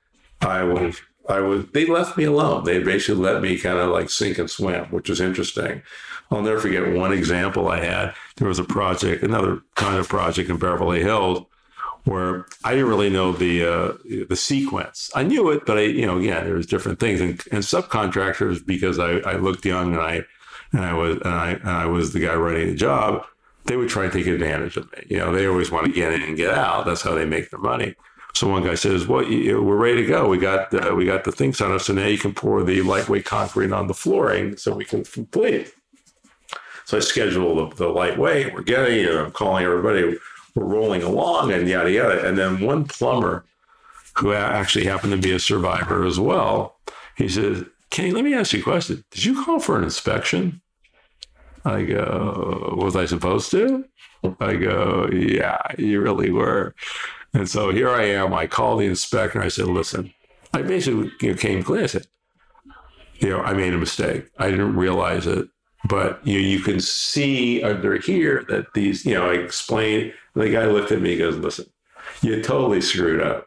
I 0.41 0.65
was 0.65 1.01
I 1.29 1.41
was 1.41 1.67
they 1.73 1.87
left 1.87 2.17
me 2.17 2.25
alone. 2.25 2.65
They 2.65 2.83
basically 2.83 3.23
let 3.23 3.41
me 3.41 3.57
kind 3.57 3.79
of 3.79 3.91
like 3.91 4.11
sink 4.11 4.39
and 4.39 4.51
swim, 4.51 4.87
which 4.87 5.09
was 5.09 5.21
interesting. 5.21 5.83
I'll 6.31 6.43
never 6.43 6.59
forget 6.59 6.95
one 6.95 7.13
example 7.13 7.69
I 7.69 7.85
had. 7.85 8.15
There 8.37 8.49
was 8.49 8.59
a 8.59 8.65
project, 8.65 9.23
another 9.23 9.61
kind 9.75 9.97
of 9.97 10.09
project 10.09 10.51
in 10.51 10.57
Beverly 10.57 11.03
Hills, 11.03 11.45
where 12.05 12.47
I 12.65 12.73
didn't 12.73 12.89
really 12.89 13.11
know 13.11 13.33
the 13.33 13.65
uh, 13.65 13.93
the 14.29 14.37
sequence. 14.37 15.11
I 15.15 15.23
knew 15.23 15.51
it, 15.51 15.65
but 15.67 15.79
I, 15.79 15.83
you 15.83 16.07
know, 16.07 16.19
again, 16.19 16.45
there 16.45 16.55
was 16.55 16.67
different 16.67 17.01
things. 17.01 17.21
And, 17.21 17.41
and 17.53 17.63
subcontractors, 17.63 18.65
because 18.65 18.99
I, 18.99 19.19
I 19.19 19.37
looked 19.37 19.65
young 19.65 19.95
and 19.95 20.03
I 20.03 20.25
and 20.73 20.85
I 20.85 20.93
was 20.93 21.17
and 21.19 21.35
I, 21.35 21.51
and 21.53 21.71
I 21.71 21.87
was 21.87 22.13
the 22.13 22.21
guy 22.21 22.35
running 22.35 22.69
the 22.69 22.75
job, 22.75 23.25
they 23.65 23.77
would 23.77 23.89
try 23.89 24.05
and 24.05 24.13
take 24.13 24.27
advantage 24.27 24.77
of 24.77 24.91
me. 24.93 25.07
You 25.09 25.19
know, 25.19 25.33
they 25.33 25.47
always 25.47 25.71
want 25.71 25.87
to 25.87 25.93
get 25.93 26.13
in 26.13 26.23
and 26.23 26.37
get 26.37 26.53
out. 26.53 26.85
That's 26.85 27.03
how 27.03 27.15
they 27.15 27.25
make 27.25 27.51
their 27.51 27.61
money. 27.61 27.95
So 28.35 28.49
one 28.49 28.65
guy 28.65 28.75
says, 28.75 29.07
"Well, 29.07 29.25
we're 29.25 29.77
ready 29.77 30.03
to 30.03 30.07
go. 30.07 30.29
We 30.29 30.39
got 30.39 30.75
uh, 30.75 30.95
we 30.95 31.05
got 31.05 31.25
the 31.25 31.33
things 31.33 31.61
on 31.61 31.71
us, 31.73 31.87
so 31.87 31.93
now 31.93 32.07
you 32.07 32.19
can 32.19 32.35
pour 32.35 32.65
the 32.65 32.83
lightweight 32.83 33.25
concrete 33.25 33.73
on 33.73 33.87
the 33.87 33.95
flooring, 33.95 34.57
so 34.57 34.75
we 34.75 34.85
can 34.85 35.05
complete." 35.05 35.73
So 36.85 36.99
I 36.99 37.01
schedule 37.01 37.69
the, 37.69 37.77
the 37.77 37.89
lightweight. 37.89 38.53
We're 38.53 38.63
getting 38.63 39.05
it. 39.05 39.17
I'm 39.17 39.33
calling 39.33 39.65
everybody. 39.65 40.19
We're 40.55 40.65
rolling 40.65 41.03
along, 41.03 41.53
and 41.53 41.69
yada 41.69 41.91
yada. 41.91 42.27
And 42.27 42.39
then 42.39 42.61
one 42.61 42.85
plumber, 42.85 43.45
who 44.19 44.33
actually 44.33 44.85
happened 44.85 45.13
to 45.13 45.19
be 45.19 45.33
a 45.33 45.41
survivor 45.41 46.05
as 46.05 46.21
well, 46.21 46.77
he 47.17 47.29
says, 47.29 47.65
"Kenny, 47.91 48.13
let 48.13 48.25
me 48.25 48.35
ask 48.35 48.53
you 48.53 48.61
a 48.61 48.63
question. 48.63 49.05
Did 49.11 49.25
you 49.25 49.45
call 49.45 49.59
for 49.59 49.77
an 49.77 49.85
inspection?" 49.85 50.61
I 51.65 51.83
go, 51.83 52.77
"Was 52.77 52.95
I 52.95 53.07
supposed 53.07 53.51
to?" 53.53 53.85
I 54.41 54.55
go, 54.57 55.09
"Yeah, 55.13 55.61
you 55.79 56.01
really 56.01 56.31
were." 56.31 56.75
And 57.35 57.51
so 57.51 57.71
here 57.71 57.91
I 57.91 58.05
am. 58.05 58.33
I 58.33 58.47
call 58.47 58.77
the 58.77 58.87
inspector. 58.87 59.43
I 59.43 59.49
said, 59.49 59.67
listen, 59.67 60.15
I 60.55 60.63
basically 60.63 61.11
you 61.21 61.31
know, 61.31 61.37
came 61.37 61.65
clean. 61.65 61.83
I 61.83 61.87
said, 61.87 62.07
you 63.19 63.29
know, 63.29 63.41
I 63.41 63.53
made 63.53 63.75
a 63.75 63.79
mistake. 63.79 64.27
I 64.39 64.51
didn't 64.51 64.77
realize 64.77 65.27
it. 65.27 65.49
But 65.89 66.27
you 66.27 66.41
know, 66.41 66.47
you 66.47 66.61
can 66.61 66.81
see 66.81 67.63
under 67.63 67.99
here 67.99 68.45
that 68.49 68.73
these, 68.75 69.05
you 69.05 69.15
know, 69.15 69.31
I 69.31 69.35
explained. 69.35 70.13
The 70.35 70.51
guy 70.51 70.67
looked 70.67 70.91
at 70.91 71.01
me 71.01 71.13
and 71.13 71.21
goes, 71.21 71.37
listen, 71.37 71.67
you 72.23 72.43
totally 72.43 72.81
screwed 72.81 73.23
up. 73.23 73.47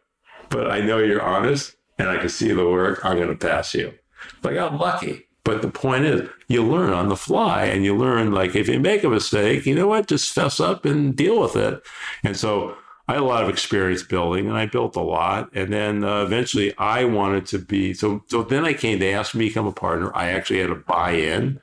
But 0.49 0.71
I 0.71 0.79
know 0.79 0.99
you're 0.99 1.21
honest 1.21 1.75
and 1.97 2.07
I 2.07 2.17
can 2.17 2.29
see 2.29 2.53
the 2.53 2.67
work. 2.67 3.03
I'm 3.03 3.17
going 3.17 3.27
to 3.27 3.35
pass 3.35 3.73
you. 3.73 3.93
Like, 4.43 4.57
I'm 4.57 4.77
lucky. 4.77 5.27
But 5.43 5.61
the 5.61 5.69
point 5.69 6.05
is, 6.05 6.29
you 6.47 6.63
learn 6.63 6.93
on 6.93 7.09
the 7.09 7.15
fly 7.15 7.65
and 7.65 7.83
you 7.83 7.95
learn, 7.95 8.31
like, 8.31 8.55
if 8.55 8.67
you 8.67 8.79
make 8.79 9.03
a 9.03 9.09
mistake, 9.09 9.65
you 9.65 9.75
know 9.75 9.87
what? 9.87 10.07
Just 10.07 10.33
fess 10.33 10.59
up 10.59 10.85
and 10.85 11.15
deal 11.15 11.41
with 11.41 11.55
it. 11.55 11.81
And 12.23 12.37
so, 12.37 12.77
I 13.09 13.13
had 13.13 13.21
a 13.21 13.25
lot 13.25 13.43
of 13.43 13.49
experience 13.49 14.03
building, 14.03 14.47
and 14.47 14.57
I 14.57 14.65
built 14.65 14.97
a 14.97 15.01
lot. 15.01 15.49
And 15.53 15.71
then 15.71 16.03
uh, 16.03 16.23
eventually, 16.23 16.77
I 16.77 17.05
wanted 17.05 17.45
to 17.47 17.59
be 17.59 17.93
so. 17.93 18.21
So 18.27 18.43
then 18.43 18.65
I 18.65 18.73
came. 18.73 18.99
They 18.99 19.13
asked 19.13 19.33
me 19.33 19.45
to 19.45 19.49
become 19.49 19.65
a 19.65 19.71
partner. 19.71 20.11
I 20.13 20.31
actually 20.31 20.59
had 20.59 20.67
to 20.67 20.75
buy 20.75 21.11
in 21.11 21.61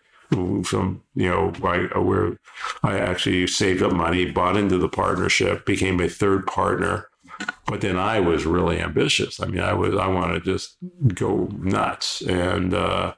from 0.64 1.02
you 1.14 1.28
know 1.28 1.52
where 1.60 2.38
I 2.82 2.98
actually 2.98 3.46
saved 3.46 3.82
up 3.82 3.92
money, 3.92 4.30
bought 4.30 4.56
into 4.56 4.78
the 4.78 4.88
partnership, 4.88 5.64
became 5.64 6.00
a 6.00 6.08
third 6.08 6.46
partner. 6.46 7.08
But 7.66 7.80
then 7.80 7.98
I 7.98 8.20
was 8.20 8.46
really 8.46 8.80
ambitious. 8.80 9.40
I 9.40 9.46
mean, 9.46 9.60
I 9.60 9.72
was 9.72 9.96
I 9.96 10.06
want 10.06 10.34
to 10.34 10.40
just 10.40 10.76
go 11.14 11.48
nuts, 11.58 12.20
and 12.22 12.72
uh, 12.72 13.14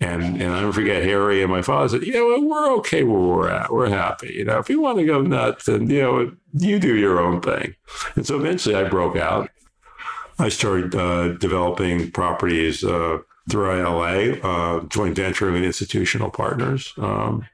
and 0.00 0.40
and 0.40 0.52
I 0.52 0.60
don't 0.60 0.72
forget 0.72 1.02
Harry 1.02 1.42
and 1.42 1.50
my 1.50 1.62
father 1.62 1.88
said, 1.88 2.06
you 2.06 2.14
know, 2.14 2.46
we're 2.46 2.72
okay 2.78 3.04
where 3.04 3.20
we're 3.20 3.48
at. 3.50 3.72
We're 3.72 3.90
happy. 3.90 4.34
You 4.34 4.44
know, 4.46 4.58
if 4.58 4.70
you 4.70 4.80
want 4.80 4.98
to 4.98 5.04
go 5.04 5.20
nuts, 5.20 5.66
then 5.66 5.90
you 5.90 6.00
know, 6.00 6.32
you 6.54 6.78
do 6.78 6.96
your 6.96 7.20
own 7.20 7.40
thing. 7.40 7.74
And 8.16 8.26
so 8.26 8.36
eventually, 8.36 8.74
I 8.74 8.88
broke 8.88 9.16
out. 9.16 9.50
I 10.38 10.48
started 10.48 10.94
uh, 10.94 11.34
developing 11.34 12.10
properties 12.12 12.82
uh, 12.82 13.18
throughout 13.50 13.78
ILA, 13.78 14.38
uh, 14.40 14.80
joint 14.84 15.16
venture 15.16 15.50
with 15.50 15.62
institutional 15.62 16.30
partners. 16.30 16.92
Um, 16.98 17.46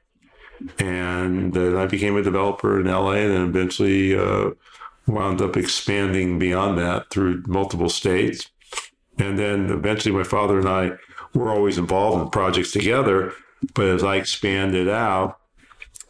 and 0.79 1.53
then 1.53 1.75
I 1.75 1.85
became 1.85 2.17
a 2.17 2.23
developer 2.23 2.79
in 2.79 2.87
LA, 2.87 3.11
and 3.11 3.31
then 3.31 3.41
eventually 3.41 4.17
uh, 4.17 4.51
wound 5.05 5.41
up 5.41 5.55
expanding 5.55 6.39
beyond 6.39 6.77
that 6.79 7.09
through 7.09 7.43
multiple 7.47 7.89
states. 7.89 8.49
And 9.19 9.37
then 9.37 9.69
eventually, 9.69 10.15
my 10.15 10.23
father 10.23 10.59
and 10.59 10.67
I 10.67 10.91
we're 11.33 11.53
always 11.53 11.77
involved 11.77 12.21
in 12.21 12.29
projects 12.29 12.71
together. 12.71 13.33
But 13.73 13.85
as 13.87 14.03
I 14.03 14.15
expanded 14.15 14.87
out, 14.87 15.39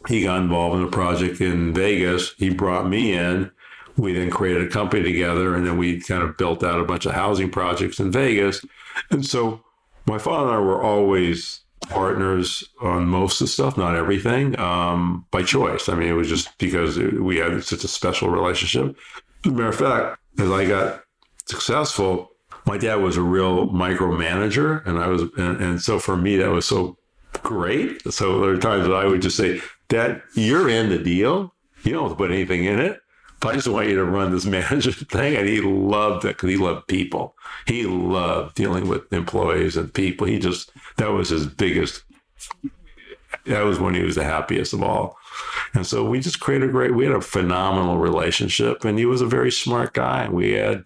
he 0.06 0.22
got 0.22 0.40
involved 0.40 0.76
in 0.76 0.86
a 0.86 0.90
project 0.90 1.40
in 1.40 1.74
Vegas. 1.74 2.34
He 2.38 2.50
brought 2.50 2.88
me 2.88 3.12
in. 3.12 3.50
We 3.96 4.12
then 4.12 4.30
created 4.30 4.62
a 4.62 4.70
company 4.70 5.02
together, 5.02 5.56
and 5.56 5.66
then 5.66 5.76
we 5.76 6.00
kind 6.00 6.22
of 6.22 6.36
built 6.36 6.62
out 6.62 6.78
a 6.78 6.84
bunch 6.84 7.04
of 7.04 7.12
housing 7.12 7.50
projects 7.50 7.98
in 7.98 8.12
Vegas. 8.12 8.64
And 9.10 9.26
so 9.26 9.64
my 10.08 10.18
father 10.18 10.48
and 10.48 10.56
I 10.56 10.60
were 10.60 10.82
always 10.82 11.60
partners 11.88 12.64
on 12.80 13.06
most 13.06 13.40
of 13.40 13.46
the 13.46 13.52
stuff, 13.52 13.76
not 13.76 13.94
everything, 13.94 14.58
um, 14.58 15.26
by 15.30 15.42
choice. 15.42 15.88
I 15.88 15.94
mean, 15.94 16.08
it 16.08 16.14
was 16.14 16.28
just 16.28 16.56
because 16.58 16.98
we 16.98 17.36
had 17.36 17.62
such 17.64 17.84
a 17.84 17.88
special 17.88 18.28
relationship. 18.28 18.96
As 19.44 19.52
a 19.52 19.54
matter 19.54 19.68
of 19.68 19.76
fact, 19.76 20.18
as 20.38 20.50
I 20.50 20.66
got 20.66 21.02
successful, 21.46 22.32
my 22.66 22.76
dad 22.76 22.96
was 22.96 23.16
a 23.16 23.22
real 23.22 23.68
micromanager, 23.68 24.84
and 24.86 24.98
I 24.98 25.08
was, 25.08 25.22
and, 25.36 25.60
and 25.60 25.80
so 25.80 25.98
for 25.98 26.16
me 26.16 26.36
that 26.36 26.50
was 26.50 26.66
so 26.66 26.98
great. 27.42 28.02
So 28.12 28.40
there 28.40 28.50
are 28.50 28.58
times 28.58 28.86
that 28.86 28.94
I 28.94 29.06
would 29.06 29.22
just 29.22 29.36
say, 29.36 29.62
"Dad, 29.88 30.22
you're 30.34 30.68
in 30.68 30.90
the 30.90 30.98
deal. 30.98 31.54
You 31.84 31.92
don't 31.92 32.02
have 32.02 32.12
to 32.12 32.16
put 32.16 32.30
anything 32.30 32.64
in 32.64 32.78
it." 32.78 33.00
I 33.42 33.54
just 33.54 33.68
want 33.68 33.88
you 33.88 33.96
to 33.96 34.04
run 34.04 34.32
this 34.32 34.46
manager 34.46 34.92
thing. 34.92 35.36
And 35.36 35.48
he 35.48 35.60
loved 35.60 36.24
it 36.24 36.36
because 36.36 36.50
he 36.50 36.56
loved 36.56 36.88
people. 36.88 37.36
He 37.66 37.84
loved 37.84 38.54
dealing 38.54 38.88
with 38.88 39.12
employees 39.12 39.76
and 39.76 39.92
people. 39.92 40.26
He 40.26 40.38
just, 40.38 40.70
that 40.96 41.12
was 41.12 41.28
his 41.28 41.46
biggest, 41.46 42.02
that 43.46 43.62
was 43.62 43.78
when 43.78 43.94
he 43.94 44.02
was 44.02 44.16
the 44.16 44.24
happiest 44.24 44.72
of 44.72 44.82
all. 44.82 45.16
And 45.74 45.86
so 45.86 46.04
we 46.04 46.20
just 46.20 46.40
created 46.40 46.70
a 46.70 46.72
great, 46.72 46.94
we 46.94 47.04
had 47.04 47.14
a 47.14 47.20
phenomenal 47.20 47.98
relationship. 47.98 48.84
And 48.84 48.98
he 48.98 49.06
was 49.06 49.20
a 49.20 49.26
very 49.26 49.52
smart 49.52 49.92
guy. 49.94 50.24
And 50.24 50.34
we 50.34 50.52
had, 50.52 50.84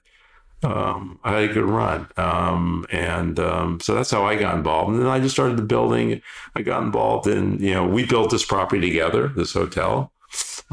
um, 0.63 1.19
I 1.25 1.41
had 1.41 1.51
a 1.51 1.53
good 1.53 1.65
run. 1.65 2.09
Um, 2.17 2.87
and 2.91 3.39
um, 3.41 3.81
so 3.81 3.95
that's 3.95 4.11
how 4.11 4.25
I 4.25 4.37
got 4.37 4.57
involved. 4.57 4.91
And 4.93 5.01
then 5.01 5.09
I 5.09 5.21
just 5.21 5.35
started 5.35 5.57
the 5.57 5.63
building. 5.63 6.21
I 6.55 6.63
got 6.63 6.83
involved 6.83 7.27
in, 7.27 7.59
you 7.59 7.75
know, 7.75 7.87
we 7.87 8.05
built 8.05 8.31
this 8.31 8.45
property 8.45 8.81
together, 8.81 9.29
this 9.29 9.55
hotel, 9.55 10.13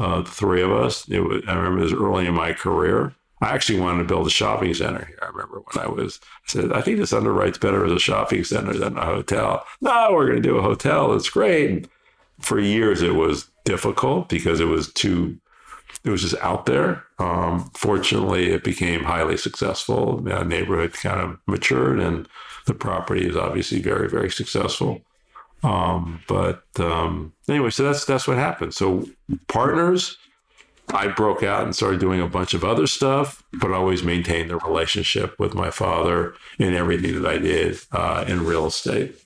uh, 0.00 0.22
the 0.22 0.30
three 0.30 0.62
of 0.62 0.72
us. 0.72 1.06
Was, 1.06 1.42
I 1.46 1.54
remember 1.54 1.78
it 1.78 1.82
was 1.82 1.92
early 1.92 2.26
in 2.26 2.34
my 2.34 2.52
career. 2.52 3.14
I 3.42 3.50
actually 3.50 3.80
wanted 3.80 3.98
to 3.98 4.08
build 4.08 4.26
a 4.26 4.30
shopping 4.30 4.74
center 4.74 5.04
here. 5.04 5.18
I 5.22 5.26
remember 5.28 5.62
when 5.72 5.84
I 5.84 5.88
was, 5.88 6.20
I 6.22 6.50
said, 6.50 6.72
I 6.72 6.80
think 6.82 6.98
this 6.98 7.12
underwrites 7.12 7.60
better 7.60 7.84
as 7.84 7.92
a 7.92 7.98
shopping 7.98 8.44
center 8.44 8.74
than 8.74 8.98
a 8.98 9.04
hotel. 9.04 9.64
No, 9.80 10.08
we're 10.12 10.26
going 10.26 10.42
to 10.42 10.48
do 10.48 10.58
a 10.58 10.62
hotel. 10.62 11.14
It's 11.14 11.30
great. 11.30 11.70
And 11.70 11.88
for 12.40 12.60
years, 12.60 13.00
it 13.00 13.14
was 13.14 13.50
difficult 13.64 14.28
because 14.28 14.60
it 14.60 14.66
was 14.66 14.92
too 14.92 15.38
it 16.04 16.10
was 16.10 16.22
just 16.22 16.36
out 16.42 16.66
there. 16.66 17.04
Um, 17.18 17.70
fortunately, 17.74 18.50
it 18.50 18.64
became 18.64 19.04
highly 19.04 19.36
successful. 19.36 20.20
The 20.20 20.44
neighborhood 20.44 20.94
kind 20.94 21.20
of 21.20 21.38
matured, 21.46 21.98
and 21.98 22.28
the 22.66 22.74
property 22.74 23.26
is 23.26 23.36
obviously 23.36 23.82
very, 23.82 24.08
very 24.08 24.30
successful. 24.30 25.02
Um, 25.62 26.22
but 26.26 26.64
um, 26.78 27.32
anyway, 27.48 27.70
so 27.70 27.84
that's 27.84 28.04
that's 28.04 28.26
what 28.26 28.38
happened. 28.38 28.74
So 28.74 29.06
partners, 29.48 30.16
I 30.88 31.08
broke 31.08 31.42
out 31.42 31.64
and 31.64 31.76
started 31.76 32.00
doing 32.00 32.20
a 32.20 32.28
bunch 32.28 32.54
of 32.54 32.64
other 32.64 32.86
stuff, 32.86 33.42
but 33.60 33.70
always 33.70 34.02
maintained 34.02 34.50
the 34.50 34.56
relationship 34.56 35.38
with 35.38 35.54
my 35.54 35.70
father 35.70 36.34
in 36.58 36.74
everything 36.74 37.20
that 37.20 37.30
I 37.30 37.38
did 37.38 37.78
uh, 37.92 38.24
in 38.26 38.44
real 38.44 38.66
estate. 38.66 39.16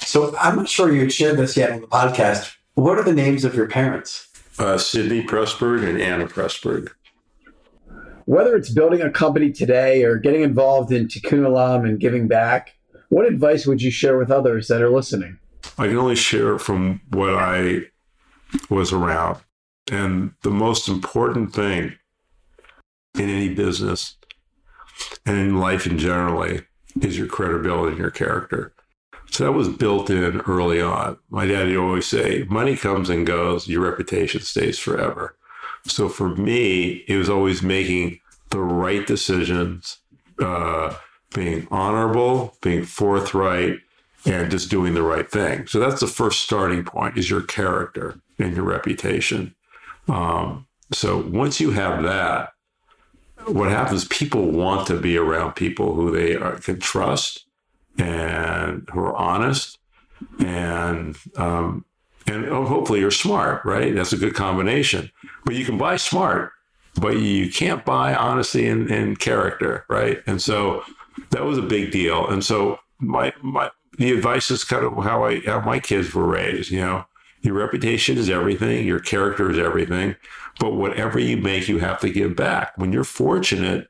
So 0.00 0.36
I'm 0.38 0.56
not 0.56 0.68
sure 0.68 0.92
you 0.92 1.00
had 1.00 1.12
shared 1.12 1.36
this 1.36 1.56
yet 1.56 1.72
on 1.72 1.80
the 1.80 1.86
podcast, 1.88 2.54
What 2.74 2.96
are 2.98 3.02
the 3.02 3.12
names 3.12 3.44
of 3.44 3.54
your 3.54 3.68
parents? 3.68 4.28
Uh, 4.58 4.78
Sydney 4.78 5.22
Pressburg 5.22 5.86
and 5.86 6.00
Anna 6.00 6.26
Pressburg. 6.26 6.90
Whether 8.24 8.56
it's 8.56 8.70
building 8.70 9.02
a 9.02 9.10
company 9.10 9.52
today 9.52 10.04
or 10.04 10.16
getting 10.16 10.42
involved 10.42 10.92
in 10.92 11.08
Tikkun 11.08 11.40
Olam 11.40 11.86
and 11.86 12.00
giving 12.00 12.26
back, 12.26 12.75
what 13.08 13.26
advice 13.26 13.66
would 13.66 13.82
you 13.82 13.90
share 13.90 14.18
with 14.18 14.30
others 14.30 14.68
that 14.68 14.82
are 14.82 14.90
listening? 14.90 15.38
I 15.78 15.86
can 15.88 15.98
only 15.98 16.16
share 16.16 16.58
from 16.58 17.00
what 17.10 17.34
I 17.34 17.82
was 18.70 18.92
around. 18.92 19.40
And 19.90 20.32
the 20.42 20.50
most 20.50 20.88
important 20.88 21.52
thing 21.52 21.94
in 23.14 23.28
any 23.28 23.54
business 23.54 24.16
and 25.24 25.36
in 25.36 25.58
life 25.58 25.86
in 25.86 25.98
generally 25.98 26.62
is 27.00 27.18
your 27.18 27.26
credibility 27.26 27.92
and 27.92 27.98
your 27.98 28.10
character. 28.10 28.72
So 29.30 29.44
that 29.44 29.52
was 29.52 29.68
built 29.68 30.08
in 30.08 30.40
early 30.42 30.80
on. 30.80 31.18
My 31.30 31.46
dad 31.46 31.66
would 31.66 31.76
always 31.76 32.06
say, 32.06 32.44
money 32.48 32.76
comes 32.76 33.10
and 33.10 33.26
goes, 33.26 33.68
your 33.68 33.82
reputation 33.82 34.40
stays 34.40 34.78
forever. 34.78 35.36
So 35.86 36.08
for 36.08 36.34
me, 36.36 37.04
it 37.08 37.16
was 37.16 37.28
always 37.28 37.62
making 37.62 38.20
the 38.50 38.60
right 38.60 39.06
decisions, 39.06 39.98
uh, 40.40 40.94
being 41.34 41.66
honorable, 41.70 42.56
being 42.62 42.84
forthright, 42.84 43.78
and 44.24 44.50
just 44.50 44.70
doing 44.70 44.94
the 44.94 45.02
right 45.02 45.30
thing. 45.30 45.66
So 45.66 45.78
that's 45.78 46.00
the 46.00 46.06
first 46.06 46.40
starting 46.40 46.84
point 46.84 47.16
is 47.16 47.30
your 47.30 47.42
character 47.42 48.20
and 48.38 48.54
your 48.54 48.64
reputation. 48.64 49.54
Um, 50.08 50.66
so 50.92 51.18
once 51.18 51.60
you 51.60 51.70
have 51.72 52.02
that, 52.02 52.52
what 53.46 53.70
happens? 53.70 54.04
People 54.06 54.50
want 54.50 54.86
to 54.88 54.98
be 54.98 55.16
around 55.16 55.52
people 55.52 55.94
who 55.94 56.10
they 56.10 56.36
are, 56.36 56.56
can 56.56 56.80
trust 56.80 57.44
and 57.98 58.88
who 58.92 59.00
are 59.00 59.16
honest 59.16 59.78
and 60.38 61.16
um, 61.36 61.84
and 62.26 62.46
hopefully 62.46 63.00
you're 63.00 63.10
smart, 63.10 63.64
right? 63.64 63.94
That's 63.94 64.12
a 64.12 64.16
good 64.16 64.34
combination. 64.34 65.10
But 65.44 65.54
you 65.54 65.64
can 65.64 65.78
buy 65.78 65.96
smart, 65.96 66.52
but 67.00 67.18
you 67.18 67.50
can't 67.52 67.84
buy 67.84 68.16
honesty 68.16 68.66
and, 68.66 68.90
and 68.90 69.18
character, 69.18 69.84
right? 69.88 70.22
And 70.26 70.42
so 70.42 70.82
that 71.30 71.44
was 71.44 71.58
a 71.58 71.62
big 71.62 71.90
deal. 71.90 72.26
And 72.26 72.44
so 72.44 72.78
my 72.98 73.32
my 73.42 73.70
the 73.98 74.12
advice 74.12 74.50
is 74.50 74.64
kind 74.64 74.84
of 74.84 74.92
how 75.04 75.24
I 75.24 75.40
how 75.40 75.60
my 75.60 75.78
kids 75.80 76.14
were 76.14 76.26
raised. 76.26 76.70
You 76.70 76.80
know, 76.80 77.04
your 77.42 77.54
reputation 77.54 78.18
is 78.18 78.28
everything, 78.28 78.86
your 78.86 79.00
character 79.00 79.50
is 79.50 79.58
everything, 79.58 80.16
but 80.58 80.74
whatever 80.74 81.18
you 81.18 81.36
make, 81.36 81.68
you 81.68 81.78
have 81.78 82.00
to 82.00 82.10
give 82.10 82.36
back. 82.36 82.76
When 82.76 82.92
you're 82.92 83.04
fortunate, 83.04 83.88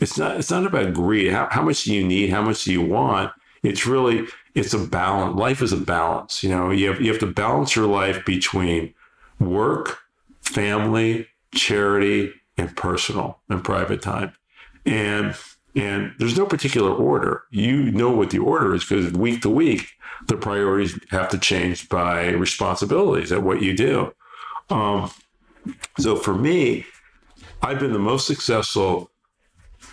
it's 0.00 0.18
not 0.18 0.36
it's 0.36 0.50
not 0.50 0.66
about 0.66 0.94
greed. 0.94 1.32
How, 1.32 1.48
how 1.50 1.62
much 1.62 1.84
do 1.84 1.94
you 1.94 2.06
need? 2.06 2.30
How 2.30 2.42
much 2.42 2.64
do 2.64 2.72
you 2.72 2.82
want? 2.82 3.32
It's 3.62 3.86
really 3.86 4.26
it's 4.54 4.74
a 4.74 4.78
balance. 4.78 5.38
Life 5.38 5.62
is 5.62 5.72
a 5.72 5.76
balance. 5.76 6.42
You 6.42 6.50
know, 6.50 6.70
you 6.70 6.88
have 6.88 7.00
you 7.00 7.10
have 7.10 7.20
to 7.20 7.26
balance 7.26 7.76
your 7.76 7.86
life 7.86 8.24
between 8.24 8.94
work, 9.38 9.98
family, 10.40 11.28
charity, 11.54 12.32
and 12.56 12.74
personal 12.76 13.40
and 13.48 13.62
private 13.62 14.02
time. 14.02 14.32
And 14.84 15.34
and 15.76 16.12
there's 16.18 16.36
no 16.36 16.46
particular 16.46 16.90
order. 16.90 17.44
You 17.50 17.90
know 17.92 18.10
what 18.10 18.30
the 18.30 18.38
order 18.38 18.74
is 18.74 18.84
because 18.84 19.12
week 19.12 19.42
to 19.42 19.50
week, 19.50 19.88
the 20.26 20.36
priorities 20.36 20.98
have 21.10 21.28
to 21.28 21.38
change 21.38 21.88
by 21.88 22.30
responsibilities 22.30 23.30
at 23.30 23.42
what 23.42 23.62
you 23.62 23.76
do. 23.76 24.12
Um, 24.70 25.10
so 25.98 26.16
for 26.16 26.34
me, 26.34 26.86
I've 27.62 27.78
been 27.78 27.92
the 27.92 27.98
most 27.98 28.26
successful 28.26 29.10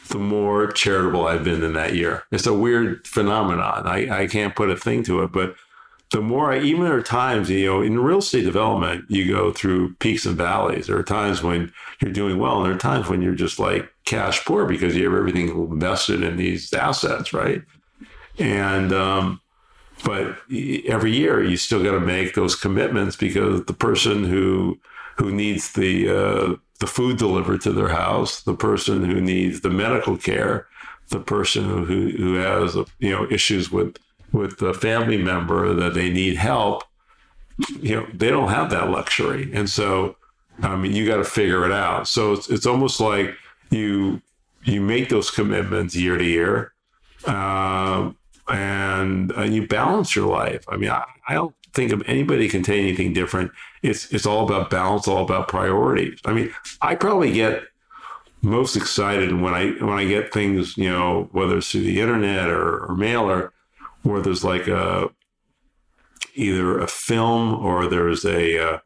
the 0.10 0.20
more 0.20 0.72
charitable 0.72 1.28
I've 1.28 1.44
been 1.44 1.64
in 1.64 1.74
that 1.74 1.96
year. 1.96 2.24
It's 2.32 2.48
a 2.48 2.54
weird 2.54 3.08
phenomenon. 3.08 3.88
I, 3.88 4.24
I 4.24 4.28
can't 4.28 4.56
put 4.56 4.70
a 4.70 4.76
thing 4.76 5.04
to 5.04 5.24
it, 5.24 5.32
but 5.32 5.56
the 6.12 6.22
more 6.22 6.52
I, 6.52 6.60
even 6.60 6.84
there 6.84 6.96
are 6.96 7.02
times, 7.02 7.50
you 7.50 7.66
know, 7.66 7.82
in 7.82 8.00
real 8.00 8.20
estate 8.20 8.44
development, 8.44 9.06
you 9.10 9.28
go 9.28 9.52
through 9.52 9.96
peaks 9.96 10.26
and 10.26 10.38
valleys. 10.38 10.88
There 10.88 10.98
are 10.98 11.04
times 11.04 11.42
when 11.42 11.74
you're 12.00 12.12
doing 12.12 12.38
well, 12.38 12.58
and 12.58 12.66
there 12.66 12.74
are 12.74 12.78
times 12.80 13.10
when 13.10 13.22
you're 13.22 13.34
just 13.34 13.60
like 13.60 13.92
cash 14.06 14.44
poor 14.46 14.66
because 14.66 14.96
you 14.96 15.06
have 15.06 15.18
everything 15.18 15.50
invested 15.50 16.24
in 16.24 16.38
these 16.38 16.74
assets, 16.74 17.34
right? 17.34 17.62
And, 18.40 18.92
um, 18.92 19.42
but 20.04 20.38
every 20.88 21.16
year 21.16 21.44
you 21.44 21.56
still 21.58 21.84
got 21.84 21.92
to 21.92 22.00
make 22.00 22.36
those 22.36 22.56
commitments 22.56 23.16
because 23.16 23.66
the 23.66 23.74
person 23.74 24.24
who 24.24 24.80
who 25.18 25.32
needs 25.32 25.74
the 25.74 26.10
uh, 26.10 26.56
the 26.80 26.88
food 26.88 27.18
delivered 27.18 27.62
to 27.62 27.72
their 27.72 27.90
house, 27.90 28.42
the 28.42 28.56
person 28.56 29.06
who 29.06 29.22
needs 29.22 29.62
the 29.62 29.70
medical 29.70 30.18
care, 30.18 30.68
the 31.10 31.20
person 31.20 31.64
who 31.64 32.10
who 32.10 32.36
has 32.36 32.76
you 33.00 33.12
know 33.12 33.26
issues 33.30 33.72
with 33.72 33.98
with 34.34 34.62
a 34.62 34.74
family 34.74 35.18
member 35.18 35.74
that 35.74 35.94
they 35.94 36.10
need 36.10 36.36
help, 36.36 36.84
you 37.80 37.96
know, 37.96 38.08
they 38.14 38.30
don't 38.30 38.50
have 38.50 38.72
that 38.72 38.90
luxury. 38.90 39.50
And 39.54 39.70
so, 39.70 40.16
I 40.62 40.76
mean, 40.76 40.94
you 40.94 41.06
got 41.06 41.18
to 41.18 41.24
figure 41.24 41.66
it 41.66 41.72
out. 41.72 42.08
So 42.08 42.34
it's, 42.34 42.50
it's 42.50 42.66
almost 42.66 43.00
like 43.00 43.36
you, 43.74 44.22
you 44.64 44.80
make 44.82 45.10
those 45.10 45.30
commitments 45.32 45.96
year 45.96 46.18
to 46.18 46.24
year, 46.24 46.74
uh, 47.26 48.12
and, 48.48 49.32
and 49.32 49.54
you 49.54 49.68
balance 49.68 50.16
your 50.16 50.28
life. 50.28 50.64
I 50.70 50.78
mean, 50.78 50.90
I, 50.90 51.04
I 51.28 51.34
don't 51.34 51.56
think 51.74 51.92
of 51.92 52.04
anybody 52.06 52.48
can 52.48 52.64
tell 52.64 52.76
anything 52.76 53.14
different. 53.14 53.52
It's, 53.82 54.12
it's 54.14 54.26
all 54.26 54.46
about 54.46 54.70
balance, 54.70 55.08
all 55.08 55.24
about 55.24 55.48
priorities. 55.48 56.20
I 56.26 56.34
mean, 56.34 56.54
I 56.82 56.96
probably 56.96 57.34
get 57.34 57.64
most 58.42 58.76
excited 58.76 59.34
when 59.42 59.54
I, 59.54 59.72
when 59.84 59.98
I 59.98 60.06
get 60.06 60.34
things, 60.34 60.78
you 60.78 60.90
know, 60.90 61.30
whether 61.32 61.58
it's 61.58 61.72
through 61.72 61.82
the 61.82 62.00
internet 62.00 62.50
or, 62.50 62.86
or 62.86 62.96
mail 62.96 63.30
or, 63.30 63.54
where 64.04 64.22
there's 64.22 64.44
like 64.44 64.68
a 64.68 65.10
either 66.36 66.78
a 66.80 66.88
film 66.88 67.54
or 67.54 67.88
there's 67.88 68.26
a, 68.26 68.58
a, 68.58 68.82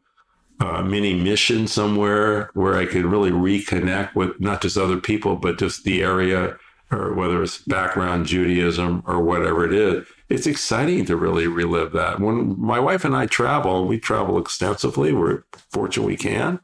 a, 0.60 0.82
mini 0.82 1.14
mission 1.14 1.66
somewhere 1.66 2.50
where 2.54 2.76
I 2.76 2.86
could 2.86 3.04
really 3.04 3.30
reconnect 3.30 4.14
with 4.14 4.40
not 4.40 4.62
just 4.62 4.76
other 4.76 4.98
people, 4.98 5.36
but 5.36 5.58
just 5.58 5.84
the 5.84 6.02
area 6.02 6.56
or 6.90 7.12
whether 7.12 7.42
it's 7.42 7.58
background 7.58 8.26
Judaism 8.26 9.02
or 9.06 9.22
whatever 9.22 9.64
it 9.66 9.74
is. 9.74 10.06
It's 10.30 10.46
exciting 10.46 11.04
to 11.06 11.16
really 11.16 11.46
relive 11.46 11.92
that. 11.92 12.20
When 12.20 12.58
my 12.58 12.80
wife 12.80 13.04
and 13.04 13.14
I 13.14 13.26
travel, 13.26 13.86
we 13.86 13.98
travel 13.98 14.38
extensively. 14.38 15.12
We're 15.12 15.44
fortunate 15.70 16.06
we 16.06 16.16
can. 16.16 16.60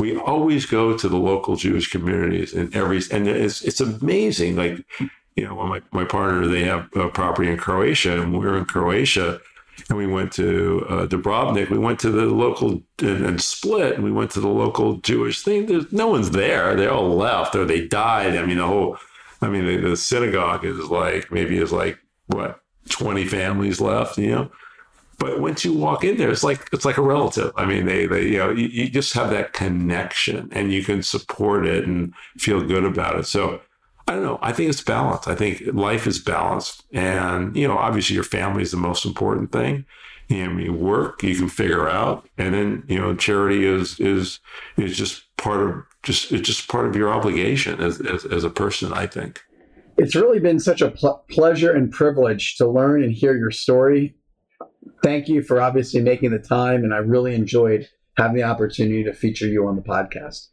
We 0.00 0.16
always 0.16 0.66
go 0.66 0.96
to 0.96 1.08
the 1.08 1.18
local 1.18 1.56
Jewish 1.56 1.90
communities 1.90 2.54
in 2.54 2.74
every, 2.74 3.02
and 3.10 3.28
it's 3.28 3.60
it's 3.62 3.80
amazing. 3.80 4.56
Like 4.56 4.84
you 5.36 5.46
know, 5.46 5.54
my, 5.66 5.80
my 5.92 6.04
partner, 6.04 6.46
they 6.46 6.64
have 6.64 6.88
a 6.94 7.08
property 7.08 7.50
in 7.50 7.56
Croatia 7.56 8.20
and 8.20 8.38
we're 8.38 8.56
in 8.56 8.64
Croatia 8.64 9.40
and 9.88 9.98
we 9.98 10.06
went 10.06 10.32
to 10.32 10.86
uh, 10.88 11.06
Dubrovnik. 11.06 11.70
We 11.70 11.78
went 11.78 12.00
to 12.00 12.10
the 12.10 12.26
local 12.26 12.82
and, 13.00 13.26
and, 13.26 13.40
Split, 13.40 13.94
and 13.94 14.04
we 14.04 14.12
went 14.12 14.30
to 14.32 14.40
the 14.40 14.48
local 14.48 14.96
Jewish 14.98 15.42
thing. 15.42 15.66
There's 15.66 15.92
no 15.92 16.08
one's 16.08 16.30
there. 16.30 16.74
They 16.74 16.86
all 16.86 17.16
left 17.16 17.54
or 17.54 17.64
they 17.64 17.86
died. 17.86 18.36
I 18.36 18.44
mean, 18.46 18.58
the 18.58 18.66
whole, 18.66 18.96
I 19.40 19.48
mean, 19.48 19.66
the, 19.66 19.76
the 19.76 19.96
synagogue 19.96 20.64
is 20.64 20.78
like 20.78 21.30
maybe 21.30 21.58
is 21.58 21.72
like 21.72 21.98
what 22.26 22.60
twenty 22.88 23.26
families 23.26 23.80
left, 23.80 24.18
you 24.18 24.30
know. 24.30 24.52
But 25.18 25.40
once 25.40 25.64
you 25.64 25.72
walk 25.72 26.02
in 26.04 26.16
there, 26.16 26.30
it's 26.30 26.42
like 26.42 26.68
it's 26.72 26.84
like 26.84 26.96
a 26.96 27.02
relative. 27.02 27.52
I 27.56 27.64
mean, 27.64 27.86
they 27.86 28.06
they 28.06 28.22
you 28.26 28.38
know 28.38 28.50
you, 28.50 28.68
you 28.68 28.90
just 28.90 29.12
have 29.14 29.30
that 29.30 29.52
connection 29.52 30.48
and 30.52 30.72
you 30.72 30.82
can 30.82 31.02
support 31.02 31.66
it 31.66 31.86
and 31.86 32.12
feel 32.38 32.60
good 32.62 32.84
about 32.84 33.18
it. 33.18 33.26
So 33.26 33.60
I 34.08 34.14
don't 34.14 34.24
know. 34.24 34.38
I 34.42 34.52
think 34.52 34.68
it's 34.68 34.82
balance. 34.82 35.28
I 35.28 35.34
think 35.34 35.62
life 35.72 36.06
is 36.06 36.18
balanced. 36.18 36.84
And, 36.92 37.56
you 37.56 37.68
know, 37.68 37.78
obviously 37.78 38.14
your 38.14 38.24
family 38.24 38.62
is 38.62 38.70
the 38.70 38.76
most 38.76 39.04
important 39.04 39.52
thing. 39.52 39.84
You 40.28 40.48
know, 40.48 40.58
you 40.58 40.72
work, 40.72 41.22
you 41.22 41.36
can 41.36 41.48
figure 41.48 41.88
out. 41.88 42.28
And 42.38 42.54
then, 42.54 42.84
you 42.88 42.98
know, 42.98 43.14
charity 43.14 43.64
is 43.66 44.00
is 44.00 44.40
is 44.76 44.96
just 44.96 45.24
part 45.36 45.60
of 45.60 45.84
just 46.02 46.32
it's 46.32 46.46
just 46.46 46.68
part 46.68 46.86
of 46.86 46.96
your 46.96 47.12
obligation 47.12 47.80
as, 47.80 48.00
as, 48.00 48.24
as 48.24 48.44
a 48.44 48.50
person, 48.50 48.92
I 48.92 49.06
think. 49.06 49.40
It's 49.98 50.14
really 50.14 50.40
been 50.40 50.58
such 50.58 50.80
a 50.80 50.90
pl- 50.90 51.24
pleasure 51.30 51.72
and 51.72 51.92
privilege 51.92 52.56
to 52.56 52.68
learn 52.68 53.04
and 53.04 53.12
hear 53.12 53.36
your 53.36 53.50
story. 53.50 54.16
Thank 55.02 55.28
you 55.28 55.42
for 55.42 55.60
obviously 55.60 56.00
making 56.00 56.30
the 56.30 56.38
time. 56.38 56.82
And 56.82 56.94
I 56.94 56.98
really 56.98 57.34
enjoyed 57.34 57.88
having 58.16 58.36
the 58.36 58.42
opportunity 58.42 59.04
to 59.04 59.12
feature 59.12 59.46
you 59.46 59.66
on 59.66 59.76
the 59.76 59.82
podcast. 59.82 60.48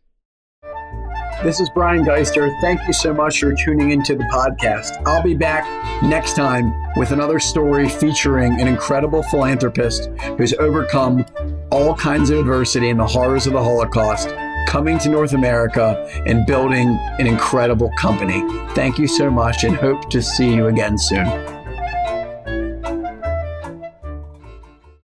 This 1.42 1.62
is 1.62 1.70
Brian 1.70 2.04
Geister. 2.04 2.54
Thank 2.60 2.86
you 2.86 2.92
so 2.92 3.14
much 3.14 3.40
for 3.40 3.54
tuning 3.54 3.92
into 3.92 4.14
the 4.14 4.26
podcast. 4.26 5.02
I'll 5.06 5.24
be 5.24 5.36
back 5.36 5.64
next 6.04 6.36
time 6.36 6.74
with 6.98 7.12
another 7.12 7.40
story 7.40 7.88
featuring 7.88 8.60
an 8.60 8.68
incredible 8.68 9.24
philanthropist 9.24 10.08
who's 10.38 10.54
overcome 10.56 11.26
all 11.72 11.96
kinds 11.96 12.30
of 12.30 12.40
adversity 12.40 12.90
and 12.90 13.00
the 13.00 13.08
horrors 13.08 13.48
of 13.48 13.54
the 13.54 13.64
Holocaust, 13.64 14.36
coming 14.68 15.00
to 15.00 15.08
North 15.08 15.32
America 15.32 16.06
and 16.26 16.46
building 16.46 16.90
an 17.20 17.26
incredible 17.26 17.90
company. 17.98 18.44
Thank 18.74 19.00
you 19.00 19.08
so 19.08 19.32
much 19.32 19.64
and 19.64 19.74
hope 19.74 20.10
to 20.10 20.22
see 20.22 20.54
you 20.54 20.68
again 20.68 20.98
soon. 20.98 21.59